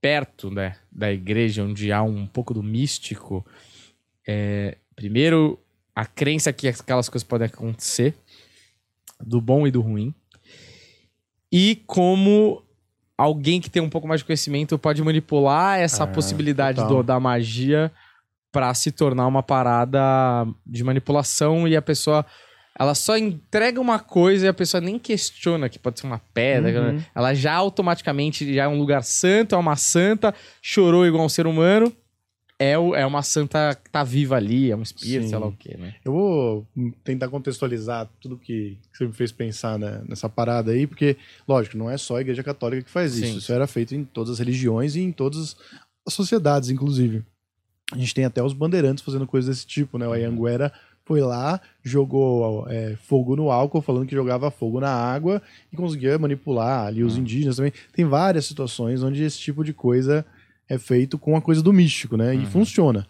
perto 0.00 0.50
né, 0.50 0.76
da 0.90 1.12
igreja, 1.12 1.62
onde 1.62 1.90
há 1.92 2.02
um 2.02 2.26
pouco 2.26 2.52
do 2.52 2.62
místico, 2.62 3.44
é, 4.26 4.76
primeiro, 4.94 5.58
a 5.94 6.04
crença 6.04 6.52
que 6.52 6.68
aquelas 6.68 7.08
coisas 7.08 7.26
podem 7.26 7.46
acontecer, 7.46 8.14
do 9.24 9.40
bom 9.40 9.66
e 9.66 9.70
do 9.70 9.80
ruim, 9.80 10.14
e 11.52 11.82
como 11.86 12.62
alguém 13.16 13.60
que 13.60 13.70
tem 13.70 13.82
um 13.82 13.88
pouco 13.88 14.06
mais 14.06 14.20
de 14.20 14.24
conhecimento 14.26 14.78
pode 14.78 15.02
manipular 15.02 15.78
essa 15.78 16.04
É, 16.04 16.06
possibilidade 16.06 16.86
do- 16.86 17.02
da 17.02 17.18
magia 17.18 17.90
para 18.52 18.72
se 18.74 18.90
tornar 18.92 19.26
uma 19.26 19.42
parada 19.42 20.00
de 20.66 20.82
manipulação 20.84 21.66
e 21.66 21.76
a 21.76 21.82
pessoa 21.82 22.24
ela 22.78 22.94
só 22.94 23.16
entrega 23.16 23.80
uma 23.80 23.98
coisa 23.98 24.44
e 24.44 24.48
a 24.50 24.54
pessoa 24.54 24.82
nem 24.82 24.98
questiona 24.98 25.66
que 25.66 25.78
pode 25.78 25.98
ser 25.98 26.06
uma 26.06 26.20
pedra. 26.34 26.92
Uhum. 26.92 27.02
Ela 27.14 27.32
já 27.32 27.54
automaticamente 27.54 28.52
já 28.54 28.64
é 28.64 28.68
um 28.68 28.78
lugar 28.78 29.02
santo, 29.02 29.54
é 29.54 29.58
uma 29.58 29.76
santa, 29.76 30.34
chorou 30.60 31.06
igual 31.06 31.24
um 31.24 31.28
ser 31.28 31.46
humano. 31.46 31.90
É, 32.58 32.78
o- 32.78 32.94
é 32.94 33.04
uma 33.04 33.22
santa 33.22 33.74
que 33.74 33.90
tá 33.90 34.02
viva 34.02 34.34
ali, 34.36 34.70
é 34.70 34.76
um 34.76 34.80
espírito, 34.82 35.24
Sim. 35.24 35.28
sei 35.28 35.38
lá 35.38 35.46
o 35.46 35.52
quê, 35.52 35.76
né? 35.78 35.94
Eu 36.02 36.12
vou 36.12 36.66
tentar 37.04 37.28
contextualizar 37.28 38.08
tudo 38.18 38.38
que 38.38 38.78
que 38.90 38.96
você 38.98 39.06
me 39.06 39.12
fez 39.12 39.30
pensar 39.30 39.78
né, 39.78 40.02
nessa 40.08 40.26
parada 40.26 40.72
aí, 40.72 40.86
porque, 40.86 41.18
lógico, 41.46 41.76
não 41.76 41.90
é 41.90 41.98
só 41.98 42.16
a 42.16 42.20
Igreja 42.22 42.42
Católica 42.42 42.82
que 42.82 42.90
faz 42.90 43.14
isso. 43.18 43.32
Sim. 43.32 43.38
Isso 43.38 43.52
era 43.52 43.66
feito 43.66 43.94
em 43.94 44.04
todas 44.04 44.30
as 44.32 44.38
religiões 44.38 44.96
e 44.96 45.00
em 45.00 45.12
todas 45.12 45.54
as 46.06 46.14
sociedades, 46.14 46.70
inclusive. 46.70 47.22
A 47.92 47.98
gente 47.98 48.14
tem 48.14 48.24
até 48.24 48.42
os 48.42 48.54
bandeirantes 48.54 49.04
fazendo 49.04 49.26
coisas 49.26 49.54
desse 49.54 49.66
tipo, 49.66 49.98
né? 49.98 50.08
O 50.08 50.12
Anhanguera 50.14 50.72
foi 51.04 51.20
lá, 51.20 51.60
jogou 51.84 52.66
é, 52.68 52.96
fogo 52.96 53.36
no 53.36 53.50
álcool, 53.50 53.82
falando 53.82 54.06
que 54.06 54.14
jogava 54.14 54.50
fogo 54.50 54.80
na 54.80 54.90
água 54.90 55.42
e 55.72 55.76
conseguia 55.76 56.18
manipular 56.18 56.86
ali 56.86 57.04
os 57.04 57.16
indígenas 57.18 57.56
também. 57.56 57.72
Tem 57.92 58.04
várias 58.06 58.46
situações 58.46 59.02
onde 59.02 59.22
esse 59.22 59.38
tipo 59.38 59.62
de 59.62 59.72
coisa 59.74 60.24
é 60.68 60.78
feito 60.78 61.18
com 61.18 61.36
a 61.36 61.42
coisa 61.42 61.62
do 61.62 61.72
místico, 61.72 62.16
né? 62.16 62.32
Uhum. 62.32 62.42
E 62.42 62.46
funciona. 62.46 63.06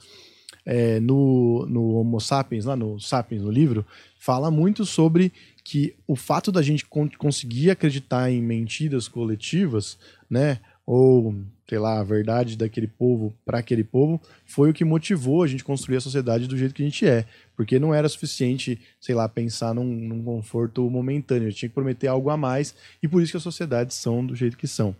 É, 0.64 0.98
no, 0.98 1.64
no 1.66 1.92
Homo 1.92 2.20
Sapiens, 2.20 2.64
lá 2.64 2.74
no 2.74 2.98
Sapiens, 2.98 3.40
no 3.40 3.50
livro, 3.50 3.86
fala 4.18 4.50
muito 4.50 4.84
sobre 4.84 5.32
que 5.62 5.94
o 6.06 6.16
fato 6.16 6.50
da 6.50 6.60
gente 6.60 6.84
con- 6.84 7.08
conseguir 7.16 7.70
acreditar 7.70 8.30
em 8.32 8.42
mentiras 8.42 9.06
coletivas, 9.06 9.96
né? 10.28 10.58
Ou, 10.84 11.34
sei 11.68 11.78
lá, 11.78 12.00
a 12.00 12.04
verdade 12.04 12.56
daquele 12.56 12.86
povo 12.86 13.32
para 13.44 13.58
aquele 13.58 13.82
povo, 13.82 14.20
foi 14.44 14.70
o 14.70 14.72
que 14.72 14.84
motivou 14.84 15.42
a 15.42 15.46
gente 15.46 15.64
construir 15.64 15.96
a 15.96 16.00
sociedade 16.00 16.46
do 16.46 16.56
jeito 16.56 16.74
que 16.74 16.82
a 16.82 16.84
gente 16.84 17.06
é. 17.06 17.24
Porque 17.56 17.78
não 17.78 17.94
era 17.94 18.08
suficiente, 18.08 18.78
sei 19.00 19.14
lá, 19.14 19.28
pensar 19.28 19.74
num, 19.74 19.84
num 19.84 20.22
conforto 20.22 20.88
momentâneo. 20.90 21.46
A 21.46 21.50
gente 21.50 21.58
tinha 21.58 21.68
que 21.68 21.74
prometer 21.74 22.08
algo 22.08 22.30
a 22.30 22.36
mais, 22.36 22.74
e 23.02 23.08
por 23.08 23.22
isso 23.22 23.32
que 23.32 23.36
as 23.36 23.42
sociedades 23.42 23.96
são 23.96 24.24
do 24.24 24.34
jeito 24.34 24.56
que 24.56 24.66
são. 24.68 24.94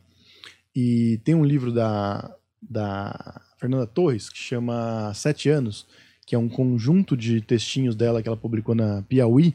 E 0.75 1.21
tem 1.25 1.35
um 1.35 1.45
livro 1.45 1.73
da, 1.73 2.35
da 2.63 3.41
Fernanda 3.59 3.87
Torres 3.87 4.29
que 4.29 4.39
chama 4.39 5.13
Sete 5.15 5.49
Anos, 5.49 5.87
que 6.27 6.35
é 6.35 6.39
um 6.39 6.49
conjunto 6.49 7.17
de 7.17 7.41
textinhos 7.41 7.95
dela 7.95 8.23
que 8.23 8.29
ela 8.29 8.37
publicou 8.37 8.75
na 8.75 9.03
Piauí, 9.03 9.55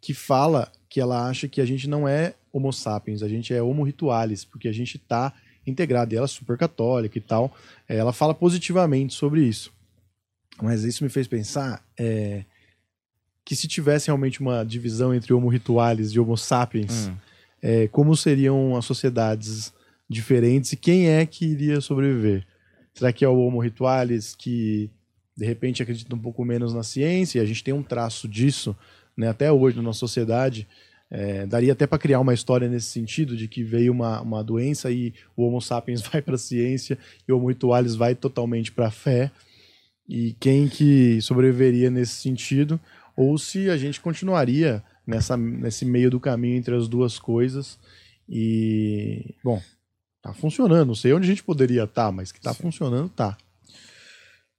que 0.00 0.14
fala 0.14 0.70
que 0.88 1.00
ela 1.00 1.28
acha 1.28 1.46
que 1.46 1.60
a 1.60 1.64
gente 1.66 1.88
não 1.88 2.08
é 2.08 2.34
Homo 2.52 2.72
sapiens, 2.72 3.22
a 3.22 3.28
gente 3.28 3.54
é 3.54 3.62
Homo 3.62 3.84
ritualis, 3.84 4.44
porque 4.44 4.66
a 4.66 4.72
gente 4.72 4.96
está 4.96 5.32
integrado. 5.66 6.12
E 6.12 6.16
ela 6.16 6.24
é 6.24 6.28
super 6.28 6.56
católica 6.58 7.16
e 7.16 7.20
tal. 7.20 7.54
É, 7.88 7.96
Ela 7.96 8.12
fala 8.12 8.34
positivamente 8.34 9.14
sobre 9.14 9.42
isso. 9.42 9.72
Mas 10.60 10.82
isso 10.82 11.04
me 11.04 11.10
fez 11.10 11.28
pensar 11.28 11.84
é, 11.98 12.44
que 13.44 13.54
se 13.54 13.68
tivesse 13.68 14.08
realmente 14.08 14.40
uma 14.40 14.64
divisão 14.64 15.14
entre 15.14 15.32
Homo 15.32 15.48
ritualis 15.48 16.10
e 16.10 16.18
Homo 16.18 16.36
sapiens, 16.36 17.08
Hum. 17.08 17.16
é, 17.62 17.88
como 17.88 18.16
seriam 18.16 18.76
as 18.76 18.84
sociedades 18.84 19.72
diferentes 20.10 20.72
e 20.72 20.76
quem 20.76 21.08
é 21.08 21.24
que 21.24 21.46
iria 21.46 21.80
sobreviver? 21.80 22.44
Será 22.92 23.12
que 23.12 23.24
é 23.24 23.28
o 23.28 23.38
Homo 23.38 23.60
ritualis 23.60 24.34
que 24.34 24.90
de 25.36 25.46
repente 25.46 25.82
acredita 25.82 26.14
um 26.14 26.18
pouco 26.18 26.44
menos 26.44 26.74
na 26.74 26.82
ciência? 26.82 27.38
E 27.38 27.42
a 27.42 27.44
gente 27.44 27.62
tem 27.62 27.72
um 27.72 27.82
traço 27.82 28.26
disso, 28.28 28.76
né, 29.16 29.28
até 29.28 29.50
hoje 29.52 29.76
na 29.76 29.82
nossa 29.82 30.00
sociedade. 30.00 30.66
É, 31.08 31.46
daria 31.46 31.72
até 31.72 31.86
para 31.86 31.98
criar 31.98 32.20
uma 32.20 32.34
história 32.34 32.68
nesse 32.68 32.86
sentido 32.86 33.36
de 33.36 33.48
que 33.48 33.62
veio 33.62 33.92
uma, 33.92 34.20
uma 34.20 34.44
doença 34.44 34.90
e 34.90 35.12
o 35.36 35.44
Homo 35.44 35.60
sapiens 35.60 36.02
vai 36.06 36.20
para 36.20 36.34
a 36.34 36.38
ciência 36.38 36.98
e 37.26 37.32
o 37.32 37.36
Homo 37.36 37.48
ritualis 37.48 37.94
vai 37.94 38.14
totalmente 38.14 38.72
para 38.72 38.88
a 38.88 38.90
fé. 38.90 39.30
E 40.08 40.34
quem 40.40 40.68
que 40.68 41.20
sobreviveria 41.22 41.88
nesse 41.88 42.14
sentido? 42.14 42.80
Ou 43.16 43.38
se 43.38 43.70
a 43.70 43.76
gente 43.76 44.00
continuaria 44.00 44.82
nessa, 45.06 45.36
nesse 45.36 45.84
meio 45.84 46.10
do 46.10 46.18
caminho 46.18 46.56
entre 46.56 46.74
as 46.74 46.88
duas 46.88 47.18
coisas. 47.18 47.78
E, 48.28 49.34
bom, 49.42 49.60
tá 50.22 50.32
funcionando. 50.32 50.88
Não 50.88 50.94
sei 50.94 51.12
onde 51.12 51.26
a 51.26 51.30
gente 51.30 51.42
poderia 51.42 51.84
estar, 51.84 52.10
mas 52.12 52.30
que 52.32 52.40
tá 52.40 52.52
funcionando, 52.54 53.08
tá. 53.10 53.36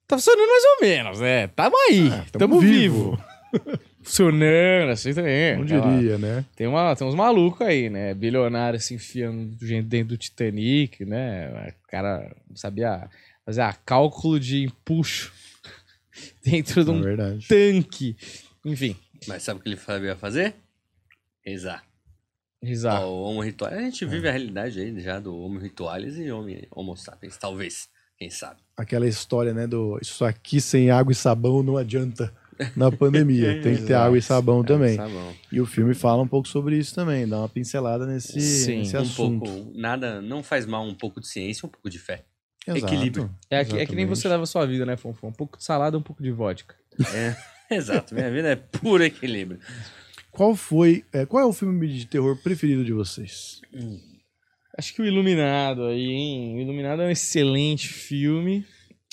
Tá 0.07 0.17
funcionando 0.17 0.47
mais 0.49 0.63
ou 0.63 0.81
menos, 0.81 1.19
né? 1.19 1.47
Tamo 1.47 1.75
aí, 1.89 2.07
É, 2.07 2.09
tamo 2.31 2.39
tamo, 2.39 2.59
vivo. 2.59 3.11
vivo. 3.53 3.71
funcionando, 4.03 4.89
assim 4.91 5.13
também. 5.13 5.55
Não 5.57 5.63
Aquela- 5.63 5.93
diria, 5.97 6.17
né? 6.17 6.45
Tem, 6.55 6.67
uma, 6.67 6.95
tem 6.95 7.07
uns 7.07 7.15
malucos 7.15 7.61
aí, 7.65 7.89
né? 7.89 8.13
Bilionário 8.13 8.79
se 8.79 8.93
enfiando 8.95 9.55
dentro 9.83 10.09
do 10.09 10.17
Titanic, 10.17 11.05
né? 11.05 11.73
O 11.85 11.87
cara 11.89 12.35
não 12.49 12.55
sabia 12.55 13.07
fazer 13.45 13.61
a 13.61 13.73
cálculo 13.73 14.39
de 14.39 14.63
empuxo 14.63 15.31
dentro 16.43 16.83
de 16.83 16.89
É 16.89 16.93
um 16.93 17.01
verdade. 17.01 17.47
tanque. 17.47 18.15
Enfim, 18.65 18.95
Mas 19.27 19.43
sabe 19.43 19.59
o 19.59 19.63
que 19.63 19.69
ele 19.69 19.77
sabia 19.77 20.15
fazer? 20.15 20.55
Rezar. 21.45 21.83
Risar. 22.63 23.01
Ó, 23.01 23.07
o 23.09 23.23
Homo 23.23 23.41
Ritualis. 23.41 23.77
A 23.77 23.81
gente 23.81 24.05
vive 24.05 24.27
a 24.27 24.31
realidade 24.31 24.79
aí 24.79 24.99
já 24.99 25.19
do 25.19 25.35
Homo 25.37 25.59
Ritualis 25.59 26.17
e 26.17 26.31
Homo, 26.31 26.49
homo 26.71 26.95
Sapiens, 26.97 27.37
talvez. 27.37 27.89
Quem 28.17 28.29
sabe? 28.29 28.59
Aquela 28.77 29.07
história, 29.07 29.51
né, 29.53 29.65
do 29.65 29.97
isso 30.01 30.23
aqui 30.23 30.61
sem 30.61 30.91
água 30.91 31.11
e 31.11 31.15
sabão 31.15 31.63
não 31.63 31.75
adianta 31.75 32.31
na 32.75 32.91
pandemia. 32.91 33.57
Tem 33.63 33.75
que 33.75 33.81
ter 33.81 33.95
água 33.95 34.15
e 34.15 34.21
sabão 34.21 34.63
também. 34.63 34.95
Tá 34.95 35.07
bom. 35.09 35.33
E 35.51 35.59
o 35.59 35.65
filme 35.65 35.95
fala 35.95 36.21
um 36.21 36.27
pouco 36.27 36.47
sobre 36.47 36.77
isso 36.77 36.93
também, 36.93 37.27
dá 37.27 37.39
uma 37.39 37.49
pincelada 37.49 38.05
nesse, 38.05 38.39
Sim, 38.39 38.77
nesse 38.79 38.95
Um 38.95 39.01
assunto. 39.01 39.45
pouco, 39.45 39.71
nada, 39.75 40.21
não 40.21 40.43
faz 40.43 40.67
mal 40.67 40.83
um 40.85 40.93
pouco 40.93 41.19
de 41.19 41.27
ciência, 41.27 41.65
um 41.65 41.69
pouco 41.69 41.89
de 41.89 41.97
fé. 41.97 42.23
Exato, 42.67 42.85
equilíbrio. 42.93 43.31
É, 43.49 43.65
que- 43.65 43.79
é 43.79 43.85
que 43.87 43.95
nem 43.95 44.05
você 44.05 44.27
leva 44.27 44.43
a 44.43 44.45
sua 44.45 44.67
vida, 44.67 44.85
né, 44.85 44.95
Fonfon? 44.95 45.29
Um 45.29 45.33
pouco 45.33 45.57
de 45.57 45.63
salada, 45.63 45.97
um 45.97 46.01
pouco 46.03 46.21
de 46.21 46.29
vodka. 46.31 46.75
É, 47.15 47.35
exato. 47.75 48.13
Minha 48.13 48.29
vida 48.29 48.49
é 48.49 48.55
puro 48.55 49.03
equilíbrio. 49.03 49.59
Qual 50.31 50.55
foi, 50.55 51.03
é, 51.11 51.25
qual 51.25 51.43
é 51.43 51.45
o 51.45 51.53
filme 51.53 51.87
de 51.87 52.05
terror 52.07 52.37
preferido 52.41 52.85
de 52.85 52.93
vocês? 52.93 53.61
Acho 54.77 54.93
que 54.93 55.01
o 55.01 55.05
Iluminado 55.05 55.83
aí, 55.85 56.05
hein? 56.09 56.55
O 56.55 56.59
Iluminado 56.61 57.01
é 57.01 57.07
um 57.07 57.11
excelente 57.11 57.87
filme. 57.87 58.65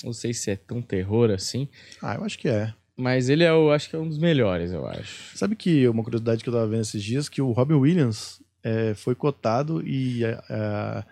Não 0.03 0.13
sei 0.13 0.33
se 0.33 0.49
é 0.49 0.55
tão 0.55 0.81
terror 0.81 1.29
assim, 1.29 1.67
Ah, 2.01 2.15
eu 2.15 2.23
acho 2.23 2.39
que 2.39 2.47
é. 2.47 2.73
mas 2.95 3.27
ele 3.27 3.43
é, 3.43 3.51
o, 3.53 3.69
acho 3.69 3.89
que 3.89 3.95
é 3.97 3.99
um 3.99 4.07
dos 4.07 4.17
melhores, 4.17 4.71
eu 4.71 4.87
acho. 4.87 5.37
Sabe 5.37 5.57
que 5.57 5.85
uma 5.89 6.03
curiosidade 6.03 6.41
que 6.41 6.49
eu 6.49 6.53
tava 6.53 6.67
vendo 6.67 6.81
esses 6.81 7.03
dias, 7.03 7.27
que 7.27 7.41
o 7.41 7.51
Robin 7.51 7.73
Williams 7.75 8.41
é, 8.63 8.93
foi 8.93 9.13
cotado 9.13 9.85
e 9.85 10.23
é, 10.23 10.39
é, 10.49 11.03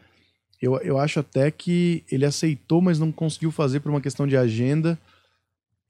eu, 0.61 0.77
eu 0.77 0.97
acho 0.97 1.19
até 1.19 1.51
que 1.51 2.03
ele 2.09 2.25
aceitou, 2.25 2.81
mas 2.81 2.97
não 2.97 3.11
conseguiu 3.11 3.51
fazer 3.51 3.81
por 3.81 3.89
uma 3.89 3.99
questão 4.01 4.25
de 4.25 4.37
agenda 4.37 4.97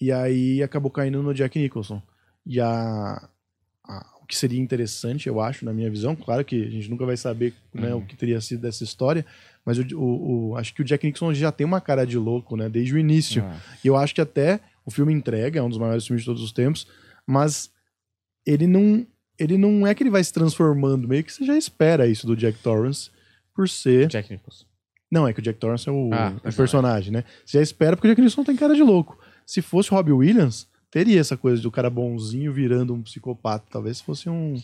e 0.01 0.11
aí 0.11 0.63
acabou 0.63 0.89
caindo 0.89 1.21
no 1.21 1.33
Jack 1.35 1.57
Nicholson. 1.59 2.01
E 2.45 2.59
a, 2.59 3.29
a- 3.87 4.05
o 4.21 4.25
que 4.27 4.35
seria 4.35 4.59
interessante, 4.59 5.27
eu 5.27 5.39
acho, 5.39 5.63
na 5.63 5.71
minha 5.73 5.89
visão, 5.89 6.15
claro 6.15 6.43
que 6.43 6.61
a 6.65 6.69
gente 6.69 6.89
nunca 6.89 7.05
vai 7.05 7.15
saber 7.15 7.53
né, 7.73 7.93
o 7.93 8.01
que 8.01 8.15
teria 8.15 8.41
sido 8.41 8.61
dessa 8.61 8.83
história, 8.83 9.25
mas 9.65 9.77
o, 9.79 9.83
o- 9.97 10.49
o- 10.51 10.55
acho 10.57 10.73
que 10.73 10.81
o 10.81 10.85
Jack 10.85 11.05
Nicholson 11.05 11.33
já 11.33 11.51
tem 11.51 11.65
uma 11.65 11.79
cara 11.79 12.05
de 12.05 12.17
louco, 12.17 12.57
né, 12.57 12.67
desde 12.69 12.93
o 12.93 12.97
início. 12.97 13.43
Ah, 13.45 13.57
E 13.83 13.87
eu 13.87 13.95
acho 13.95 14.13
que 14.13 14.19
até 14.21 14.59
o 14.85 14.91
filme 14.91 15.13
entrega, 15.13 15.59
é 15.59 15.63
um 15.63 15.69
dos 15.69 15.77
maiores 15.77 16.05
filmes 16.05 16.23
de 16.23 16.25
todos 16.25 16.41
os 16.43 16.51
tempos, 16.51 16.85
mas 17.25 17.71
ele 18.45 18.67
não, 18.67 19.05
ele 19.39 19.57
não 19.57 19.85
é 19.87 19.93
que 19.95 20.03
ele 20.03 20.09
vai 20.09 20.23
se 20.23 20.33
transformando, 20.33 21.07
meio 21.07 21.23
que 21.23 21.31
você 21.31 21.45
já 21.45 21.57
espera 21.57 22.07
isso 22.07 22.25
do 22.27 22.35
Jack 22.35 22.59
Torrance 22.59 23.09
por 23.53 23.67
ser. 23.69 24.07
Jack 24.07 24.31
Nicholson. 24.31 24.65
Não, 25.09 25.25
é 25.27 25.31
que 25.33 25.39
o 25.39 25.43
Jack 25.43 25.57
Torrance 25.59 25.87
é 25.87 25.91
o, 25.91 26.09
Ah, 26.13 26.33
o 26.43 26.53
personagem, 26.53 27.13
né? 27.13 27.23
Você 27.45 27.57
já 27.57 27.61
espera 27.61 27.95
porque 27.95 28.07
o 28.07 28.11
Jack 28.11 28.19
Nicholson 28.21 28.43
tem 28.43 28.55
cara 28.57 28.75
de 28.75 28.83
louco. 28.83 29.17
Se 29.45 29.61
fosse 29.61 29.91
o 29.91 29.95
Robbie 29.95 30.11
Williams, 30.11 30.67
teria 30.91 31.19
essa 31.19 31.37
coisa 31.37 31.61
do 31.61 31.71
cara 31.71 31.89
bonzinho 31.89 32.53
virando 32.53 32.93
um 32.93 33.01
psicopata. 33.01 33.65
Talvez 33.69 34.01
fosse 34.01 34.29
um 34.29 34.55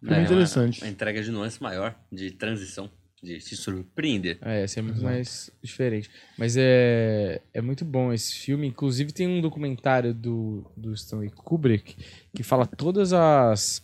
filme 0.00 0.16
É, 0.16 0.22
interessante. 0.22 0.80
Uma, 0.80 0.86
uma 0.86 0.92
entrega 0.92 1.22
de 1.22 1.30
nuance 1.30 1.62
maior, 1.62 1.94
de 2.10 2.30
transição, 2.30 2.90
de 3.22 3.40
se 3.40 3.56
surpreender. 3.56 4.38
É, 4.42 4.64
esse 4.64 4.78
é 4.78 4.82
muito 4.82 4.96
Exato. 4.98 5.12
mais 5.12 5.50
diferente. 5.62 6.10
Mas 6.38 6.56
é, 6.56 7.42
é 7.52 7.60
muito 7.60 7.84
bom 7.84 8.12
esse 8.12 8.34
filme. 8.34 8.66
Inclusive, 8.66 9.12
tem 9.12 9.28
um 9.28 9.40
documentário 9.40 10.14
do, 10.14 10.70
do 10.76 10.92
Stanley 10.94 11.30
Kubrick 11.30 11.96
que 12.34 12.42
fala 12.42 12.66
todas 12.66 13.12
as 13.12 13.82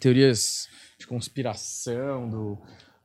teorias 0.00 0.68
de 0.98 1.06
conspiração 1.06 2.28
do, 2.28 2.58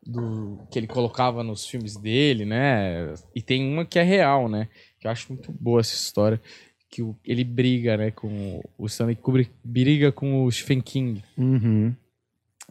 do 0.06 0.68
que 0.72 0.80
ele 0.80 0.88
colocava 0.88 1.44
nos 1.44 1.66
filmes 1.68 1.96
dele, 1.98 2.46
né? 2.46 3.14
E 3.36 3.42
tem 3.42 3.72
uma 3.72 3.86
que 3.86 4.00
é 4.00 4.04
real, 4.04 4.48
né? 4.48 4.70
Que 5.00 5.08
eu 5.08 5.12
acho 5.12 5.32
muito 5.32 5.52
boa 5.52 5.82
essa 5.82 5.94
história. 5.94 6.42
Que 6.90 7.02
o- 7.02 7.16
ele 7.26 7.44
briga, 7.44 7.98
né? 7.98 8.12
Com 8.12 8.62
o 8.78 8.86
Stanley 8.86 9.16
Kubrick 9.16 9.52
briga 9.64 10.12
com 10.12 10.44
o 10.44 10.52
Stephen 10.52 10.82
King. 10.82 11.24
Uhum. 11.38 11.94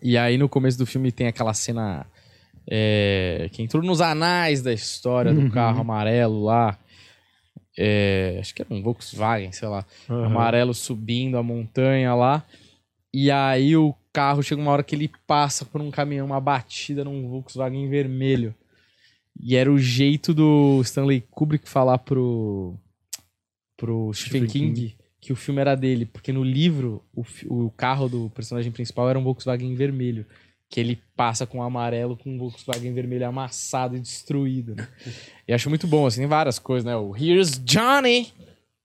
E 0.03 0.17
aí 0.17 0.37
no 0.39 0.49
começo 0.49 0.79
do 0.79 0.87
filme 0.87 1.11
tem 1.13 1.27
aquela 1.27 1.53
cena 1.55 2.07
é, 2.69 3.49
que 3.53 3.63
entrou 3.63 3.83
nos 3.83 4.01
anais 4.01 4.61
da 4.63 4.73
história 4.73 5.31
Uhum. 5.33 5.47
do 5.47 5.51
carro 5.53 5.81
amarelo 5.83 6.43
lá. 6.45 6.77
É, 7.79 8.39
acho 8.41 8.55
que 8.55 8.63
era 8.63 8.73
um 8.75 8.83
Volkswagen, 8.83 9.53
sei 9.53 9.69
lá. 9.69 9.85
Aham. 10.09 10.27
Amarelo 10.27 10.75
subindo 10.75 11.37
a 11.37 11.43
montanha 11.43 12.15
lá. 12.15 12.43
E 13.13 13.31
aí 13.31 13.77
o 13.77 13.95
carro 14.13 14.43
chega 14.43 14.61
uma 14.61 14.71
hora 14.73 14.83
que 14.83 14.95
ele 14.97 15.11
passa 15.27 15.65
por 15.65 15.81
um 15.81 15.91
caminhão, 15.91 16.27
uma 16.27 16.41
batida 16.41 17.05
num 17.05 17.29
Volkswagen 17.29 17.89
vermelho. 17.89 18.55
E 19.39 19.55
era 19.55 19.71
o 19.71 19.79
jeito 19.79 20.33
do 20.33 20.81
Stanley 20.83 21.23
Kubrick 21.31 21.69
falar 21.69 21.99
pro, 21.99 22.75
pro 23.77 24.13
Stephen, 24.13 24.49
Stephen 24.49 24.73
King, 24.73 24.97
que 25.21 25.33
o 25.33 25.37
filme 25.37 25.61
era 25.61 25.75
dele. 25.75 26.07
Porque 26.07 26.33
no 26.33 26.43
livro, 26.43 27.05
o, 27.15 27.25
o 27.49 27.71
carro 27.71 28.09
do 28.09 28.31
personagem 28.31 28.73
principal 28.73 29.09
era 29.11 29.19
um 29.19 29.25
Volkswagen 29.25 29.75
vermelho. 29.75 30.27
Que 30.69 30.81
ele 30.81 31.01
passa 31.15 31.47
com 31.47 31.59
o 31.59 31.63
amarelo 31.63 32.17
com 32.17 32.35
um 32.35 32.39
Volkswagen 32.39 32.93
vermelho 32.93 33.27
amassado 33.27 33.97
e 33.97 34.01
destruído. 34.01 34.75
né? 34.75 34.89
e 35.47 35.53
acho 35.53 35.69
muito 35.69 35.87
bom, 35.87 36.07
assim, 36.07 36.21
tem 36.21 36.29
várias 36.29 36.59
coisas, 36.59 36.85
né? 36.85 36.97
O 36.97 37.15
Here's 37.17 37.63
Johnny, 37.65 38.33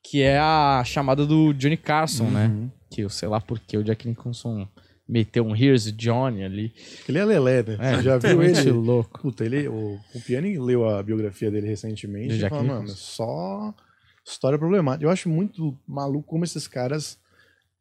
que 0.04 0.22
é 0.22 0.38
a 0.38 0.84
chamada 0.86 1.26
do 1.26 1.54
Johnny 1.54 1.78
Carson, 1.78 2.26
né? 2.26 2.48
Uhum. 2.48 2.70
Que 2.90 3.02
eu 3.02 3.10
sei 3.10 3.28
lá 3.28 3.42
porque 3.42 3.78
o 3.78 3.84
Jack 3.84 4.08
Nicholson 4.08 4.68
meteu 5.08 5.44
um 5.46 5.56
Here's 5.56 5.92
Johnny 5.92 6.44
ali. 6.44 6.74
Ele 7.10 7.18
é 7.18 7.26
lelé, 7.26 7.64
né? 7.64 7.78
É, 7.80 7.96
Você 7.96 8.04
já 8.04 8.18
viu 8.18 8.44
ele? 8.44 8.72
louco. 8.72 9.20
Puta, 9.20 9.44
ele, 9.44 9.68
o, 9.68 10.00
o 10.14 10.22
Piani 10.22 10.58
leu 10.58 10.88
a 10.88 11.04
biografia 11.04 11.52
dele 11.52 11.68
recentemente 11.68 12.38
Do 12.38 12.46
e 12.46 12.50
fala, 12.50 12.64
mano, 12.64 12.88
só 12.90 13.74
história 14.26 14.58
problemática. 14.58 15.06
Eu 15.06 15.10
acho 15.10 15.30
muito 15.30 15.78
maluco 15.88 16.28
como 16.28 16.44
esses 16.44 16.68
caras 16.68 17.20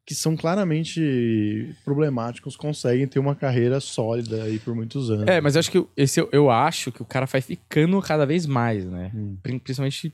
que 0.07 0.15
são 0.15 0.37
claramente 0.37 1.75
problemáticos 1.85 2.57
conseguem 2.57 3.07
ter 3.07 3.19
uma 3.19 3.35
carreira 3.37 3.79
sólida 3.81 4.43
aí 4.45 4.59
por 4.59 4.75
muitos 4.75 5.11
anos. 5.11 5.29
É, 5.29 5.41
mas 5.41 5.55
eu 5.55 5.61
acho 5.61 5.71
que 5.71 5.87
esse 5.97 6.21
eu, 6.21 6.29
eu 6.33 6.51
acho 6.51 6.91
que 6.91 7.03
o 7.03 7.05
cara 7.05 7.27
vai 7.27 7.41
ficando 7.41 8.01
cada 8.03 8.27
vez 8.27 8.47
mais, 8.47 8.85
né? 8.85 9.13
Hum. 9.15 9.37
Pri- 9.43 9.61
Principalmente 9.61 10.11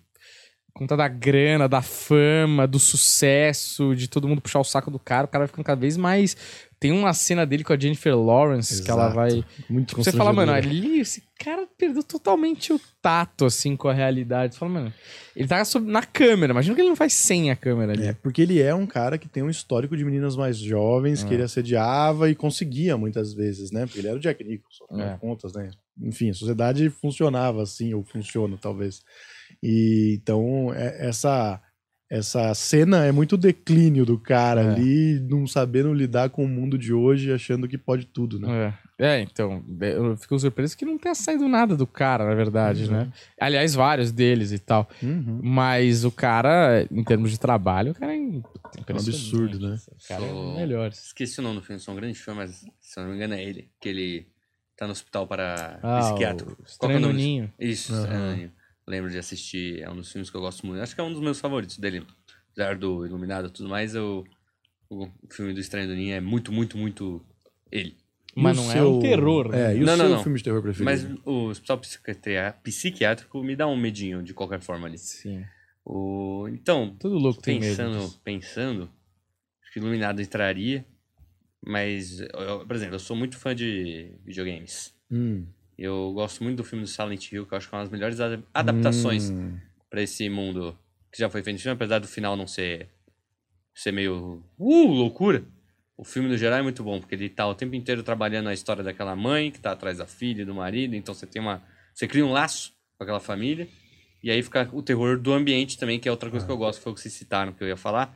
por 0.75 0.81
conta 0.81 0.97
da 0.97 1.09
grana, 1.09 1.67
da 1.69 1.81
fama, 1.81 2.67
do 2.67 2.79
sucesso, 2.79 3.95
de 3.97 4.09
todo 4.09 4.29
mundo 4.29 4.43
puxar 4.43 4.61
o 4.61 4.65
saco 4.65 4.91
do 4.91 4.99
cara, 4.99 5.25
o 5.25 5.29
cara 5.29 5.45
vai 5.45 5.49
ficando 5.49 5.65
cada 5.65 5.81
vez 5.81 5.97
mais. 5.97 6.37
Tem 6.79 6.93
uma 6.93 7.15
cena 7.15 7.47
dele 7.47 7.65
com 7.65 7.73
a 7.73 7.79
Jennifer 7.79 8.15
Lawrence 8.15 8.83
que 8.83 8.91
ela 8.91 9.05
Exato. 9.07 9.15
vai. 9.17 9.45
Muito 9.69 9.97
Você 9.97 10.13
fala, 10.13 10.31
mano, 10.33 10.53
ali 10.53 11.01
esse 11.01 11.23
cara 11.39 11.67
perdeu 11.79 12.03
totalmente 12.03 12.71
o 12.73 12.79
tato, 13.01 13.47
assim, 13.47 13.75
com 13.75 13.89
a 13.89 13.95
realidade. 13.95 14.55
Você 14.55 14.59
fala, 14.59 14.73
mano, 14.73 14.93
ele 15.35 15.49
tá 15.49 15.65
sob- 15.65 15.91
na 15.91 16.03
câmera, 16.03 16.53
imagina 16.53 16.75
que 16.75 16.81
ele 16.83 16.91
não 16.91 16.97
faz 16.97 17.15
sem 17.15 17.51
a 17.51 17.57
câmera 17.57 17.93
ali. 17.93 18.09
É, 18.09 18.13
porque 18.13 18.43
ele 18.43 18.61
é 18.61 18.75
um 18.75 18.87
cara 18.87 19.17
que 19.17 19.27
tem 19.27 19.43
um 19.43 19.49
histórico 19.49 19.97
de 19.97 20.05
meninas 20.05 20.37
mais 20.37 20.59
jovens 20.59 21.25
que 21.25 21.31
É. 21.31 21.35
ele 21.35 21.43
assediava 21.45 22.29
e 22.29 22.35
conseguia 22.35 22.97
muitas 22.99 23.33
vezes, 23.33 23.71
né? 23.71 23.87
Porque 23.87 24.01
ele 24.01 24.09
era 24.09 24.17
o 24.17 24.21
Jack 24.21 24.45
Nicholson, 24.45 24.85
É. 25.01 25.17
contas, 25.19 25.55
né? 25.55 25.71
Enfim, 26.03 26.29
a 26.29 26.35
sociedade 26.35 26.91
funcionava 26.91 27.63
assim, 27.63 27.95
ou 27.95 28.05
funciona, 28.05 28.59
talvez. 28.61 29.01
E 29.63 30.19
então, 30.21 30.75
é- 30.75 31.09
essa 31.09 31.59
essa 32.09 32.55
cena 32.55 33.05
é 33.05 33.13
muito 33.13 33.33
o 33.35 33.39
declínio 33.39 34.05
do 34.07 34.19
cara 34.19 34.61
É. 34.63 34.71
ali, 34.75 35.21
não 35.21 35.47
sabendo 35.47 35.93
lidar 35.93 36.31
com 36.31 36.45
o 36.45 36.49
mundo 36.49 36.79
de 36.79 36.93
hoje, 36.93 37.33
achando 37.33 37.67
que 37.69 37.77
pode 37.77 38.07
tudo, 38.07 38.39
né? 38.39 38.75
É. 38.83 38.87
É, 38.99 39.21
então, 39.21 39.63
eu 39.79 40.17
fico 40.17 40.39
surpreso 40.39 40.75
que 40.75 40.87
não 40.87 40.97
tenha 40.97 41.15
saído 41.15 41.47
nada 41.47 41.77
do 41.77 41.87
cara, 41.87 42.25
na 42.25 42.35
verdade, 42.35 42.85
Uhum. 42.85 42.93
né? 42.93 43.13
Aliás, 43.39 43.75
vários 43.75 44.11
deles 44.11 44.53
e 44.53 44.59
tal. 44.59 44.89
Uhum. 45.03 45.39
Mas 45.43 46.03
o 46.03 46.11
cara, 46.11 46.87
em 46.91 47.05
termos 47.05 47.31
de 47.31 47.39
trabalho, 47.39 47.93
o 47.93 47.95
cara 47.95 48.15
é 48.15 48.17
É 48.17 48.21
um 48.21 48.43
absurdo, 48.97 49.59
né? 49.61 49.77
O 50.03 50.09
cara 50.09 50.25
é 50.25 50.57
melhor. 50.57 50.89
Esqueci 50.89 51.41
o 51.41 51.43
nome 51.43 51.57
do 51.57 51.63
filme, 51.63 51.79
sou 51.79 51.93
um 51.93 51.97
grande 51.99 52.19
fã, 52.19 52.33
mas 52.35 52.65
se 52.81 52.99
eu 52.99 53.03
não 53.03 53.11
me 53.11 53.17
engano 53.17 53.35
é 53.35 53.45
ele. 53.45 53.69
Que 53.79 53.91
ele 53.91 54.27
tá 54.79 54.87
no 54.87 54.93
hospital 54.93 55.27
para 55.27 55.79
Ah, 55.83 55.99
psiquiátrico. 56.01 56.53
o 56.53 56.79
Qual 56.79 56.91
é 56.91 56.97
o 56.97 57.01
no 57.01 57.09
nome 57.09 57.21
Ninho. 57.23 57.53
Isso, 57.61 57.93
no 57.95 58.35
Ninho. 58.35 58.51
Lembro 58.89 59.11
de 59.11 59.19
assistir, 59.19 59.83
é 59.83 59.91
um 59.91 59.97
dos 59.97 60.13
filmes 60.13 60.31
que 60.31 60.37
eu 60.37 60.41
gosto 60.41 60.65
muito. 60.67 60.81
Acho 60.81 60.95
que 60.95 61.01
é 61.01 61.05
um 61.05 61.13
dos 61.13 61.21
meus 61.21 61.41
favoritos 61.41 61.77
dele. 61.79 62.07
Apesar 62.53 62.77
do 62.77 63.05
Iluminado 63.05 63.49
e 63.49 63.51
tudo 63.51 63.69
mais, 63.69 63.95
eu, 63.95 64.25
o 64.89 65.09
filme 65.31 65.53
do 65.53 65.61
Estranho 65.61 65.89
do 65.89 65.95
Ninho 65.95 66.15
é 66.15 66.21
muito, 66.21 66.53
muito, 66.53 66.79
muito 66.79 67.21
ele. 67.71 67.97
Mas 68.35 68.57
não 68.57 68.71
é 68.71 68.75
seu- 68.75 68.95
um 68.97 69.01
terror, 69.01 69.49
né? 69.51 69.73
É, 69.73 69.77
e 69.77 69.83
o 69.83 69.87
Não, 69.87 69.97
não, 69.97 70.07
seu 70.07 70.09
não. 70.17 70.23
filme 70.23 70.39
de 70.39 70.45
terror 70.45 70.63
preferido? 70.63 70.85
Mas 70.85 71.21
o 71.25 71.49
hospital 71.49 71.81
psiquiátrico 72.63 73.43
me 73.43 73.57
dá 73.57 73.67
um 73.67 73.77
medinho 73.77 74.23
de 74.23 74.33
qualquer 74.35 74.61
forma 74.61 74.87
ali. 74.87 74.99
Sim. 74.99 75.45
O, 75.85 76.47
então, 76.49 76.95
Todo 76.99 77.17
louco 77.19 77.41
tem 77.43 77.59
medo. 77.61 77.77
pensando, 77.77 78.15
pensando, 78.25 78.91
acho 79.63 79.73
que 79.73 79.79
Iluminado 79.79 80.21
entraria, 80.21 80.85
mas, 81.65 82.21
eu- 82.21 82.67
por 82.67 82.77
exemplo, 82.77 82.95
eu 82.97 82.99
sou 83.01 83.17
muito 83.17 83.37
fã 83.39 83.55
de 83.55 84.13
videogames. 84.25 84.95
Hum. 85.11 85.47
Eu 85.79 86.13
gosto 86.15 86.43
muito 86.43 86.57
do 86.57 86.65
filme 86.65 86.85
do 86.85 86.89
Silent 86.91 87.31
Hill, 87.31 87.45
que 87.47 87.53
eu 87.53 87.59
acho 87.59 87.69
que 87.69 87.75
é 87.75 87.79
uma 87.79 87.85
das 87.85 87.93
melhores 87.93 88.19
ada- 88.21 88.43
adaptações 88.55 89.31
Hum. 89.31 89.57
pra 89.91 90.01
esse 90.03 90.29
mundo 90.29 90.77
que 91.13 91.19
já 91.19 91.29
foi 91.29 91.43
feito 91.43 91.57
no 91.57 91.63
filme, 91.63 91.75
apesar 91.75 91.99
do 91.99 92.07
final 92.09 92.37
não 92.37 92.47
ser, 92.47 92.89
ser 93.75 93.93
meio, 93.93 94.43
uh, 94.59 94.87
loucura. 94.93 95.45
O 95.97 96.05
filme, 96.05 96.29
no 96.29 96.37
geral, 96.37 96.59
é 96.59 96.63
muito 96.63 96.83
bom, 96.85 96.99
porque 97.01 97.15
ele 97.15 97.29
tá 97.29 97.47
o 97.47 97.55
tempo 97.55 97.75
inteiro 97.75 98.03
trabalhando 98.03 98.49
a 98.49 98.55
história 98.55 98.83
daquela 98.85 99.17
mãe 99.17 99.51
que 99.51 99.59
tá 99.59 99.73
atrás 99.73 99.97
da 99.99 100.07
filha 100.07 100.43
e 100.43 100.45
do 100.45 100.55
marido, 100.55 100.95
então 100.95 101.15
você 101.15 101.27
tem 101.27 101.41
uma... 101.41 101.63
Você 101.95 102.07
cria 102.07 102.25
um 102.25 102.33
laço 102.33 102.75
com 102.99 103.05
aquela 103.05 103.21
família, 103.21 103.67
e 104.23 104.31
aí 104.31 104.43
fica 104.43 104.69
o 104.73 104.83
terror 104.83 105.19
do 105.19 105.33
ambiente 105.33 105.79
também, 105.79 105.99
que 105.99 106.07
é 106.09 106.11
outra 106.11 106.29
coisa 106.31 106.45
que 106.45 106.53
eu 106.53 106.57
gosto, 106.57 106.79
que 106.79 106.85
foi 106.85 106.93
o 106.93 106.95
que 106.95 107.01
vocês 107.01 107.15
citaram, 107.15 107.53
que 107.53 107.63
eu 107.65 107.69
ia 107.69 107.77
falar, 107.77 108.15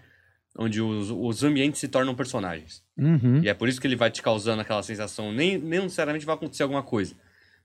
onde 0.58 0.80
os, 0.82 1.10
os 1.10 1.42
ambientes 1.44 1.80
se 1.80 1.88
tornam 1.88 2.14
personagens. 2.14 2.82
Uhum. 2.98 3.42
E 3.42 3.48
é 3.48 3.54
por 3.54 3.68
isso 3.68 3.80
que 3.80 3.86
ele 3.86 3.96
vai 3.96 4.10
te 4.10 4.20
causando 4.20 4.60
aquela 4.60 4.82
sensação, 4.82 5.32
nem, 5.32 5.56
nem 5.56 5.80
necessariamente 5.80 6.26
vai 6.26 6.34
acontecer 6.34 6.62
alguma 6.64 6.82
coisa, 6.82 7.14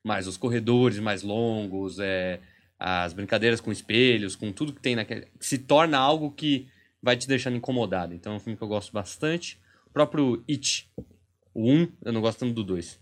mas 0.06 0.28
os 0.28 0.38
corredores 0.38 1.00
mais 1.00 1.24
longos, 1.24 1.98
é, 2.00 2.40
as 2.78 3.12
brincadeiras 3.12 3.60
com 3.60 3.72
espelhos, 3.72 4.36
com 4.36 4.52
tudo 4.52 4.72
que 4.72 4.80
tem 4.80 4.96
naquele. 4.96 5.28
se 5.40 5.58
torna 5.58 5.98
algo 5.98 6.30
que 6.30 6.68
vai 7.02 7.18
te 7.18 7.28
deixando 7.28 7.58
incomodado. 7.58 8.14
Então 8.14 8.34
é 8.34 8.36
um 8.36 8.40
filme 8.40 8.56
que 8.56 8.64
eu 8.64 8.68
gosto 8.68 8.94
bastante. 8.94 9.60
O 9.88 9.90
próprio 9.90 10.44
It, 10.48 10.88
o 11.56 11.72
1, 11.72 11.88
eu 12.04 12.14
não 12.14 12.22
gosto 12.22 12.38
tanto 12.38 12.54
do 12.54 12.64
2. 12.64 13.00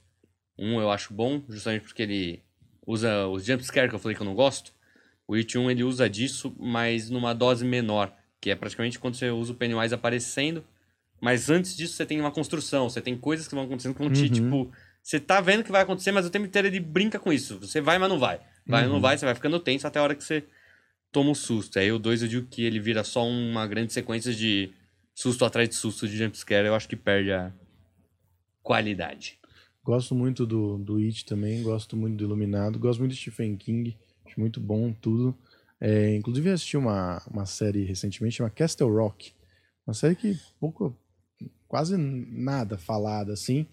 O 0.58 0.64
1 0.64 0.80
eu 0.80 0.90
acho 0.90 1.14
bom, 1.14 1.42
justamente 1.50 1.84
porque 1.84 2.04
ele 2.04 2.42
usa 2.88 3.28
os 3.28 3.44
jumpscare 3.44 3.90
que 3.90 3.96
eu 3.96 4.00
falei 4.00 4.16
que 4.16 4.22
eu 4.22 4.26
não 4.26 4.34
gosto. 4.34 4.72
O 5.28 5.36
It 5.36 5.58
1 5.58 5.70
ele 5.72 5.84
usa 5.84 6.10
disso, 6.10 6.56
mas 6.58 7.10
numa 7.10 7.34
dose 7.34 7.66
menor, 7.66 8.16
que 8.40 8.50
é 8.50 8.56
praticamente 8.56 8.98
quando 8.98 9.16
você 9.16 9.30
usa 9.30 9.52
o 9.52 9.56
Pennywise 9.56 9.94
aparecendo 9.94 10.64
mas 11.24 11.50
antes 11.50 11.74
disso, 11.78 11.94
você 11.94 12.06
tem 12.06 12.20
uma 12.20 12.32
construção, 12.32 12.90
você 12.90 13.00
tem 13.00 13.16
coisas 13.16 13.48
que 13.48 13.56
vão 13.56 13.64
acontecendo 13.64 13.94
que 13.94 14.02
vão 14.02 14.12
te, 14.12 14.24
Uhum. 14.24 14.28
tipo. 14.30 14.72
Você 15.04 15.20
tá 15.20 15.42
vendo 15.42 15.64
que 15.66 15.72
vai 15.72 15.82
acontecer, 15.82 16.12
mas 16.14 16.26
o 16.26 16.30
tempo 16.30 16.46
inteiro 16.46 16.68
ele 16.68 16.80
brinca 16.80 17.20
com 17.20 17.32
isso. 17.34 17.60
Você 17.60 17.82
vai, 17.82 18.00
mas 18.00 18.10
não 18.10 18.18
vai. 18.18 18.40
Vai, 18.66 18.86
Uhum. 18.88 18.94
não 18.94 19.02
vai, 19.02 19.18
você 19.18 19.26
vai 19.26 19.36
ficando 19.36 19.60
tenso 19.60 19.86
até 19.86 20.00
a 20.00 20.04
hora 20.04 20.16
que 20.16 20.24
você 20.24 20.46
toma 21.12 21.32
o 21.32 21.36
susto. 21.36 21.78
Aí 21.78 21.92
o 21.92 22.00
2 22.00 22.22
eu 22.22 22.28
digo 22.30 22.48
que 22.48 22.64
ele 22.64 22.80
vira 22.80 23.04
só 23.04 23.28
uma 23.28 23.68
grande 23.68 23.92
sequência 23.92 24.34
de 24.34 24.74
susto 25.14 25.44
atrás 25.44 25.68
de 25.68 25.76
susto 25.76 26.08
de 26.08 26.16
jumpscare. 26.18 26.66
Eu 26.66 26.74
acho 26.74 26.88
que 26.88 26.96
perde 26.96 27.32
a 27.34 27.52
qualidade. 28.62 29.38
Gosto 29.84 30.16
muito 30.16 30.46
do, 30.46 30.78
do 30.78 30.98
It 30.98 31.26
também, 31.26 31.62
gosto 31.62 31.98
muito 31.98 32.16
do 32.18 32.24
Iluminado, 32.24 32.80
gosto 32.80 33.00
muito 33.00 33.12
de 33.14 33.18
Stephen 33.20 33.58
King, 33.58 33.98
acho 34.26 34.40
muito 34.40 34.60
bom 34.62 34.94
tudo. 34.94 35.38
É, 35.82 36.16
inclusive 36.16 36.50
eu 36.50 36.54
assisti 36.54 36.78
uma, 36.78 37.22
uma 37.30 37.46
série 37.46 37.84
recentemente 37.84 38.38
chamada 38.38 38.56
Castle 38.56 38.90
Rock, 38.90 39.34
uma 39.86 39.94
série 39.94 40.16
que 40.16 40.40
pouco, 40.58 40.98
quase 41.68 41.98
nada 41.98 42.78
falada 42.78 43.34
assim, 43.34 43.68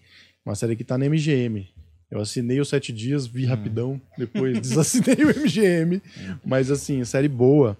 uma 0.45 0.55
série 0.55 0.75
que 0.75 0.83
tá 0.83 0.97
na 0.97 1.05
MGM. 1.05 1.67
Eu 2.09 2.19
assinei 2.19 2.59
os 2.59 2.67
sete 2.67 2.91
dias, 2.91 3.25
vi 3.25 3.45
rapidão, 3.45 4.01
depois 4.17 4.59
desassinei 4.59 5.23
o 5.23 5.29
MGM, 5.29 6.01
mas 6.45 6.69
assim, 6.69 7.03
série 7.05 7.29
boa, 7.29 7.77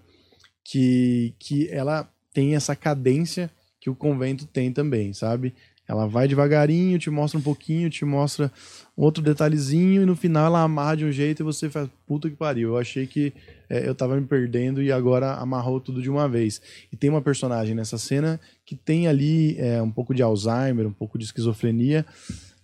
que, 0.64 1.34
que 1.38 1.68
ela 1.68 2.08
tem 2.32 2.54
essa 2.54 2.74
cadência 2.74 3.50
que 3.78 3.90
o 3.90 3.94
convento 3.94 4.46
tem 4.46 4.72
também, 4.72 5.12
sabe? 5.12 5.52
Ela 5.86 6.06
vai 6.06 6.28
devagarinho, 6.28 6.98
te 6.98 7.10
mostra 7.10 7.38
um 7.38 7.42
pouquinho, 7.42 7.90
te 7.90 8.04
mostra 8.04 8.50
outro 8.96 9.22
detalhezinho 9.22 10.02
e 10.02 10.06
no 10.06 10.14
final 10.14 10.46
ela 10.46 10.62
amarra 10.62 10.96
de 10.96 11.04
um 11.04 11.12
jeito 11.12 11.42
e 11.42 11.44
você 11.44 11.68
faz, 11.68 11.88
puta 12.06 12.30
que 12.30 12.36
pariu. 12.36 12.70
Eu 12.70 12.78
achei 12.78 13.06
que 13.06 13.32
é, 13.68 13.86
eu 13.86 13.94
tava 13.94 14.18
me 14.18 14.26
perdendo 14.26 14.82
e 14.82 14.92
agora 14.92 15.34
amarrou 15.34 15.80
tudo 15.80 16.00
de 16.00 16.08
uma 16.08 16.28
vez. 16.28 16.62
E 16.92 16.96
tem 16.96 17.10
uma 17.10 17.20
personagem 17.20 17.74
nessa 17.74 17.98
cena 17.98 18.40
que 18.64 18.76
tem 18.76 19.08
ali 19.08 19.58
é, 19.58 19.82
um 19.82 19.90
pouco 19.90 20.14
de 20.14 20.22
Alzheimer, 20.22 20.86
um 20.86 20.92
pouco 20.92 21.18
de 21.18 21.24
esquizofrenia, 21.24 22.06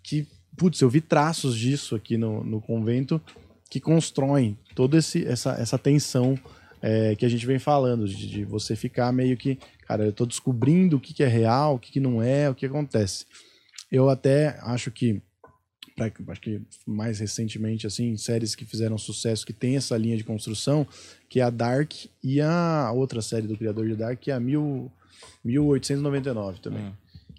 que, 0.09 0.27
putz, 0.57 0.81
eu 0.81 0.89
vi 0.89 1.03
traços 1.03 1.57
disso 1.57 1.95
aqui 1.95 2.17
no, 2.17 2.43
no 2.43 2.61
convento 2.63 3.21
que 3.69 3.79
constroem 3.79 4.57
toda 4.75 4.97
esse, 4.97 5.27
essa, 5.27 5.53
essa 5.53 5.79
tensão 5.79 6.39
é, 6.81 7.15
que 7.15 7.27
a 7.27 7.29
gente 7.29 7.45
vem 7.45 7.59
falando, 7.59 8.09
de, 8.09 8.27
de 8.27 8.45
você 8.45 8.75
ficar 8.75 9.13
meio 9.13 9.37
que, 9.37 9.59
cara, 9.87 10.07
eu 10.07 10.13
tô 10.13 10.25
descobrindo 10.25 10.97
o 10.97 11.01
que, 11.01 11.13
que 11.13 11.23
é 11.23 11.27
real, 11.27 11.75
o 11.75 11.79
que, 11.79 11.93
que 11.93 12.01
não 12.01 12.23
é, 12.23 12.49
o 12.49 12.55
que 12.55 12.65
acontece. 12.65 13.27
Eu 13.93 14.09
até 14.09 14.59
acho 14.63 14.91
que, 14.91 15.21
pra, 15.95 16.11
acho 16.29 16.41
que 16.41 16.63
mais 16.87 17.19
recentemente, 17.19 17.87
assim, 17.87 18.17
séries 18.17 18.55
que 18.55 18.65
fizeram 18.65 18.97
sucesso, 18.97 19.45
que 19.45 19.53
tem 19.53 19.77
essa 19.77 19.97
linha 19.99 20.17
de 20.17 20.25
construção, 20.25 20.87
que 21.29 21.41
é 21.41 21.43
a 21.43 21.51
Dark 21.51 21.93
e 22.25 22.41
a 22.41 22.91
outra 22.95 23.21
série 23.21 23.47
do 23.47 23.59
criador 23.59 23.87
de 23.87 23.95
Dark, 23.95 24.19
que 24.19 24.31
é 24.31 24.35
a 24.35 24.41
mil, 24.41 24.91
1899 25.45 26.61
também. 26.61 26.87
Hum. 26.87 26.93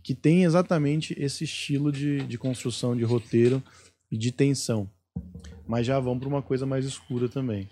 Que 0.09 0.15
tem 0.15 0.43
exatamente 0.43 1.13
esse 1.19 1.43
estilo 1.43 1.91
de, 1.91 2.23
de 2.23 2.35
construção 2.35 2.97
de 2.97 3.03
roteiro 3.03 3.61
e 4.11 4.17
de 4.17 4.31
tensão. 4.31 4.89
Mas 5.67 5.85
já 5.85 5.99
vão 5.99 6.17
para 6.17 6.27
uma 6.27 6.41
coisa 6.41 6.65
mais 6.65 6.83
escura 6.83 7.29
também. 7.29 7.69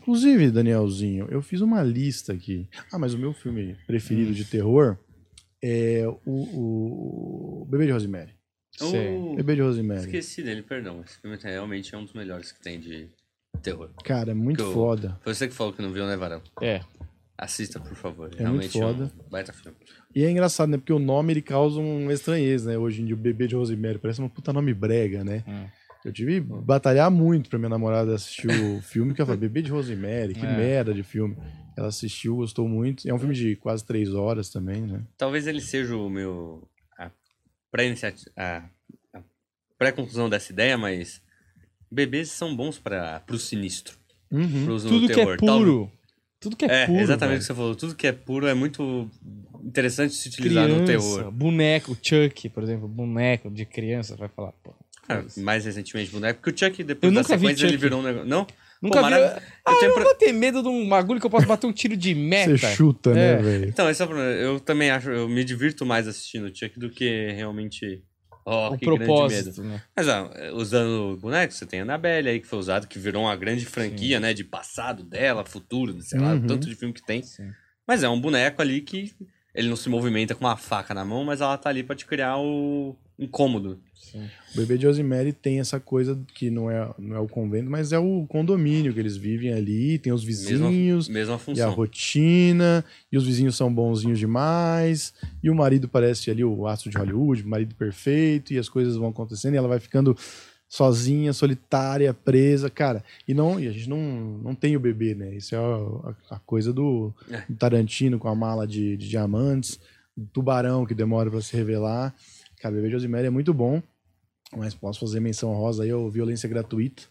Inclusive, 0.00 0.50
Danielzinho, 0.50 1.28
eu 1.30 1.40
fiz 1.40 1.60
uma 1.60 1.84
lista 1.84 2.32
aqui. 2.32 2.68
Ah, 2.90 2.98
mas 2.98 3.14
o 3.14 3.18
meu 3.18 3.32
filme 3.32 3.76
preferido 3.86 4.34
de 4.34 4.44
terror 4.44 4.98
é 5.62 6.02
o, 6.26 7.60
o 7.62 7.66
Bebê 7.70 7.86
de 7.86 7.92
Rosemary. 7.92 8.32
Oh, 8.80 9.36
Bebê 9.36 9.54
de 9.54 9.60
Rosemary. 9.62 10.00
esqueci 10.00 10.42
dele, 10.42 10.62
perdão. 10.62 11.00
Esse 11.06 11.20
filme 11.20 11.38
realmente 11.40 11.94
é 11.94 11.98
um 11.98 12.02
dos 12.04 12.14
melhores 12.14 12.50
que 12.50 12.60
tem 12.60 12.80
de 12.80 13.08
terror. 13.62 13.90
Cara, 14.02 14.32
é 14.32 14.34
muito 14.34 14.56
Que 14.56 14.62
eu- 14.64 14.72
foda. 14.72 15.20
Foi 15.22 15.32
você 15.32 15.46
que 15.46 15.54
falou 15.54 15.72
que 15.72 15.80
não 15.80 15.92
viu, 15.92 16.04
né, 16.04 16.16
Varão? 16.16 16.42
É. 16.60 16.80
Assista, 17.38 17.78
por 17.78 17.94
favor. 17.94 18.28
muito 18.28 18.38
realmente 18.38 18.72
foda. 18.78 19.04
é 19.04 19.26
um 19.26 19.28
baita 19.30 19.52
filme. 19.52 19.76
E 20.14 20.24
é 20.24 20.30
engraçado, 20.30 20.70
né? 20.70 20.78
Porque 20.78 20.92
o 20.92 20.98
nome 20.98 21.32
ele 21.34 21.42
causa 21.42 21.78
uma 21.78 22.12
estranheza, 22.12 22.70
né? 22.70 22.78
Hoje 22.78 23.02
em 23.02 23.04
dia, 23.06 23.14
o 23.14 23.18
Bebê 23.18 23.46
de 23.46 23.54
Rosemary 23.54 23.98
parece 23.98 24.20
uma 24.20 24.28
puta 24.30 24.52
nome 24.52 24.72
brega, 24.72 25.22
né? 25.22 25.44
Hum. 25.46 25.66
Eu 26.04 26.12
tive 26.12 26.34
que 26.34 26.40
batalhar 26.40 27.10
muito 27.10 27.50
pra 27.50 27.58
minha 27.58 27.68
namorada 27.68 28.14
assistir 28.14 28.46
o 28.48 28.80
filme, 28.82 29.12
que 29.12 29.20
ela 29.20 29.26
falou, 29.26 29.40
Bebê 29.40 29.60
de 29.60 29.70
Rosemary, 29.70 30.34
que 30.34 30.46
É. 30.46 30.56
merda 30.56 30.94
de 30.94 31.02
filme. 31.02 31.36
Ela 31.76 31.88
assistiu, 31.88 32.36
gostou 32.36 32.66
muito. 32.68 33.06
É 33.08 33.12
um 33.12 33.18
filme 33.18 33.34
de 33.34 33.56
quase 33.56 33.84
três 33.84 34.14
horas 34.14 34.48
também, 34.48 34.82
né? 34.82 35.02
Talvez 35.18 35.46
ele 35.46 35.60
seja 35.60 35.94
o 35.96 36.08
meu. 36.08 36.66
a 38.36 38.62
pré-conclusão 39.78 40.28
dessa 40.30 40.52
ideia, 40.52 40.78
mas. 40.78 41.20
Bebês 41.90 42.30
são 42.30 42.54
bons 42.56 42.78
para 42.78 43.20
pro 43.20 43.38
sinistro. 43.38 43.96
Uhum. 44.30 44.64
Pros 44.64 44.84
no 44.84 44.90
Tudo 44.90 45.06
que 45.06 45.14
terror. 45.14 45.34
é 45.34 45.36
puro. 45.36 45.90
Tudo 46.46 46.56
que 46.56 46.64
é, 46.64 46.82
É, 46.82 46.86
puro. 46.86 47.00
exatamente 47.00 47.36
o 47.38 47.40
que 47.40 47.46
você 47.46 47.54
falou. 47.54 47.74
Tudo 47.74 47.94
que 47.96 48.06
é 48.06 48.12
puro 48.12 48.46
é 48.46 48.54
muito 48.54 49.10
interessante 49.64 50.14
se 50.14 50.28
utilizar 50.28 50.68
no 50.68 50.84
terror. 50.84 51.28
Boneco, 51.32 51.96
Chuck, 52.00 52.48
por 52.50 52.62
exemplo, 52.62 52.86
boneco 52.86 53.50
de 53.50 53.64
criança, 53.64 54.14
vai 54.16 54.28
falar, 54.28 54.52
pô. 54.62 54.72
Ah, 55.08 55.24
mais 55.38 55.64
recentemente, 55.64 56.10
boneco. 56.12 56.40
Porque 56.40 56.64
o 56.64 56.68
Chuck, 56.68 56.84
depois 56.84 57.12
Eu 57.12 57.16
da 57.20 57.24
sequência, 57.24 57.66
ele 57.66 57.76
virou 57.76 57.98
um 58.00 58.02
negócio. 58.04 58.28
Não? 58.28 58.46
Nunca 58.80 59.00
Pô, 59.00 59.06
vi. 59.06 59.10
marav- 59.10 59.42
Ah, 59.64 59.72
eu 59.72 59.78
tenho 59.78 59.90
eu 59.90 59.94
pra- 59.94 60.04
vou 60.04 60.14
ter 60.14 60.32
medo 60.32 60.62
de 60.62 60.68
um 60.68 60.88
bagulho 60.88 61.18
que 61.18 61.26
eu 61.26 61.30
posso 61.30 61.46
bater 61.46 61.66
um 61.66 61.72
tiro 61.72 61.96
de 61.96 62.14
meta. 62.14 62.56
Você 62.58 62.74
chuta, 62.74 63.12
né, 63.12 63.32
É. 63.32 63.36
velho? 63.36 63.68
Então, 63.68 63.88
esse 63.90 64.00
é 64.02 64.04
o 64.04 64.08
problema. 64.08 64.30
Eu 64.32 64.60
também 64.60 64.90
acho, 64.90 65.10
eu 65.10 65.28
me 65.28 65.42
divirto 65.44 65.84
mais 65.84 66.06
assistindo 66.06 66.44
o 66.46 66.54
Chuck 66.54 66.78
do 66.78 66.90
que 66.90 67.32
realmente. 67.32 68.02
Oh, 68.48 68.68
O 68.68 68.78
propósito, 68.78 69.62
né? 69.64 69.82
Mas 69.96 70.08
ah, 70.08 70.30
usando 70.54 71.16
bonecos, 71.20 71.56
você 71.56 71.66
tem 71.66 71.80
a 71.80 71.82
Annabelle 71.82 72.28
aí 72.28 72.40
que 72.40 72.46
foi 72.46 72.58
usado, 72.60 72.86
que 72.86 72.96
virou 72.98 73.24
uma 73.24 73.34
grande 73.34 73.66
franquia, 73.66 74.20
né? 74.20 74.32
De 74.32 74.44
passado 74.44 75.02
dela, 75.02 75.44
futuro, 75.44 76.00
sei 76.00 76.20
lá, 76.20 76.32
Uhum. 76.32 76.46
tanto 76.46 76.68
de 76.68 76.76
filme 76.76 76.94
que 76.94 77.02
tem. 77.02 77.22
Sim. 77.22 77.50
Mas 77.86 78.04
é 78.04 78.08
um 78.08 78.20
boneco 78.20 78.62
ali 78.62 78.80
que 78.82 79.14
ele 79.52 79.68
não 79.68 79.74
se 79.76 79.88
movimenta 79.88 80.34
com 80.34 80.44
uma 80.44 80.56
faca 80.56 80.94
na 80.94 81.04
mão, 81.04 81.24
mas 81.24 81.40
ela 81.40 81.58
tá 81.58 81.70
ali 81.70 81.82
pra 81.82 81.96
te 81.96 82.06
criar 82.06 82.36
o 82.38 82.96
incômodo. 83.18 83.78
O 84.54 84.56
bebê 84.56 84.78
de 84.78 84.86
Rosemary 84.86 85.32
tem 85.32 85.60
essa 85.60 85.78
coisa 85.80 86.18
que 86.34 86.48
não 86.50 86.70
é, 86.70 86.88
não 86.98 87.16
é 87.16 87.20
o 87.20 87.28
convento, 87.28 87.68
mas 87.68 87.92
é 87.92 87.98
o 87.98 88.24
condomínio 88.28 88.94
que 88.94 89.00
eles 89.00 89.16
vivem 89.16 89.52
ali, 89.52 89.98
tem 89.98 90.12
os 90.12 90.24
vizinhos, 90.24 91.08
Mesma 91.08 91.38
e 91.54 91.60
a 91.60 91.66
rotina, 91.68 92.84
e 93.10 93.16
os 93.16 93.26
vizinhos 93.26 93.56
são 93.56 93.72
bonzinhos 93.72 94.18
demais, 94.18 95.12
e 95.42 95.50
o 95.50 95.54
marido 95.54 95.88
parece 95.88 96.30
ali 96.30 96.44
o 96.44 96.66
astro 96.66 96.90
de 96.90 96.96
Hollywood, 96.96 97.42
o 97.42 97.48
marido 97.48 97.74
perfeito, 97.74 98.52
e 98.54 98.58
as 98.58 98.68
coisas 98.68 98.96
vão 98.96 99.08
acontecendo, 99.08 99.54
e 99.54 99.56
ela 99.56 99.68
vai 99.68 99.80
ficando 99.80 100.16
sozinha, 100.68 101.32
solitária, 101.32 102.12
presa, 102.12 102.68
cara. 102.70 103.04
E 103.26 103.34
não, 103.34 103.58
e 103.60 103.68
a 103.68 103.72
gente 103.72 103.88
não, 103.88 103.98
não 104.42 104.54
tem 104.54 104.76
o 104.76 104.80
bebê, 104.80 105.14
né? 105.14 105.34
Isso 105.34 105.54
é 105.54 105.58
a, 105.58 106.36
a 106.36 106.38
coisa 106.40 106.72
do, 106.72 107.12
É. 107.30 107.42
do 107.48 107.56
Tarantino 107.56 108.18
com 108.18 108.28
a 108.28 108.34
mala 108.34 108.66
de, 108.66 108.96
de 108.96 109.08
diamantes, 109.08 109.78
do 110.16 110.26
tubarão 110.26 110.84
que 110.86 110.94
demora 110.94 111.30
pra 111.30 111.40
se 111.40 111.56
revelar. 111.56 112.14
Cara, 112.60 112.74
o 112.74 112.80
bebê 112.80 112.96
é 113.26 113.30
muito 113.30 113.52
bom, 113.52 113.82
mas 114.56 114.74
posso 114.74 115.00
fazer 115.00 115.20
menção 115.20 115.52
rosa 115.52 115.82
aí 115.82 115.90
ao 115.90 116.10
Violência 116.10 116.48
Gratuita, 116.48 117.04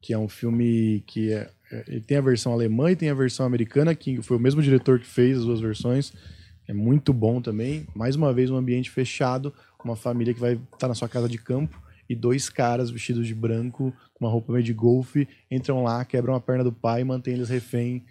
que 0.00 0.12
é 0.12 0.18
um 0.18 0.28
filme 0.28 1.02
que 1.06 1.32
é, 1.32 1.50
é- 1.70 2.00
tem 2.00 2.16
a 2.18 2.20
versão 2.20 2.52
alemã 2.52 2.90
e 2.90 2.96
tem 2.96 3.10
a 3.10 3.14
versão 3.14 3.44
americana, 3.44 3.94
que 3.94 4.22
foi 4.22 4.36
o 4.36 4.40
mesmo 4.40 4.62
diretor 4.62 5.00
que 5.00 5.06
fez 5.06 5.38
as 5.38 5.44
duas 5.44 5.60
versões. 5.60 6.12
É 6.68 6.72
muito 6.72 7.12
bom 7.12 7.40
também. 7.40 7.86
Mais 7.94 8.16
uma 8.16 8.32
vez, 8.32 8.50
um 8.50 8.56
ambiente 8.56 8.90
fechado, 8.90 9.52
uma 9.84 9.96
família 9.96 10.34
que 10.34 10.40
vai 10.40 10.58
estar 10.72 10.88
na 10.88 10.94
sua 10.94 11.08
casa 11.08 11.28
de 11.28 11.38
campo 11.38 11.80
e 12.08 12.14
dois 12.14 12.48
caras 12.48 12.90
vestidos 12.90 13.26
de 13.26 13.34
branco, 13.34 13.92
com 14.14 14.24
uma 14.24 14.30
roupa 14.30 14.52
meio 14.52 14.64
de 14.64 14.72
golfe, 14.72 15.28
entram 15.50 15.82
lá, 15.82 16.04
quebram 16.04 16.34
a 16.34 16.40
perna 16.40 16.64
do 16.64 16.72
pai 16.72 17.00
e 17.00 17.04
mantêm 17.04 17.34
eles 17.34 17.48
refém. 17.48 18.04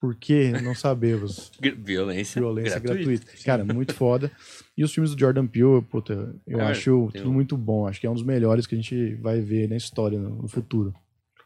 Por 0.00 0.14
quê? 0.14 0.52
Não 0.62 0.74
sabemos. 0.74 1.50
Violência, 1.78 2.40
Violência 2.40 2.78
gratuita. 2.78 3.24
gratuita. 3.24 3.44
Cara, 3.44 3.64
muito 3.64 3.94
foda. 3.94 4.30
E 4.76 4.84
os 4.84 4.92
filmes 4.92 5.12
do 5.14 5.18
Jordan 5.18 5.46
Peele, 5.46 5.82
puta, 5.82 6.34
eu 6.46 6.60
É, 6.60 6.64
acho 6.66 7.10
tudo 7.14 7.28
um- 7.30 7.32
muito 7.32 7.56
bom. 7.56 7.86
Acho 7.86 8.00
que 8.00 8.06
é 8.06 8.10
um 8.10 8.14
dos 8.14 8.22
melhores 8.22 8.66
que 8.66 8.74
a 8.74 8.78
gente 8.78 9.14
vai 9.16 9.40
ver 9.40 9.68
na 9.68 9.76
história, 9.76 10.18
no, 10.18 10.42
no 10.42 10.48
futuro. 10.48 10.94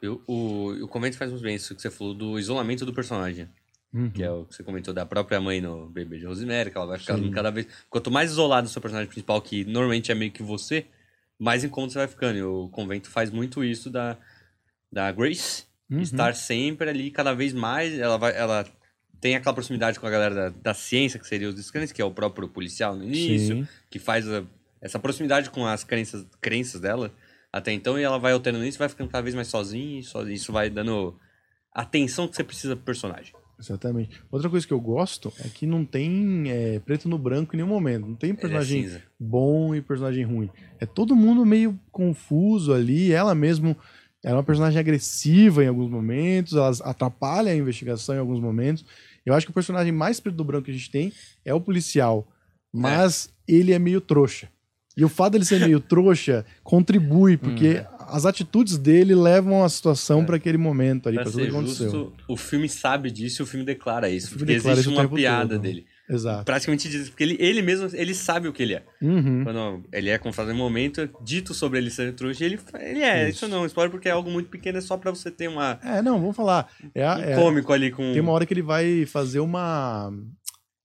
Eu- 0.03 0.23
o, 0.27 0.73
o 0.85 0.89
Convento 0.89 1.17
faz 1.17 1.31
muito 1.31 1.43
bem 1.43 1.55
isso 1.57 1.75
que 1.75 1.81
você 1.81 1.91
falou 1.91 2.13
do 2.13 2.39
isolamento 2.39 2.85
do 2.85 2.93
personagem. 2.93 3.49
Que 4.15 4.23
é 4.23 4.31
o 4.31 4.47
que 4.47 4.55
você 4.55 4.63
comentou 4.63 4.95
da 4.95 5.05
própria 5.05 5.39
mãe 5.39 5.61
no 5.61 5.87
Bebê 5.87 6.19
de 6.19 6.25
Rosemary, 6.25 6.71
que 6.71 6.77
ela 6.79 6.87
vai 6.87 6.99
ficando 6.99 7.25
Sim. 7.25 7.31
cada 7.31 7.51
vez. 7.51 7.67
Quanto 7.91 8.11
mais 8.11 8.31
isolado 8.31 8.67
o 8.67 8.71
seu 8.71 8.81
personagem 8.81 9.07
principal, 9.09 9.41
que 9.43 9.67
normalmente 9.67 10.11
é 10.11 10.15
meio 10.15 10.33
que 10.33 10.43
você, 10.43 10.87
mais 11.39 11.63
incômodo 11.63 11.93
você 11.93 11.99
vai 11.99 12.09
ficando. 12.09 12.39
E 12.39 12.43
o 12.43 12.69
Convento 12.71 13.11
faz 13.11 13.31
muito 13.31 13.63
isso 13.63 13.91
da, 13.91 14.17
da 14.91 15.13
Grace 15.13 15.65
Uhum. 15.93 16.01
estar 16.01 16.35
sempre 16.35 16.89
ali, 16.89 17.11
cada 17.11 17.33
vez 17.35 17.53
mais. 17.53 17.99
Ela, 17.99 18.17
vai, 18.17 18.37
ela 18.37 18.65
tem 19.21 19.37
aquela 19.37 19.55
proximidade 19.55 20.01
com 20.01 20.07
a 20.07 20.11
galera 20.11 20.35
da, 20.35 20.49
da 20.51 20.75
ciência, 20.75 21.19
que 21.21 21.27
seria 21.27 21.49
os 21.49 21.55
descrentes, 21.55 21.93
que 21.93 22.01
é 22.03 22.05
o 22.05 22.11
próprio 22.11 22.49
policial 22.49 22.97
no 22.97 23.05
início, 23.05 23.57
Sim. 23.57 23.69
que 23.91 23.99
faz 23.99 24.29
a- 24.29 24.43
essa 24.81 24.99
proximidade 24.99 25.51
com 25.51 25.67
as 25.67 25.85
crenças, 25.85 26.27
crenças 26.41 26.81
dela 26.81 27.13
até 27.53 27.71
então, 27.73 27.99
e 27.99 28.03
ela 28.03 28.19
vai 28.19 28.33
alterando 28.33 28.65
isso, 28.65 28.79
vai 28.79 28.89
ficando 28.89 29.11
cada 29.11 29.23
vez 29.23 29.35
mais 29.35 29.47
sozinha, 29.49 30.01
e 30.01 30.33
isso 30.33 30.53
vai 30.53 30.71
dando 30.71 31.15
a 31.75 31.83
atenção 31.83 32.27
que 32.27 32.35
você 32.35 32.43
precisa 32.43 32.75
pro 32.75 32.85
personagem. 32.87 33.33
Exatamente. 33.61 34.21
Outra 34.31 34.51
coisa 34.51 34.67
que 34.67 34.73
eu 34.73 34.81
gosto 34.81 35.33
é 35.39 35.49
que 35.49 35.67
não 35.67 35.85
tem 35.85 36.51
é, 36.51 36.81
preto 36.81 37.09
no 37.09 37.17
branco 37.17 37.55
em 37.55 37.59
nenhum 37.59 37.69
momento. 37.69 38.07
Não 38.09 38.17
tem 38.17 38.31
é 38.31 38.35
personagem 38.35 38.83
cinza. 38.83 39.03
bom 39.21 39.73
e 39.73 39.81
personagem 39.81 40.25
ruim. 40.25 40.51
É 40.81 40.87
todo 40.87 41.15
mundo 41.15 41.47
meio 41.47 41.79
confuso 41.93 42.73
ali. 42.73 43.13
Ela 43.13 43.37
mesmo 43.37 43.77
é 44.23 44.33
uma 44.33 44.43
personagem 44.43 44.79
agressiva 44.79 45.65
em 45.65 45.69
alguns 45.69 45.91
momentos, 45.91 46.55
ela 46.55 46.71
atrapalha 46.83 47.53
a 47.53 47.57
investigação 47.57 48.15
em 48.15 48.19
alguns 48.19 48.41
momentos. 48.41 48.85
Eu 49.27 49.35
acho 49.35 49.47
que 49.47 49.51
o 49.51 49.55
personagem 49.55 49.93
mais 49.93 50.21
preto 50.21 50.37
no 50.37 50.45
branco 50.45 50.65
que 50.65 50.71
a 50.71 50.75
gente 50.75 50.91
tem 50.91 51.13
é 51.45 51.53
o 51.53 51.61
policial, 51.61 52.27
mas 52.73 53.31
ele 53.47 53.73
é 53.73 53.79
meio 53.79 54.01
trouxa. 54.01 54.49
E 54.97 55.05
o 55.05 55.09
fato 55.09 55.33
dele 55.33 55.45
ser 55.45 55.61
meio 55.61 55.81
trouxa 55.81 56.45
contribui, 56.63 57.37
porque 57.37 57.85
as 57.99 58.27
atitudes 58.27 58.77
dele 58.77 59.15
levam 59.15 59.65
a 59.65 59.69
situação 59.69 60.25
para 60.25 60.37
aquele 60.37 60.59
momento 60.59 61.09
ali, 61.09 61.17
para 61.17 61.25
tudo 61.25 61.43
que 61.43 61.49
aconteceu. 61.49 61.91
justo, 61.91 62.13
o 62.29 62.37
filme 62.37 62.69
sabe 62.69 63.11
disso 63.11 63.43
e 63.43 63.45
o 63.45 63.47
filme 63.47 63.65
declara 63.65 64.11
isso. 64.11 64.29
filme 64.29 64.41
porque 64.41 64.55
declara 64.55 64.79
existe 64.79 64.93
uma 64.93 65.09
piada 65.09 65.55
todo. 65.55 65.63
dele. 65.63 65.87
Exato. 66.13 66.45
Praticamente 66.45 66.89
diz, 66.89 67.09
porque 67.09 67.25
ele, 67.25 67.37
ele 67.41 67.63
mesmo, 67.63 67.89
ele 67.95 68.15
sabe 68.15 68.49
o 68.49 68.53
que 68.53 68.63
ele 68.63 68.75
é. 68.75 68.83
Uhum. 69.01 69.45
Quando 69.45 69.83
ele 69.93 70.11
é 70.11 70.19
confrontado 70.19 70.53
em 70.53 70.55
um 70.55 70.63
momento, 70.63 71.09
dito 71.23 71.55
sobre 71.55 71.79
ele 71.79 71.91
ser 71.91 72.13
trouxa, 72.15 72.45
ele, 72.45 72.59
ele 72.81 73.03
é. 73.03 73.29
Isso. 73.29 73.45
Isso. 73.45 73.49
não, 73.49 73.65
spoiler 73.67 73.91
porque 73.91 74.09
é 74.09 74.13
algo 74.13 74.31
muito 74.31 74.49
pequeno, 74.51 74.79
é 74.79 74.81
só 74.81 74.97
pra 74.97 75.11
você 75.11 75.31
ter 75.31 75.49
uma, 75.49 75.79
É, 75.83 76.03
não, 76.03 76.21
vamos 76.21 76.37
falar. 76.37 76.69
É, 76.95 77.09
um 77.09 77.13
é- 77.21 77.35
cômico 77.37 77.73
ali 77.73 77.91
com... 77.91 78.13
Tem 78.13 78.21
uma 78.21 78.33
hora 78.33 78.45
que 78.47 78.53
ele 78.55 78.63
vai 78.63 79.07
fazer 79.07 79.41
uma. 79.41 80.13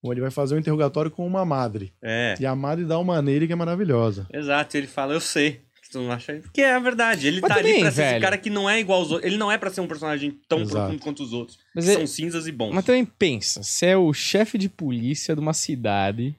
Ele 0.04 0.22
vai 0.22 0.32
fazer 0.32 0.56
um 0.56 0.60
interrogatório 0.60 1.12
com 1.12 1.28
uma 1.28 1.44
madre. 1.44 1.92
É, 2.02 2.36
E 2.40 2.46
a 2.46 2.56
madre 2.56 2.86
dá 2.86 2.98
uma 2.98 3.22
nele 3.22 3.46
que 3.46 3.52
é 3.52 3.56
maravilhosa. 3.58 4.26
exato. 4.34 4.78
Ele 4.78 4.88
fala, 4.88 5.14
eu 5.14 5.20
sei. 5.20 5.67
Que 5.88 5.94
tu 5.94 6.00
não 6.02 6.12
acha... 6.12 6.34
Porque 6.42 6.62
é 6.62 6.74
a 6.74 6.80
verdade. 6.80 7.28
Ele 7.28 7.40
Mas 7.40 7.50
tá 7.50 7.56
ali 7.60 7.70
também, 7.70 7.82
pra 7.82 7.92
ser 7.92 8.02
esse 8.02 8.10
velho. 8.12 8.22
cara 8.22 8.38
que 8.38 8.50
não 8.50 8.70
é 8.70 8.80
igual 8.80 9.00
aos 9.00 9.12
outros. 9.12 9.26
Ele 9.30 9.38
não 9.38 9.50
é 9.52 9.58
pra 9.58 9.70
ser 9.70 9.80
um 9.82 9.88
personagem 9.88 10.38
tão 10.50 10.60
Exato. 10.62 10.76
profundo 10.78 11.00
quanto 11.02 11.24
os 11.24 11.32
outros. 11.34 11.58
Mas 11.74 11.86
que 11.86 11.92
é- 11.92 11.94
são 11.94 12.06
cinzas 12.08 12.46
e 12.48 12.52
bons. 12.52 12.74
Mas 12.74 12.84
também 12.86 13.06
pensa, 13.06 13.64
você 13.64 13.88
é 13.88 13.98
o 13.98 14.12
chefe 14.14 14.58
de 14.58 14.68
polícia 14.68 15.34
de 15.34 15.40
uma 15.42 15.54
cidade 15.54 16.36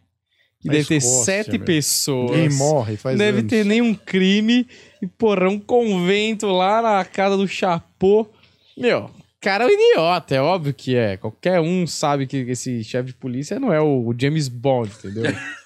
que 0.60 0.66
Na 0.66 0.72
deve 0.74 0.84
ter 0.86 0.96
Escócia, 0.96 1.24
sete 1.24 1.56
meu. 1.56 1.64
pessoas. 1.64 2.30
Ninguém 2.32 2.58
morre 2.58 2.96
faz 2.96 3.16
Não 3.18 3.24
deve 3.24 3.38
anos. 3.38 3.50
ter 3.50 3.64
nenhum 3.64 3.94
crime. 3.94 4.66
E, 5.00 5.06
porra, 5.06 5.48
um 5.48 5.58
convento 5.58 6.46
lá 6.48 6.82
na 6.82 7.04
casa 7.04 7.36
do 7.36 7.46
Chapô. 7.48 8.28
Meu, 8.76 9.10
cara 9.40 9.64
é 9.64 9.66
um 9.66 9.70
idiota, 9.70 10.34
é 10.34 10.40
óbvio 10.40 10.74
que 10.74 10.96
é. 10.96 11.16
Qualquer 11.16 11.60
um 11.60 11.86
sabe 11.86 12.26
que 12.26 12.36
esse 12.38 12.82
chefe 12.84 13.08
de 13.08 13.14
polícia 13.14 13.58
não 13.58 13.72
é 13.72 13.80
o 13.80 14.14
James 14.18 14.48
Bond, 14.48 14.92
entendeu? 14.98 15.24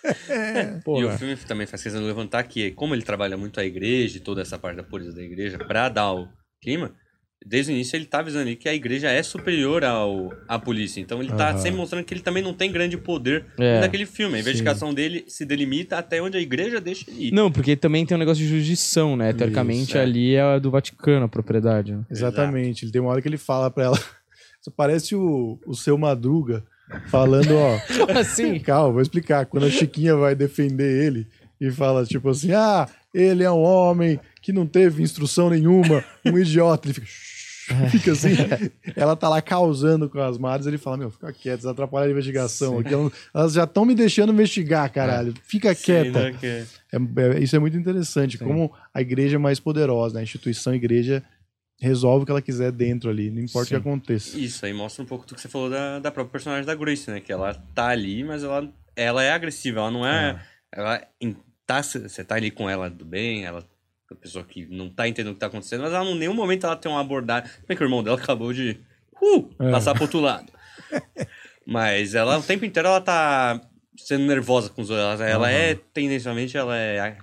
E 0.98 1.04
o 1.04 1.10
filme 1.16 1.36
também 1.36 1.64
faz 1.64 1.80
questão 1.80 2.00
de 2.00 2.08
levantar 2.08 2.42
que, 2.42 2.72
como 2.72 2.92
ele 2.92 3.02
trabalha 3.02 3.36
muito 3.36 3.60
a 3.60 3.64
igreja 3.64 4.16
e 4.16 4.20
toda 4.20 4.42
essa 4.42 4.58
parte 4.58 4.76
da 4.78 4.82
pureza 4.82 5.12
da 5.12 5.22
igreja 5.22 5.58
pra 5.58 5.88
dar 5.88 6.12
o 6.12 6.28
clima, 6.60 6.92
desde 7.47 7.72
o 7.72 7.74
início 7.74 7.97
ele 7.97 8.05
tá 8.07 8.20
avisando 8.20 8.43
ali 8.47 8.57
que 8.57 8.68
a 8.68 8.74
igreja 8.74 9.11
é 9.11 9.22
superior 9.22 9.84
ao, 9.84 10.32
à 10.49 10.59
polícia. 10.59 11.01
Então 11.01 11.20
ele 11.22 11.30
tá 11.32 11.51
Aham. 11.51 11.59
sempre 11.59 11.76
mostrando 11.78 12.05
que 12.05 12.14
ele 12.14 12.20
também 12.22 12.43
não 12.43 12.55
tem 12.55 12.70
grande 12.70 12.97
poder 12.97 13.45
É. 13.59 13.80
naquele 13.80 14.07
filme. 14.07 14.36
A 14.36 14.40
investigação 14.40 14.93
dele 14.95 15.24
se 15.28 15.45
delimita 15.45 15.97
até 15.99 16.20
onde 16.22 16.36
a 16.36 16.40
igreja 16.40 16.80
deixa 16.80 17.11
ele 17.11 17.28
ir. 17.28 17.32
Não, 17.32 17.51
porque 17.51 17.74
também 17.76 18.05
tem 18.07 18.16
um 18.16 18.20
negócio 18.20 18.43
de 18.43 18.49
jurisdição, 18.49 19.16
né? 19.16 19.32
Teoricamente 19.32 19.88
Isso, 19.90 19.99
é. 19.99 20.03
ali 20.03 20.34
é 20.36 20.61
do 20.61 20.70
Vaticano 20.70 21.24
a 21.24 21.28
propriedade. 21.28 21.93
né? 21.93 22.03
Exatamente. 22.11 22.84
Ele 22.84 22.93
tem 22.93 23.01
uma 23.01 23.11
hora 23.11 23.20
que 23.22 23.28
ele 23.28 23.38
fala 23.38 23.70
pra 23.70 23.84
ela. 23.84 23.97
Isso 24.61 24.70
parece 24.76 25.14
o, 25.16 25.59
o 25.66 25.74
seu 25.74 25.99
Madruga 25.99 26.62
falando, 27.09 27.57
ó. 27.57 27.78
Como 28.07 28.18
assim? 28.18 28.59
Calma, 28.61 28.93
vou 28.93 29.03
explicar. 29.03 29.47
Quando 29.47 29.66
a 29.66 29.70
Chiquinha 29.70 30.14
vai 30.14 30.34
defender 30.34 31.05
ele 31.07 31.26
e 31.61 31.70
fala, 31.70 32.05
tipo 32.05 32.28
assim, 32.28 32.53
ah, 32.53 32.88
ele 33.14 33.43
é 33.45 33.51
um 33.51 33.62
homem 33.62 34.18
que 34.43 34.53
não 34.53 34.66
teve 34.66 35.03
instrução 35.03 35.49
nenhuma, 35.49 36.05
um 36.26 36.36
idiota. 36.38 36.88
Ele 36.88 36.95
fica. 36.95 37.07
"Shh", 37.07 37.32
Fica 37.93 38.11
assim, 38.12 38.30
ela 38.97 39.14
tá 39.14 39.28
lá 39.28 39.40
causando 39.40 40.11
com 40.11 40.18
as 40.20 40.36
madres, 40.36 40.66
ele 40.66 40.78
fala: 40.78 40.97
Meu, 40.97 41.11
fica 41.12 41.32
quieto, 41.32 41.61
eles 41.61 41.64
atrapalham 41.66 42.09
a 42.09 42.11
investigação. 42.11 42.80
aqui, 42.80 42.93
elas- 42.93 43.12
Elas 43.32 43.53
já 43.53 43.62
estão 43.64 43.84
me 43.84 43.95
deixando 43.95 44.32
investigar, 44.32 44.93
caralho. 44.93 45.32
Fica 45.45 45.72
Sim, 45.72 45.84
quieta. 45.84 46.24
né, 46.32 46.36
que- 46.38 46.47
É- 46.47 47.36
é- 47.36 47.38
isso 47.40 47.55
é 47.55 47.59
muito 47.61 47.76
interessante, 47.76 48.36
como 48.36 48.72
a 48.93 49.01
igreja 49.01 49.36
é 49.36 49.38
mais 49.38 49.61
poderosa, 49.61 50.14
né? 50.14 50.20
a 50.20 50.24
instituição 50.24 50.74
igreja 50.74 51.22
resolve 51.80 52.24
o 52.24 52.26
que 52.26 52.32
ela 52.32 52.43
quiser 52.43 52.72
dentro 52.72 53.09
ali, 53.09 53.30
não 53.30 53.40
importa 53.40 53.68
Sim. 53.68 53.76
o 53.76 53.80
que 53.80 53.88
aconteça. 53.88 54.36
Isso 54.38 54.66
aí 54.66 54.72
mostra 54.72 55.03
um 55.03 55.07
pouco 55.07 55.24
do 55.26 55.34
que 55.34 55.40
você 55.40 55.49
falou 55.49 55.70
da, 55.70 56.01
da 56.01 56.11
própria 56.11 56.32
personagem 56.32 56.66
da 56.66 56.74
Grace, 56.74 57.09
né? 57.11 57.20
Que 57.20 57.32
ela 57.32 57.55
tá 57.74 57.86
ali, 57.88 58.22
mas 58.24 58.43
ela, 58.43 58.68
ela 58.97 59.22
é 59.22 59.30
agressiva, 59.32 59.78
ela 59.80 59.90
não 59.90 60.05
é. 60.07 60.40
Ela 60.72 61.01
em- 61.20 61.36
tá, 61.64 61.80
você 61.82 62.24
tá 62.24 62.34
ali 62.34 62.51
com 62.51 62.68
ela 62.68 62.90
do 62.90 63.05
bem, 63.05 63.45
ela 63.45 63.64
é 64.12 64.14
uma 64.14 64.20
pessoa 64.20 64.44
que 64.44 64.66
não 64.66 64.88
tá 64.90 65.08
entendendo 65.08 65.32
o 65.32 65.34
que 65.34 65.40
tá 65.40 65.46
acontecendo, 65.46 65.82
mas 65.82 65.92
ela 65.92 66.04
em 66.04 66.18
nenhum 66.18 66.34
momento 66.34 66.64
ela 66.66 66.76
tem 66.76 66.90
uma 66.90 67.00
abordagem. 67.00 67.48
Como 67.50 67.66
é 67.68 67.74
que 67.76 67.82
o 67.82 67.84
irmão 67.86 68.02
dela 68.02 68.16
acabou 68.16 68.52
de 68.52 68.78
uh, 69.20 69.50
É. 69.60 69.70
passar 69.70 69.94
pro 69.94 70.02
outro 70.04 70.20
lado? 70.20 70.52
mas 71.66 72.14
ela 72.14 72.38
o 72.38 72.42
tempo 72.42 72.64
inteiro 72.64 72.88
ela 72.88 73.00
tá 73.00 73.60
sendo 73.96 74.24
nervosa 74.26 74.68
com 74.70 74.82
os 74.82 74.90
outros. 74.90 75.20
Ela, 75.20 75.28
ela 75.30 75.50
é, 75.50 75.74
tendencialmente, 75.74 76.56
ela 76.56 76.76
é 76.76 77.16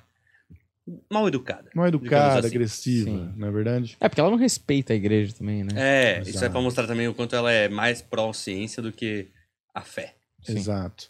mal 1.11 1.27
educada. 1.27 1.69
Mal 1.75 1.87
educada, 1.87 2.39
assim. 2.39 2.47
agressiva, 2.47 3.09
Sim. 3.09 3.33
não 3.35 3.47
é 3.47 3.51
verdade? 3.51 3.97
É 3.99 4.09
porque 4.09 4.21
ela 4.21 4.31
não 4.31 4.37
respeita 4.37 4.93
a 4.93 4.95
igreja 4.95 5.33
também, 5.33 5.63
né? 5.63 5.71
É, 5.75 6.19
isso 6.21 6.29
é 6.29 6.31
Exato. 6.31 6.51
pra 6.51 6.61
mostrar 6.61 6.87
também 6.87 7.07
o 7.07 7.13
quanto 7.13 7.35
ela 7.35 7.51
é 7.51 7.67
mais 7.69 8.01
pró-ciência 8.01 8.81
do 8.81 8.91
que 8.91 9.27
a 9.73 9.81
fé. 9.81 10.15
Sim. 10.41 10.57
Exato. 10.57 11.09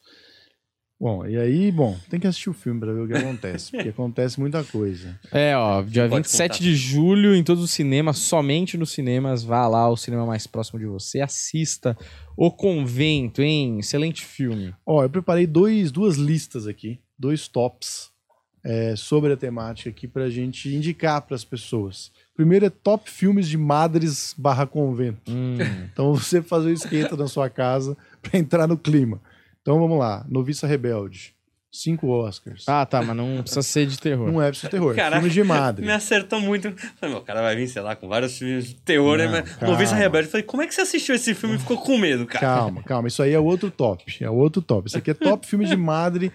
Bom, 1.00 1.26
e 1.26 1.38
aí, 1.38 1.72
bom, 1.72 1.98
tem 2.10 2.20
que 2.20 2.28
assistir 2.28 2.50
o 2.50 2.54
filme 2.54 2.80
pra 2.80 2.92
ver 2.92 3.00
o 3.00 3.08
que 3.08 3.14
acontece, 3.14 3.72
porque 3.72 3.88
acontece 3.90 4.38
muita 4.38 4.64
coisa. 4.66 5.18
É, 5.32 5.56
ó, 5.56 5.82
dia 5.82 6.10
Pode 6.10 6.24
27 6.24 6.50
contar. 6.52 6.64
de 6.64 6.76
julho 6.76 7.34
em 7.36 7.42
todos 7.44 7.64
os 7.64 7.72
cinemas, 7.72 8.18
somente 8.18 8.78
nos 8.78 8.92
cinemas. 8.92 9.42
Vá 9.42 9.66
lá, 9.68 9.90
o 9.90 9.96
cinema 9.96 10.26
mais 10.26 10.46
próximo 10.46 10.78
de 10.78 10.86
você. 10.86 11.22
Assista 11.22 11.98
O 12.36 12.52
Convento, 12.52 13.42
hein? 13.42 13.80
Excelente 13.80 14.26
filme. 14.26 14.76
Ó, 14.86 15.02
eu 15.02 15.10
preparei 15.10 15.48
dois, 15.48 15.90
duas 15.90 16.18
listas 16.18 16.68
aqui, 16.68 17.00
dois 17.18 17.48
tops 17.48 18.10
é, 18.62 18.94
sobre 18.98 19.32
a 19.32 19.38
temática 19.38 19.90
aqui 19.90 20.06
pra 20.06 20.30
gente 20.30 20.68
indicar 20.68 21.22
pras 21.22 21.46
pessoas. 21.46 22.12
Primeiro 22.36 22.66
é 22.66 22.70
top 22.70 23.10
filmes 23.10 23.48
de 23.48 23.58
madres 23.58 24.36
barra 24.38 24.68
convento. 24.68 25.32
Hum, 25.32 25.58
Então 25.94 26.14
você 26.14 26.42
fazer 26.42 26.70
o 26.70 26.74
esquenta 26.74 27.16
na 27.16 27.28
sua 27.30 27.50
casa 27.50 27.98
pra 28.22 28.38
entrar 28.38 28.68
no 28.68 28.78
clima. 28.78 29.22
Então 29.62 29.80
vamos 29.80 30.00
lá, 30.00 30.26
Noviça 30.30 30.66
Rebelde, 30.66 31.36
cinco 31.72 32.08
Oscars. 32.08 32.64
Ah, 32.68 32.86
tá, 32.86 33.02
mas 33.02 33.16
não 33.16 33.42
precisa 33.42 33.62
ser 33.62 33.86
de 33.86 34.00
terror. 34.00 34.32
Não 34.32 34.42
é 34.42 34.48
preciso 34.48 34.70
terror, 34.72 34.96
Caraca, 34.96 35.22
filme 35.22 35.34
de 35.34 35.44
madre. 35.44 35.86
Me 35.86 35.92
acertou 35.92 36.40
muito. 36.40 36.72
Falei, 37.00 37.14
meu, 37.14 37.18
o 37.22 37.26
cara 37.26 37.42
vai 37.42 37.56
vir, 37.56 37.68
sei 37.68 37.82
lá, 37.82 37.96
com 37.96 38.08
vários 38.08 38.38
filmes 38.38 38.68
de 38.68 38.76
terror, 38.76 39.18
Não, 39.18 39.32
né? 39.32 39.44
Mas. 39.60 39.70
Noviça 39.70 39.96
Rebelde. 39.96 40.30
Falei, 40.30 40.44
como 40.44 40.64
é 40.64 40.68
que 40.68 40.74
você 40.74 40.82
assistiu 40.82 41.14
esse 41.16 41.34
filme 41.36 41.56
e 41.56 41.60
ficou 41.60 41.78
com 41.78 41.98
medo, 41.98 42.26
cara? 42.26 42.46
Calma, 42.46 42.84
calma. 42.84 43.08
Isso 43.08 43.22
aí 43.22 43.34
é 43.34 43.40
outro 43.40 43.70
top. 43.70 44.04
É 44.22 44.30
outro 44.30 44.62
top. 44.62 44.88
Isso 44.88 44.98
aqui 44.98 45.12
é 45.12 45.14
top 45.14 45.46
filme 45.48 45.66
de 45.66 45.76
madre 45.76 46.32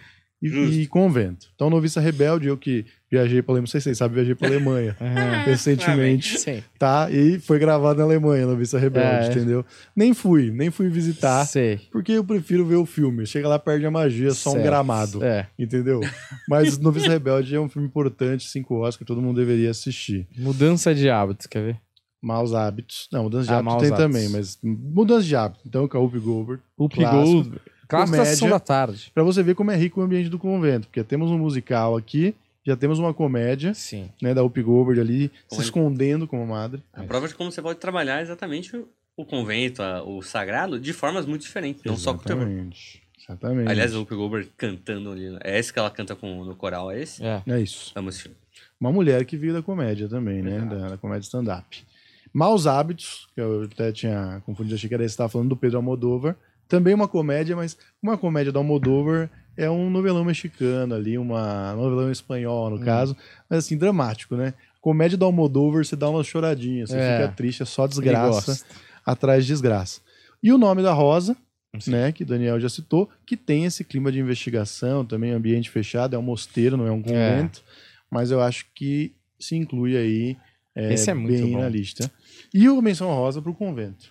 e, 0.48 0.82
e 0.82 0.86
convento. 0.86 1.46
Então, 1.54 1.70
Noviça 1.70 2.00
Rebelde, 2.00 2.48
eu 2.48 2.56
que 2.56 2.84
viajei 3.10 3.40
pra 3.42 3.52
Alemanha, 3.52 3.62
não 3.62 3.66
sei 3.68 3.80
se 3.80 3.84
vocês 3.84 3.98
sabem, 3.98 4.14
viajei 4.16 4.34
pra 4.34 4.46
Alemanha 4.48 4.96
Aham. 5.00 5.42
recentemente. 5.44 6.38
Sim. 6.38 6.62
Tá? 6.78 7.08
E 7.10 7.38
foi 7.38 7.58
gravado 7.58 7.98
na 7.98 8.04
Alemanha, 8.04 8.46
Noviça 8.46 8.78
Rebelde, 8.78 9.26
É. 9.28 9.30
entendeu? 9.30 9.64
Nem 9.96 10.12
fui, 10.12 10.50
nem 10.50 10.70
fui 10.70 10.88
visitar, 10.88 11.44
Sei. 11.46 11.80
porque 11.90 12.12
eu 12.12 12.24
prefiro 12.24 12.66
ver 12.66 12.76
o 12.76 12.84
filme. 12.86 13.24
Chega 13.26 13.48
lá, 13.48 13.58
perde 13.58 13.86
a 13.86 13.90
magia, 13.90 14.32
só 14.34 14.50
um 14.50 14.52
Certo. 14.54 14.64
gramado. 14.64 15.24
É. 15.24 15.46
Entendeu? 15.58 16.00
Mas 16.48 16.76
Noviça 16.78 17.08
Rebelde 17.10 17.54
é 17.54 17.60
um 17.60 17.68
filme 17.68 17.88
importante, 17.88 18.48
cinco 18.48 18.76
Oscar, 18.80 19.06
todo 19.06 19.22
mundo 19.22 19.36
deveria 19.36 19.70
assistir. 19.70 20.26
Mudança 20.36 20.94
de 20.94 21.08
hábitos, 21.08 21.46
quer 21.46 21.62
ver? 21.62 21.76
Maus 22.22 22.54
hábitos. 22.54 23.06
Não, 23.12 23.24
mudança 23.24 23.46
de 23.48 23.52
Ah, 23.52 23.58
hábitos 23.58 23.76
tem 23.76 23.88
hábitos. 23.92 23.98
também, 24.04 24.28
mas 24.30 24.58
mudança 24.62 25.26
de 25.26 25.36
hábitos. 25.36 25.66
Então, 25.66 25.86
com 25.86 25.98
a 25.98 26.00
Whoopi 26.00 26.18
Goldberg. 26.18 26.62
O 26.76 26.88
Clássico. 27.88 28.12
Da 28.12 28.16
Comédia. 28.18 28.24
sessão 28.26 28.48
da 28.50 28.60
tarde. 28.60 29.10
Pra 29.14 29.22
você 29.22 29.42
ver 29.42 29.54
como 29.54 29.70
é 29.70 29.76
rico 29.76 30.00
o 30.00 30.04
ambiente 30.04 30.28
do 30.28 30.38
convento, 30.38 30.86
porque 30.88 31.02
temos 31.04 31.30
um 31.30 31.38
musical 31.38 31.96
aqui, 31.96 32.34
já 32.66 32.76
temos 32.76 32.98
uma 32.98 33.12
comédia, 33.12 33.74
Sim. 33.74 34.08
né, 34.22 34.32
da 34.34 34.42
Whoopi 34.42 34.62
Goldberg 34.62 35.00
ali, 35.00 35.22
se 35.24 35.30
Como 35.48 35.60
ele- 35.60 35.64
escondendo 35.66 36.26
como 36.26 36.46
madre. 36.46 36.82
A 36.92 37.02
prova 37.02 37.28
de 37.28 37.34
como 37.34 37.50
você 37.52 37.60
pode 37.60 37.78
trabalhar 37.78 38.22
exatamente 38.22 38.74
o, 38.76 38.88
o 39.16 39.24
convento, 39.24 39.82
a- 39.82 40.02
o 40.02 40.22
sagrado, 40.22 40.80
de 40.80 40.92
formas 40.92 41.26
muito 41.26 41.42
diferentes, 41.42 41.82
não 41.84 41.96
só 41.96 42.14
com 42.14 42.20
o 42.20 42.24
terror. 42.24 42.42
Exatamente. 42.42 43.02
Exatamente. 43.26 43.70
Aliás, 43.70 43.94
o 43.94 43.98
Whoopi 44.00 44.14
Goldberg 44.14 44.50
cantando 44.56 45.10
ali. 45.12 45.38
É 45.42 45.58
esse 45.58 45.72
que 45.72 45.78
ela 45.78 45.90
canta 45.90 46.14
com, 46.14 46.44
no 46.44 46.54
coral, 46.54 46.90
é 46.90 47.00
esse? 47.02 47.24
É. 47.24 47.42
É 47.46 47.60
isso. 47.60 47.90
Amo 47.94 48.10
esse 48.10 48.22
filme. 48.22 48.36
Uma 48.78 48.92
mulher 48.92 49.24
que 49.24 49.36
veio 49.36 49.52
da 49.54 49.62
comédia 49.62 50.08
também, 50.08 50.42
né, 50.42 50.60
da, 50.60 50.88
da 50.90 50.96
comédia 50.98 51.24
stand-up. 51.24 51.84
Maus 52.32 52.66
Hábitos, 52.66 53.28
que 53.34 53.40
eu 53.40 53.62
até 53.62 53.92
tinha 53.92 54.42
confundido, 54.44 54.74
achei 54.74 54.88
que 54.88 54.94
era 54.94 55.04
esse 55.04 55.12
que 55.12 55.14
estava 55.14 55.28
falando 55.30 55.48
do 55.50 55.56
Pedro 55.56 55.78
Almodóvar. 55.78 56.36
Também 56.68 56.94
uma 56.94 57.08
comédia, 57.08 57.54
mas 57.56 57.76
uma 58.02 58.16
comédia 58.18 58.50
do 58.52 58.58
Almodóvar 58.58 59.30
é 59.56 59.70
um 59.70 59.88
novelão 59.90 60.24
mexicano 60.24 60.94
ali, 60.94 61.16
uma 61.18 61.74
novelão 61.74 62.10
espanhol, 62.10 62.66
Hum. 62.68 62.70
no 62.78 62.80
caso, 62.80 63.16
mas 63.48 63.60
assim, 63.60 63.76
dramático, 63.76 64.34
né? 64.36 64.54
Comédia 64.80 65.16
do 65.16 65.24
Almodóvar, 65.24 65.84
você 65.84 65.96
dá 65.96 66.08
umas 66.10 66.26
choradinhas, 66.26 66.90
você 66.90 66.96
É. 66.98 67.16
fica 67.22 67.32
triste, 67.34 67.62
é 67.62 67.66
só 67.66 67.86
desgraça 67.86 68.64
atrás 69.06 69.44
de 69.44 69.52
desgraça. 69.52 70.00
E 70.42 70.52
o 70.52 70.58
nome 70.58 70.82
da 70.82 70.92
Rosa, 70.92 71.36
Sim. 71.78 71.92
né, 71.92 72.12
que 72.12 72.22
o 72.22 72.26
Daniel 72.26 72.60
já 72.60 72.68
citou, 72.68 73.08
que 73.26 73.36
tem 73.36 73.64
esse 73.64 73.82
clima 73.84 74.12
de 74.12 74.18
investigação, 74.20 75.04
também 75.04 75.30
ambiente 75.32 75.70
fechado, 75.70 76.14
é 76.14 76.18
um 76.18 76.22
mosteiro, 76.22 76.76
não 76.76 76.86
é 76.86 76.90
um 76.90 77.00
convento, 77.02 77.62
mas 78.10 78.30
eu 78.30 78.40
acho 78.42 78.66
que 78.74 79.12
se 79.38 79.56
inclui 79.56 79.96
aí 79.96 80.36
é, 80.76 80.92
Esse 80.92 81.08
é 81.08 81.14
muito 81.14 81.40
bem 81.40 81.52
bom. 81.52 81.60
na 81.60 81.68
lista. 81.68 82.10
E 82.52 82.68
o 82.68 82.82
Menção 82.82 83.08
Rosa 83.14 83.40
pro 83.40 83.54
convento. 83.54 84.10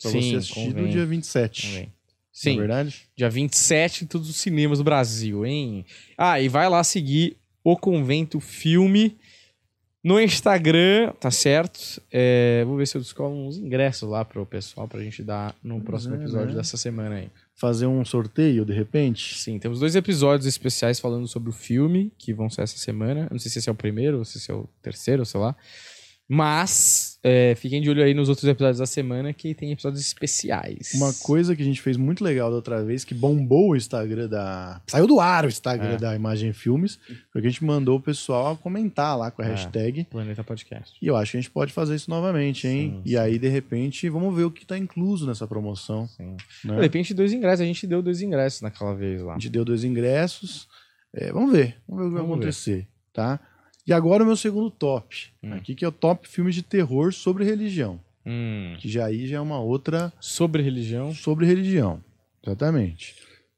Pra 0.00 0.10
Sim, 0.10 0.30
você 0.30 0.36
assistir 0.36 0.68
no 0.68 0.74
convento. 0.74 0.92
dia 0.92 1.06
27. 1.06 1.62
Também. 1.62 1.82
Não 1.84 1.88
é 1.88 1.92
Sim. 2.32 2.58
verdade? 2.58 3.02
Dia 3.16 3.30
27 3.30 4.04
em 4.04 4.06
todos 4.06 4.28
os 4.28 4.36
cinemas 4.36 4.78
do 4.78 4.84
Brasil, 4.84 5.46
hein? 5.46 5.84
Ah, 6.18 6.40
e 6.40 6.48
vai 6.48 6.68
lá 6.68 6.82
seguir 6.82 7.36
o 7.62 7.76
Convento 7.76 8.40
Filme 8.40 9.16
no 10.04 10.20
Instagram, 10.20 11.12
tá 11.18 11.30
certo? 11.30 12.02
É, 12.12 12.62
vou 12.66 12.76
ver 12.76 12.86
se 12.86 12.94
eu 12.94 13.00
descolo 13.00 13.34
uns 13.34 13.56
ingressos 13.56 14.06
lá 14.06 14.22
pro 14.22 14.44
pessoal 14.44 14.86
pra 14.86 15.02
gente 15.02 15.22
dar 15.22 15.54
no 15.62 15.80
próximo 15.80 16.14
é, 16.14 16.18
episódio 16.18 16.48
né? 16.48 16.56
dessa 16.56 16.76
semana 16.76 17.14
aí. 17.14 17.30
Fazer 17.54 17.86
um 17.86 18.04
sorteio, 18.04 18.66
de 18.66 18.74
repente. 18.74 19.38
Sim, 19.38 19.58
temos 19.58 19.80
dois 19.80 19.96
episódios 19.96 20.46
especiais 20.46 21.00
falando 21.00 21.26
sobre 21.26 21.48
o 21.48 21.52
filme, 21.52 22.12
que 22.18 22.34
vão 22.34 22.50
ser 22.50 22.62
essa 22.62 22.76
semana. 22.76 23.28
Não 23.30 23.38
sei 23.38 23.50
se 23.50 23.60
esse 23.60 23.68
é 23.68 23.72
o 23.72 23.74
primeiro, 23.74 24.18
ou 24.18 24.24
se 24.26 24.36
esse 24.36 24.50
é 24.50 24.54
o 24.54 24.68
terceiro, 24.82 25.24
sei 25.24 25.40
lá. 25.40 25.56
Mas 26.26 27.18
é, 27.22 27.54
fiquem 27.54 27.82
de 27.82 27.90
olho 27.90 28.02
aí 28.02 28.14
nos 28.14 28.28
outros 28.30 28.48
episódios 28.48 28.78
da 28.78 28.86
semana, 28.86 29.32
que 29.32 29.54
tem 29.54 29.72
episódios 29.72 30.00
especiais. 30.00 30.92
Uma 30.94 31.12
coisa 31.12 31.54
que 31.54 31.60
a 31.60 31.64
gente 31.64 31.82
fez 31.82 31.96
muito 31.98 32.24
legal 32.24 32.48
da 32.50 32.56
outra 32.56 32.82
vez, 32.82 33.04
que 33.04 33.14
bombou 33.14 33.70
o 33.70 33.76
Instagram 33.76 34.28
da. 34.28 34.80
Saiu 34.86 35.06
do 35.06 35.20
ar 35.20 35.44
o 35.44 35.48
Instagram 35.48 35.94
É. 35.94 35.96
da 35.98 36.14
Imagem 36.16 36.52
Filmes, 36.52 36.98
foi 37.30 37.42
que 37.42 37.46
a 37.46 37.50
gente 37.50 37.62
mandou 37.64 37.98
o 37.98 38.00
pessoal 38.00 38.56
comentar 38.56 39.16
lá 39.18 39.30
com 39.30 39.42
a 39.42 39.44
É. 39.44 39.48
hashtag. 39.50 40.04
Planeta 40.10 40.42
Podcast. 40.42 40.96
E 41.00 41.06
eu 41.06 41.14
acho 41.14 41.32
que 41.32 41.36
a 41.36 41.40
gente 41.40 41.50
pode 41.50 41.72
fazer 41.72 41.94
isso 41.94 42.08
novamente, 42.08 42.66
hein? 42.66 42.94
Sim, 42.96 43.02
e 43.04 43.10
sim. 43.10 43.16
aí, 43.16 43.38
de 43.38 43.48
repente, 43.48 44.08
vamos 44.08 44.34
ver 44.34 44.44
o 44.44 44.50
que 44.50 44.64
tá 44.66 44.78
incluso 44.78 45.26
nessa 45.26 45.46
promoção. 45.46 46.06
Sim. 46.08 46.36
né? 46.64 46.76
De 46.76 46.80
repente, 46.80 47.12
dois 47.12 47.32
ingressos. 47.34 47.60
A 47.60 47.66
gente 47.66 47.86
deu 47.86 48.02
dois 48.02 48.22
ingressos 48.22 48.62
naquela 48.62 48.94
vez 48.94 49.20
lá. 49.20 49.32
A 49.32 49.38
gente 49.38 49.50
deu 49.50 49.64
dois 49.64 49.84
ingressos. 49.84 50.66
É, 51.12 51.30
vamos 51.32 51.52
ver, 51.52 51.76
vamos 51.86 52.02
ver 52.04 52.06
o 52.06 52.10
que 52.10 52.14
vai 52.16 52.24
acontecer, 52.24 52.88
tá? 53.12 53.38
E 53.86 53.92
agora 53.92 54.22
o 54.22 54.26
meu 54.26 54.36
segundo 54.36 54.70
top. 54.70 55.26
Hum. 55.42 55.52
Aqui 55.54 55.74
que 55.74 55.84
é 55.84 55.88
o 55.88 55.92
top 55.92 56.28
filmes 56.28 56.54
de 56.54 56.62
terror 56.62 57.12
sobre 57.12 57.44
religião. 57.44 58.00
Hum. 58.26 58.76
Que 58.78 58.88
já 58.88 59.04
aí 59.06 59.26
já 59.26 59.36
é 59.36 59.40
uma 59.40 59.60
outra 59.60 60.12
Sobre 60.20 60.62
religião. 60.62 61.12
sobre 61.14 61.44
religião. 61.46 62.02
Exatamente. 62.42 63.14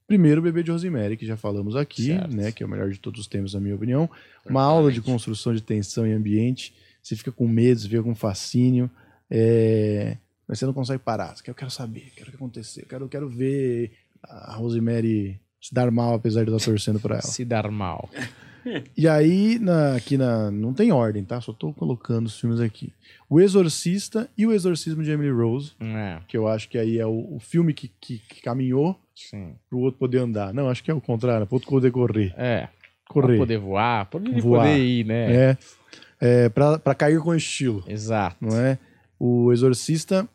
Primeiro, 0.06 0.40
o 0.40 0.42
Bebê 0.44 0.62
de 0.62 0.70
Rosemary, 0.70 1.16
que 1.16 1.26
já 1.26 1.36
falamos 1.36 1.74
aqui, 1.74 2.06
Certo. 2.06 2.36
né? 2.36 2.52
Que 2.52 2.62
é 2.62 2.66
o 2.66 2.68
melhor 2.68 2.88
de 2.90 2.98
todos 2.98 3.20
os 3.20 3.26
tempos, 3.26 3.54
na 3.54 3.60
minha 3.60 3.74
opinião. 3.74 4.08
Uma 4.48 4.62
aula 4.62 4.92
de 4.92 5.00
construção 5.00 5.52
de 5.54 5.60
tensão 5.60 6.06
e 6.06 6.12
ambiente. 6.12 6.72
Você 7.02 7.16
fica 7.16 7.32
com 7.32 7.46
medo, 7.48 7.80
você 7.80 7.88
fica 7.88 8.02
com 8.02 8.14
fascínio. 8.14 8.88
é, 9.30 10.16
Mas 10.46 10.58
você 10.60 10.66
não 10.66 10.72
consegue 10.72 11.02
parar. 11.02 11.34
Eu 11.44 11.54
quero 11.54 11.70
saber, 11.72 12.12
quero 12.14 12.28
o 12.28 12.30
que 12.30 12.36
acontecer. 12.36 12.82
Eu 12.82 12.86
quero, 12.86 13.04
eu 13.04 13.08
quero 13.08 13.28
ver 13.28 13.92
a 14.22 14.54
Rosemary 14.54 15.40
se 15.60 15.74
dar 15.74 15.90
mal, 15.90 16.14
apesar 16.14 16.44
de 16.44 16.50
eu 16.52 16.56
estar 16.56 16.70
torcendo 16.70 17.00
por 17.00 17.10
ela. 17.12 17.22
Se 17.22 17.44
dar 17.44 17.68
mal. 17.70 18.08
E 18.96 19.06
aí, 19.08 19.58
na- 19.58 19.94
aqui 19.96 20.16
na. 20.16 20.50
Não 20.50 20.72
tem 20.74 20.92
ordem, 20.92 21.22
tá? 21.24 21.40
Só 21.40 21.52
tô 21.52 21.72
colocando 21.72 22.26
os 22.26 22.38
filmes 22.40 22.60
aqui. 22.60 22.92
O 23.28 23.40
Exorcista 23.40 24.28
e 24.36 24.46
o 24.46 24.52
Exorcismo 24.52 25.02
de 25.02 25.10
Emily 25.10 25.30
Rose, 25.30 25.72
É, 25.80 26.18
que 26.28 26.36
eu 26.36 26.46
acho 26.46 26.68
que 26.68 26.78
aí 26.78 26.98
é 26.98 27.06
o, 27.06 27.36
o 27.36 27.38
filme 27.40 27.72
que, 27.74 27.90
que, 28.00 28.18
que 28.18 28.40
caminhou 28.42 28.98
sim. 29.14 29.54
pro 29.68 29.78
outro 29.80 29.98
poder 29.98 30.18
andar. 30.18 30.52
Não, 30.54 30.68
acho 30.68 30.82
que 30.84 30.90
é 30.90 30.94
o 30.94 31.00
contrário, 31.00 31.46
pro 31.46 31.56
outro 31.56 31.68
poder 31.70 31.90
correr. 31.90 32.32
É. 32.36 32.68
Correr. 33.08 33.28
Pra 33.28 33.36
poder 33.38 33.58
voar, 33.58 34.06
poder, 34.06 34.40
Voar. 34.40 34.62
poder 34.66 34.78
ir, 34.78 35.04
né? 35.06 35.32
É. 35.34 35.56
é 36.20 36.48
pra, 36.48 36.78
pra 36.78 36.94
cair 36.94 37.20
com 37.20 37.34
estilo, 37.34 37.84
Exato. 37.86 38.36
não 38.40 38.56
é? 38.58 38.78
O 39.18 39.52
Exorcista 39.52 40.28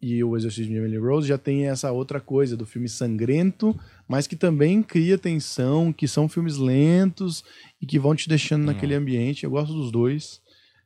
e 0.00 0.22
o 0.22 0.36
Exorcismo 0.36 0.72
de 0.72 0.78
Emily 0.78 0.96
Rose 0.98 1.26
já 1.26 1.36
tem 1.38 1.66
essa 1.68 1.90
outra 1.90 2.20
coisa 2.20 2.56
do 2.56 2.64
filme 2.66 2.88
sangrento, 2.88 3.74
mas 4.08 4.26
que 4.26 4.34
também 4.34 4.82
cria 4.82 5.18
tensão, 5.18 5.92
que 5.92 6.08
são 6.08 6.28
filmes 6.28 6.56
lentos 6.56 7.44
e 7.80 7.86
que 7.86 7.98
vão 7.98 8.14
te 8.14 8.28
deixando 8.28 8.64
naquele 8.64 8.94
ambiente. 8.94 9.44
Eu 9.44 9.50
gosto 9.50 9.72
dos 9.74 9.92
dois. 9.92 10.40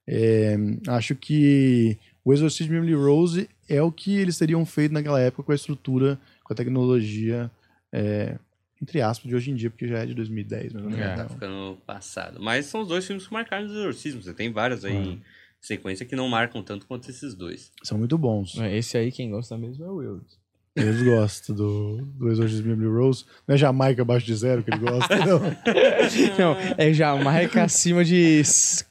É, 0.06 0.56
acho 0.88 1.14
que 1.14 1.96
o 2.24 2.32
Exorcismo 2.32 2.72
de 2.72 2.78
Emily 2.78 2.94
Rose 2.94 3.48
é 3.68 3.80
o 3.80 3.92
que 3.92 4.16
eles 4.16 4.36
teriam 4.36 4.66
feito 4.66 4.92
naquela 4.92 5.20
época 5.20 5.44
com 5.44 5.52
a 5.52 5.54
estrutura, 5.54 6.18
com 6.42 6.52
a 6.52 6.56
tecnologia, 6.56 7.50
é, 7.92 8.36
entre 8.82 9.00
aspas, 9.00 9.28
de 9.28 9.36
hoje 9.36 9.52
em 9.52 9.54
dia, 9.54 9.70
porque 9.70 9.86
já 9.86 9.98
é 10.00 10.06
de 10.06 10.14
2010. 10.14 10.72
Mais 10.72 10.84
ou 10.84 10.90
menos, 10.90 11.04
É. 11.06 11.08
né? 11.08 11.16
Tá 11.22 11.28
ficando 11.28 11.78
passado. 11.86 12.40
Mas 12.42 12.66
são 12.66 12.80
os 12.82 12.88
dois 12.88 13.06
filmes 13.06 13.26
que 13.28 13.32
marcaram 13.32 13.64
os 13.66 13.70
exorcismos. 13.72 14.24
Você 14.24 14.34
tem 14.34 14.50
vários 14.52 14.84
aí 14.84 14.96
É. 14.96 15.00
em 15.00 15.22
sequência 15.60 16.04
que 16.04 16.16
não 16.16 16.28
marcam 16.28 16.60
tanto 16.64 16.84
quanto 16.86 17.08
esses 17.08 17.32
dois. 17.34 17.70
São 17.84 17.96
muito 17.96 18.18
bons. 18.18 18.56
Esse 18.58 18.98
aí, 18.98 19.12
quem 19.12 19.30
gosta 19.30 19.56
mesmo 19.56 19.84
é 19.84 19.88
o 19.88 19.94
Will. 19.98 20.20
Eles 20.74 21.02
gostam 21.02 21.54
do, 21.54 21.98
do 22.18 22.30
Exorcismo 22.30 22.64
de 22.64 22.72
Emily 22.72 22.88
Rose. 22.90 23.24
Não 23.46 23.54
é 23.54 23.58
Jamaica 23.58 24.00
abaixo 24.02 24.24
de 24.24 24.34
zero 24.34 24.62
que 24.62 24.70
ele 24.70 24.78
gosta, 24.80 25.16
não. 25.26 25.38
Não, 26.38 26.56
é 26.78 26.92
Jamaica 26.94 27.62
acima 27.64 28.02
de 28.04 28.40
s- 28.40 28.84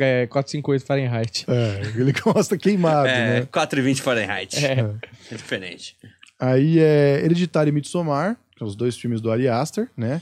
é, 0.00 0.26
458 0.26 0.84
Fahrenheit. 0.84 1.44
É, 1.48 1.80
ele 1.98 2.12
gosta 2.12 2.56
queimado, 2.58 3.08
É, 3.08 3.40
né? 3.40 3.46
4,20 3.46 4.00
Fahrenheit. 4.00 4.62
É. 4.64 4.80
É 5.30 5.34
diferente. 5.34 5.96
Aí 6.38 6.78
é 6.78 7.22
Hereditário 7.24 7.70
e 7.70 7.72
Midsommar, 7.72 8.36
que 8.52 8.58
são 8.58 8.66
os 8.68 8.76
dois 8.76 8.96
filmes 8.96 9.20
do 9.20 9.30
Ari 9.30 9.48
Aster, 9.48 9.88
né? 9.96 10.20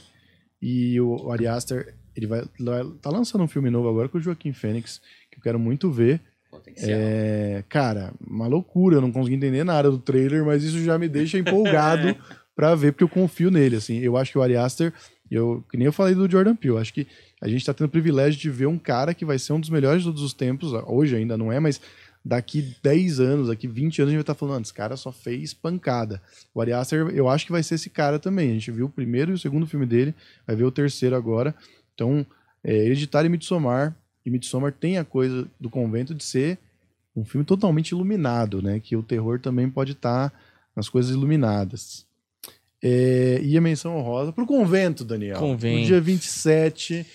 E 0.61 0.99
o, 1.01 1.29
Ari 1.31 1.45
Aster, 1.47 1.93
ele 2.15 2.27
vai, 2.27 2.43
vai- 2.59 2.85
tá 3.01 3.09
lançando 3.09 3.43
um 3.43 3.47
filme 3.47 3.69
novo 3.69 3.89
agora 3.89 4.07
com 4.07 4.17
o 4.17 4.21
Joaquim 4.21 4.53
Fênix, 4.53 5.01
que 5.29 5.37
eu 5.39 5.41
quero 5.43 5.59
muito 5.59 5.91
ver. 5.91 6.21
Potencial. 6.51 6.91
É, 6.93 7.63
cara, 7.69 8.13
uma 8.27 8.45
loucura, 8.45 8.97
eu 8.97 9.01
não 9.01 9.11
consegui 9.11 9.35
entender 9.35 9.63
nada 9.63 9.89
do 9.89 9.97
trailer, 9.97 10.43
mas 10.43 10.63
isso 10.63 10.83
já 10.83 10.97
me 10.99 11.07
deixa 11.07 11.39
empolgado 11.39 12.13
pra 12.53 12.75
ver, 12.75 12.91
porque 12.91 13.05
eu 13.05 13.09
confio 13.09 13.49
nele, 13.49 13.77
assim. 13.77 13.99
Eu 13.99 14.17
acho 14.17 14.33
que 14.33 14.37
o 14.37 14.41
Ari 14.41 14.57
Aster, 14.57 14.93
eu, 15.29 15.63
que 15.71 15.77
nem 15.77 15.85
eu 15.85 15.93
falei 15.93 16.13
do 16.13 16.29
Jordan 16.29 16.55
Peele, 16.55 16.77
acho 16.77 16.93
que 16.93 17.07
a 17.41 17.47
gente 17.47 17.65
tá 17.65 17.73
tendo 17.73 17.87
o 17.87 17.91
privilégio 17.91 18.39
de 18.39 18.49
ver 18.49 18.67
um 18.67 18.77
cara 18.77 19.13
que 19.13 19.23
vai 19.23 19.39
ser 19.39 19.53
um 19.53 19.59
dos 19.59 19.69
melhores 19.69 20.01
de 20.01 20.09
todos 20.09 20.21
os 20.21 20.33
tempos, 20.33 20.73
hoje 20.85 21.15
ainda 21.15 21.37
não 21.37 21.51
é, 21.51 21.59
mas 21.59 21.79
daqui 22.23 22.75
10 22.83 23.19
anos, 23.19 23.47
daqui 23.47 23.67
20 23.67 24.01
anos, 24.01 24.09
a 24.09 24.11
gente 24.11 24.17
vai 24.17 24.21
estar 24.21 24.35
falando, 24.35 24.59
"Ah, 24.59 24.61
esse 24.61 24.73
cara 24.73 24.95
só 24.95 25.11
fez 25.11 25.53
pancada. 25.53 26.21
O 26.53 26.61
Ari 26.61 26.73
Aster, 26.73 27.07
eu 27.09 27.27
acho 27.29 27.45
que 27.45 27.51
vai 27.51 27.63
ser 27.63 27.75
esse 27.75 27.89
cara 27.89 28.19
também. 28.19 28.51
A 28.51 28.53
gente 28.53 28.69
viu 28.71 28.85
o 28.85 28.89
primeiro 28.89 29.31
e 29.31 29.33
o 29.33 29.39
segundo 29.39 29.65
filme 29.65 29.85
dele, 29.85 30.13
vai 30.45 30.55
ver 30.55 30.65
o 30.65 30.71
terceiro 30.71 31.15
agora. 31.15 31.55
Então, 31.95 32.25
é, 32.63 32.75
Hereditário 32.85 33.27
e 33.27 33.29
Midsommar, 33.29 33.95
e 34.25 34.29
Midsommar 34.29 34.71
tem 34.71 34.97
a 34.97 35.05
coisa 35.05 35.47
do 35.59 35.69
convento 35.69 36.13
de 36.13 36.23
ser 36.23 36.57
um 37.15 37.25
filme 37.25 37.45
totalmente 37.45 37.89
iluminado, 37.89 38.61
né? 38.61 38.79
Que 38.79 38.95
o 38.95 39.03
terror 39.03 39.39
também 39.39 39.69
pode 39.69 39.93
estar 39.93 40.33
nas 40.75 40.87
coisas 40.87 41.11
iluminadas. 41.11 42.05
É, 42.81 43.39
e 43.43 43.57
a 43.57 43.61
menção 43.61 43.97
honrosa 43.97 44.31
pro 44.31 44.45
convento, 44.45 45.03
Daniel. 45.03 45.37
Convento. 45.37 45.81
No 45.81 45.85
dia 45.85 46.01
27 46.01 47.05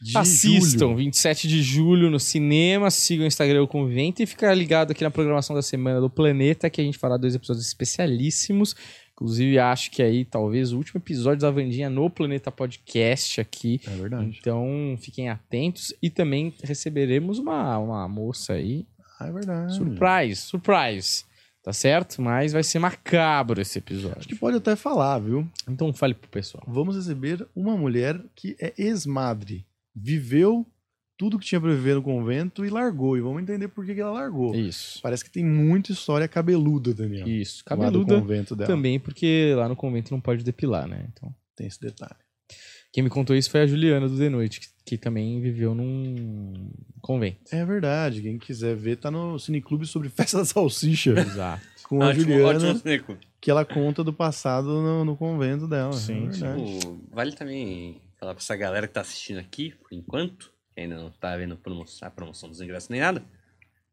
de 0.00 0.18
Assistam, 0.18 0.86
julho. 0.86 0.96
27 0.96 1.48
de 1.48 1.62
julho 1.62 2.10
no 2.10 2.18
cinema, 2.18 2.90
sigam 2.90 3.24
o 3.24 3.28
Instagram 3.28 3.62
o 3.62 3.68
Convento 3.68 4.22
e 4.22 4.26
fica 4.26 4.52
ligado 4.52 4.90
aqui 4.90 5.04
na 5.04 5.10
programação 5.10 5.54
da 5.54 5.62
Semana 5.62 6.00
do 6.00 6.10
Planeta, 6.10 6.68
que 6.68 6.80
a 6.80 6.84
gente 6.84 6.98
fará 6.98 7.16
dois 7.16 7.34
episódios 7.34 7.66
especialíssimos. 7.66 8.74
Inclusive, 9.22 9.58
acho 9.60 9.90
que 9.92 10.02
aí 10.02 10.24
talvez 10.24 10.72
o 10.72 10.76
último 10.76 10.98
episódio 10.98 11.42
da 11.42 11.50
Vandinha 11.50 11.88
no 11.88 12.10
Planeta 12.10 12.50
Podcast 12.50 13.40
aqui. 13.40 13.80
É 13.86 13.90
verdade. 13.90 14.36
Então, 14.40 14.96
fiquem 14.98 15.28
atentos 15.28 15.94
e 16.02 16.10
também 16.10 16.52
receberemos 16.60 17.38
uma, 17.38 17.78
uma 17.78 18.08
moça 18.08 18.54
aí. 18.54 18.84
Ah, 19.20 19.28
é 19.28 19.32
verdade. 19.32 19.76
Surprise, 19.76 20.40
surprise. 20.40 21.24
Tá 21.62 21.72
certo? 21.72 22.20
Mas 22.20 22.52
vai 22.52 22.64
ser 22.64 22.80
macabro 22.80 23.60
esse 23.60 23.78
episódio. 23.78 24.18
Acho 24.18 24.28
que 24.28 24.34
pode 24.34 24.56
até 24.56 24.74
falar, 24.74 25.20
viu? 25.20 25.48
Então, 25.68 25.92
fale 25.92 26.14
pro 26.14 26.28
pessoal. 26.28 26.64
Vamos 26.66 26.96
receber 26.96 27.46
uma 27.54 27.76
mulher 27.76 28.20
que 28.34 28.56
é 28.58 28.74
ex-madre. 28.76 29.64
Viveu 29.94 30.66
tudo 31.16 31.38
que 31.38 31.46
tinha 31.46 31.60
pra 31.60 31.70
viver 31.70 31.94
no 31.94 32.02
convento 32.02 32.64
e 32.64 32.70
largou. 32.70 33.16
E 33.16 33.20
vamos 33.20 33.42
entender 33.42 33.68
por 33.68 33.84
que 33.84 33.94
que 33.94 34.00
ela 34.00 34.12
largou. 34.12 34.54
Isso. 34.54 35.00
Parece 35.02 35.24
que 35.24 35.30
tem 35.30 35.44
muita 35.44 35.92
história 35.92 36.26
cabeluda, 36.26 36.92
Daniel. 36.92 37.28
Isso. 37.28 37.62
Lá 37.68 37.76
do 37.76 37.82
Cabeluda 37.82 38.20
convento 38.20 38.56
dela. 38.56 38.68
também, 38.68 38.98
porque 38.98 39.54
lá 39.56 39.68
no 39.68 39.76
convento 39.76 40.12
não 40.12 40.20
pode 40.20 40.42
depilar, 40.42 40.88
né? 40.88 41.06
Então. 41.12 41.34
Tem 41.54 41.66
esse 41.66 41.80
detalhe. 41.80 42.16
Quem 42.92 43.02
me 43.02 43.08
contou 43.08 43.34
isso 43.34 43.50
foi 43.50 43.62
a 43.62 43.66
Juliana 43.66 44.08
do 44.08 44.18
The 44.18 44.28
Noite, 44.28 44.60
que, 44.60 44.66
que 44.84 44.98
também 44.98 45.40
viveu 45.40 45.74
num 45.74 46.70
convento. 47.00 47.40
É 47.50 47.64
verdade. 47.64 48.20
Quem 48.20 48.38
quiser 48.38 48.76
ver, 48.76 48.96
tá 48.96 49.10
no 49.10 49.38
Cineclube 49.38 49.86
sobre 49.86 50.10
Festa 50.10 50.38
da 50.38 50.44
Salsicha. 50.44 51.12
Exato. 51.18 51.62
com 51.84 52.02
a 52.02 52.08
Ótimo, 52.08 52.24
Juliana, 52.24 52.70
ótimo 52.70 53.18
que 53.40 53.50
ela 53.50 53.64
conta 53.64 54.04
do 54.04 54.12
passado 54.12 54.68
no, 54.68 55.04
no 55.04 55.16
convento 55.16 55.66
dela. 55.66 55.92
Sim, 55.92 56.28
é 56.28 56.32
sim. 56.32 56.40
verdade. 56.40 56.78
Tipo, 56.78 57.00
vale 57.10 57.32
também 57.32 58.00
falar 58.20 58.34
pra 58.34 58.42
essa 58.42 58.54
galera 58.54 58.86
que 58.86 58.94
tá 58.94 59.00
assistindo 59.00 59.40
aqui, 59.40 59.74
por 59.82 59.92
enquanto, 59.92 60.51
ainda 60.76 60.96
não 60.96 61.10
tá 61.10 61.36
vendo 61.36 61.58
a 62.02 62.10
promoção 62.10 62.48
dos 62.48 62.60
ingressos 62.60 62.88
nem 62.88 63.00
nada, 63.00 63.24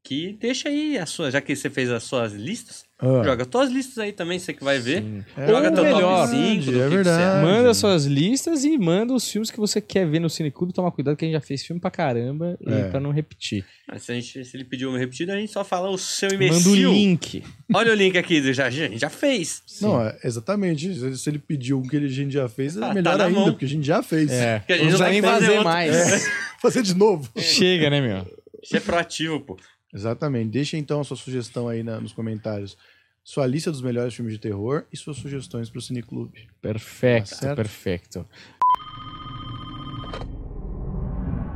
que 0.04 0.38
deixa 0.40 0.70
aí 0.70 0.98
a 0.98 1.06
sua, 1.06 1.30
já 1.30 1.40
que 1.42 1.56
você 1.56 1.70
fez 1.70 1.90
as 1.92 2.04
suas 2.04 2.34
listas, 2.34 2.84
Ah. 3.02 3.22
joga 3.24 3.46
tuas 3.46 3.70
listas 3.70 3.98
aí 4.00 4.12
também, 4.12 4.40
você 4.40 4.54
que 4.54 4.64
vai 4.64 4.80
ver. 4.80 5.02
Sim. 5.04 5.24
É 5.38 5.48
Joga 5.48 5.72
teu 5.72 5.84
melhor. 5.84 6.26
top 6.28 6.36
5 6.38 6.72
do 6.72 6.82
É 6.82 6.88
verdade. 6.90 7.40
você 7.40 7.46
Manda 7.46 7.74
suas 7.74 8.06
listas 8.06 8.64
e 8.66 8.78
manda 8.78 9.14
os 9.14 9.30
filmes 9.30 9.52
que 9.52 9.58
você 9.60 9.80
quer 9.80 10.06
ver 10.08 10.20
no 10.20 10.30
Cineclube. 10.30 10.74
Toma 10.74 10.92
cuidado 10.92 11.16
que 11.16 11.24
a 11.24 11.28
gente 11.28 11.36
já 11.36 11.42
fez 11.42 11.64
filme 11.64 11.80
pra 11.80 11.92
caramba 11.92 12.58
e 12.66 12.74
É. 12.74 12.90
pra 12.90 13.00
não 13.00 13.12
repetir. 13.12 13.64
Mas 13.88 14.04
se, 14.04 14.12
a 14.12 14.16
gente, 14.16 14.44
se 14.44 14.58
ele 14.58 14.64
pediu 14.66 14.90
uma 14.90 14.98
repetida, 14.98 15.34
a 15.34 15.38
gente 15.38 15.52
só 15.52 15.64
fala 15.64 15.90
o 15.90 15.98
seu 15.98 16.30
imbecil. 16.34 16.72
Manda 16.72 16.90
o 16.90 16.94
link. 16.94 17.44
Olha 17.74 17.92
o 17.92 17.96
link 17.96 18.18
aqui, 18.18 18.54
já, 18.54 18.66
a 18.66 18.70
gente 18.70 18.98
já 19.00 19.10
fez. 19.10 19.62
Não, 19.82 20.02
é, 20.02 20.18
exatamente. 20.24 21.18
Se 21.18 21.30
ele 21.30 21.40
pediu 21.40 21.80
o 21.80 21.88
que 21.88 21.98
a 21.98 22.08
gente 22.08 22.32
já 22.34 22.50
fez, 22.50 22.76
é 22.76 22.80
Ah, 22.80 22.88
tá 22.88 22.94
melhor 22.96 23.18
na 23.18 23.26
ainda, 23.26 23.40
mão. 23.40 23.50
porque 23.52 23.66
a 23.66 23.70
gente 23.70 23.86
já 23.86 24.02
fez. 24.04 24.32
É. 24.32 24.64
Que 24.66 24.74
a 24.74 24.78
gente 24.78 24.92
não 24.92 24.98
vai 24.98 25.12
nem 25.12 25.22
fazer 25.22 25.46
fazer 25.46 25.64
mais. 25.64 26.30
Fazer 26.62 26.82
de 26.84 26.94
novo. 26.94 27.30
Chega, 27.38 27.90
né, 27.90 28.02
meu? 28.02 28.26
Isso 28.62 28.76
é 28.76 28.80
proativo, 28.82 29.40
pô. 29.40 29.58
Exatamente. 29.94 30.52
Deixa 30.52 30.78
então 30.78 31.02
a 31.02 31.04
sua 31.04 31.18
sugestão 31.18 31.68
aí 31.68 31.82
na- 31.84 32.00
nos 32.00 32.14
comentários. 32.14 32.78
Sua 33.24 33.46
lista 33.46 33.72
dos 33.72 33.82
melhores 33.82 34.14
filmes 34.14 34.34
de 34.34 34.40
terror 34.40 34.86
e 34.92 34.98
suas 34.98 35.18
sugestões 35.18 35.70
pro 35.70 35.82
Cineclube. 35.82 36.48
Perfeito, 36.62 37.38
Tá 37.40 37.56
perfeito. 37.56 38.26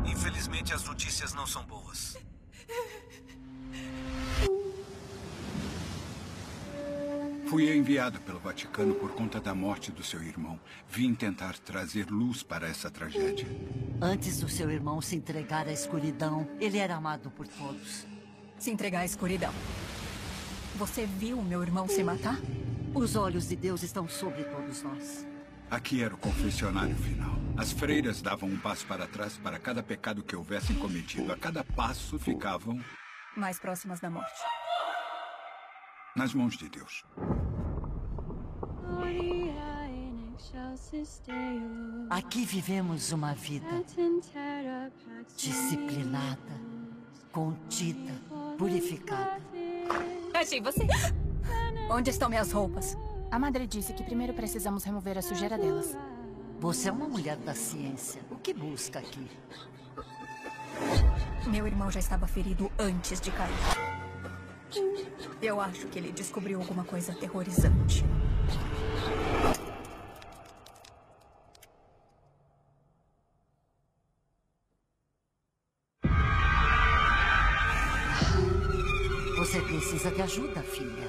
Infelizmente, 0.05 0.73
as 0.73 0.83
notícias 0.85 1.33
não 1.33 1.47
são 1.47 1.63
boas. 1.65 2.17
Fui 7.47 7.75
enviado 7.75 8.19
pelo 8.21 8.39
Vaticano 8.39 8.95
por 8.95 9.11
conta 9.11 9.39
da 9.39 9.53
morte 9.53 9.91
do 9.91 10.03
seu 10.03 10.21
irmão. 10.23 10.59
Vim 10.89 11.13
tentar 11.13 11.57
trazer 11.59 12.09
luz 12.09 12.41
para 12.41 12.67
essa 12.67 12.89
tragédia. 12.89 13.45
Antes 14.01 14.39
do 14.39 14.49
seu 14.49 14.71
irmão 14.71 14.99
se 15.01 15.15
entregar 15.15 15.67
à 15.67 15.71
escuridão, 15.71 16.47
ele 16.59 16.77
era 16.79 16.95
amado 16.95 17.29
por 17.29 17.47
todos. 17.47 18.07
Se 18.63 18.71
entregar 18.71 19.01
à 19.01 19.05
escuridão. 19.05 19.53
Você 20.77 21.05
viu 21.05 21.41
meu 21.41 21.61
irmão 21.61 21.85
se 21.85 22.01
matar? 22.01 22.39
Os 22.95 23.17
olhos 23.17 23.49
de 23.49 23.57
Deus 23.57 23.83
estão 23.83 24.07
sobre 24.07 24.45
todos 24.45 24.81
nós. 24.81 25.27
Aqui 25.69 26.01
era 26.01 26.15
o 26.15 26.17
confessionário 26.17 26.95
final. 26.95 27.35
As 27.57 27.73
freiras 27.73 28.21
davam 28.21 28.47
um 28.47 28.57
passo 28.57 28.87
para 28.87 29.05
trás 29.05 29.35
para 29.35 29.59
cada 29.59 29.83
pecado 29.83 30.23
que 30.23 30.33
houvessem 30.33 30.77
cometido. 30.77 31.33
A 31.33 31.37
cada 31.37 31.61
passo 31.61 32.17
ficavam 32.17 32.79
Mais 33.35 33.59
próximas 33.59 33.99
da 33.99 34.09
morte. 34.09 34.31
nas 36.15 36.33
mãos 36.33 36.55
de 36.55 36.69
Deus. 36.69 37.03
Aqui 42.09 42.45
vivemos 42.45 43.11
uma 43.11 43.33
vida 43.33 43.83
disciplinada, 45.35 46.61
contida, 47.33 48.13
purificada. 48.57 49.41
Achei 50.33 50.61
você. 50.61 50.87
Onde 51.89 52.11
estão 52.11 52.29
minhas 52.29 52.51
roupas? 52.51 52.95
A 53.31 53.39
madre 53.39 53.65
disse 53.65 53.91
que 53.91 54.03
primeiro 54.03 54.33
precisamos 54.33 54.83
remover 54.83 55.17
a 55.17 55.21
sujeira 55.21 55.57
delas. 55.57 55.97
Você 56.59 56.87
é 56.87 56.91
uma 56.91 57.07
mulher 57.07 57.35
da 57.37 57.55
ciência. 57.55 58.21
O 58.29 58.35
que 58.35 58.53
busca 58.53 58.99
aqui? 58.99 59.27
Meu 61.47 61.65
irmão 61.65 61.91
já 61.91 61.99
estava 61.99 62.27
ferido 62.27 62.71
antes 62.77 63.19
de 63.19 63.31
cair. 63.31 63.51
Eu 65.41 65.59
acho 65.59 65.87
que 65.87 65.99
ele 65.99 66.11
descobriu 66.11 66.59
alguma 66.59 66.83
coisa 66.83 67.11
aterrorizante. 67.11 68.05
Precisa 80.03 80.11
de 80.11 80.21
ajuda, 80.21 80.61
filha. 80.63 81.07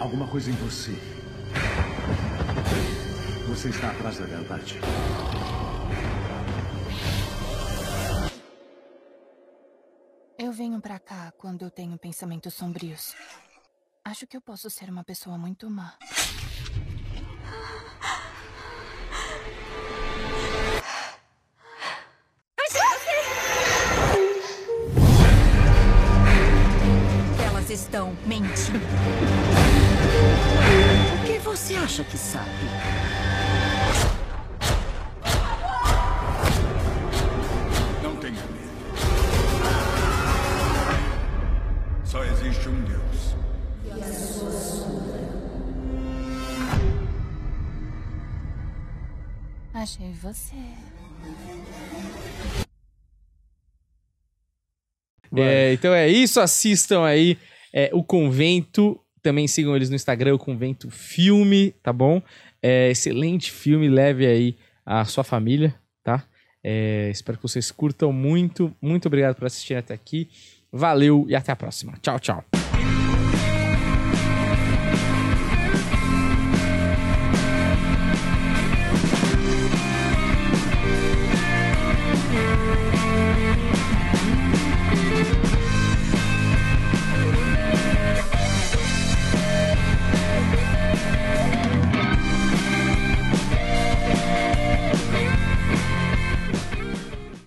Alguma 0.00 0.26
coisa 0.26 0.50
em 0.50 0.54
você. 0.54 0.92
Você 3.48 3.68
está 3.68 3.90
atrás 3.90 4.18
da 4.18 4.26
verdade. 4.26 4.80
Eu 10.36 10.52
venho 10.52 10.80
pra 10.80 10.98
cá 10.98 11.32
quando 11.38 11.62
eu 11.62 11.70
tenho 11.70 11.96
pensamentos 11.96 12.54
sombrios. 12.54 13.14
Acho 14.04 14.26
que 14.26 14.36
eu 14.36 14.40
posso 14.40 14.68
ser 14.68 14.90
uma 14.90 15.04
pessoa 15.04 15.38
muito 15.38 15.70
má. 15.70 15.96
Estão 27.70 28.16
mentindo. 28.26 28.80
O 31.14 31.24
que 31.24 31.38
você 31.38 31.76
acha 31.76 32.02
que 32.02 32.18
sabe? 32.18 32.50
Não 38.02 38.16
tenha 38.16 38.32
medo. 38.32 38.70
Só 42.04 42.24
existe 42.24 42.68
um 42.68 42.82
Deus. 42.82 43.36
Achei 49.72 50.12
você. 50.14 50.56
É, 55.36 55.72
então 55.72 55.94
é 55.94 56.08
isso, 56.08 56.40
assistam 56.40 57.04
aí 57.04 57.38
é, 57.72 57.90
o 57.92 58.02
Convento. 58.02 59.00
Também 59.22 59.46
sigam 59.46 59.76
eles 59.76 59.90
no 59.90 59.96
Instagram, 59.96 60.34
o 60.34 60.38
Convento 60.38 60.90
Filme, 60.90 61.72
tá 61.82 61.92
bom? 61.92 62.22
É, 62.62 62.90
excelente 62.90 63.50
filme, 63.50 63.88
leve 63.88 64.26
aí 64.26 64.56
a 64.84 65.04
sua 65.04 65.22
família, 65.22 65.74
tá? 66.02 66.24
É, 66.64 67.08
espero 67.10 67.38
que 67.38 67.42
vocês 67.42 67.70
curtam 67.70 68.12
muito. 68.12 68.74
Muito 68.80 69.06
obrigado 69.06 69.36
por 69.36 69.46
assistir 69.46 69.74
até 69.74 69.94
aqui. 69.94 70.28
Valeu 70.72 71.26
e 71.28 71.34
até 71.34 71.52
a 71.52 71.56
próxima. 71.56 71.94
Tchau, 72.00 72.18
tchau. 72.18 72.69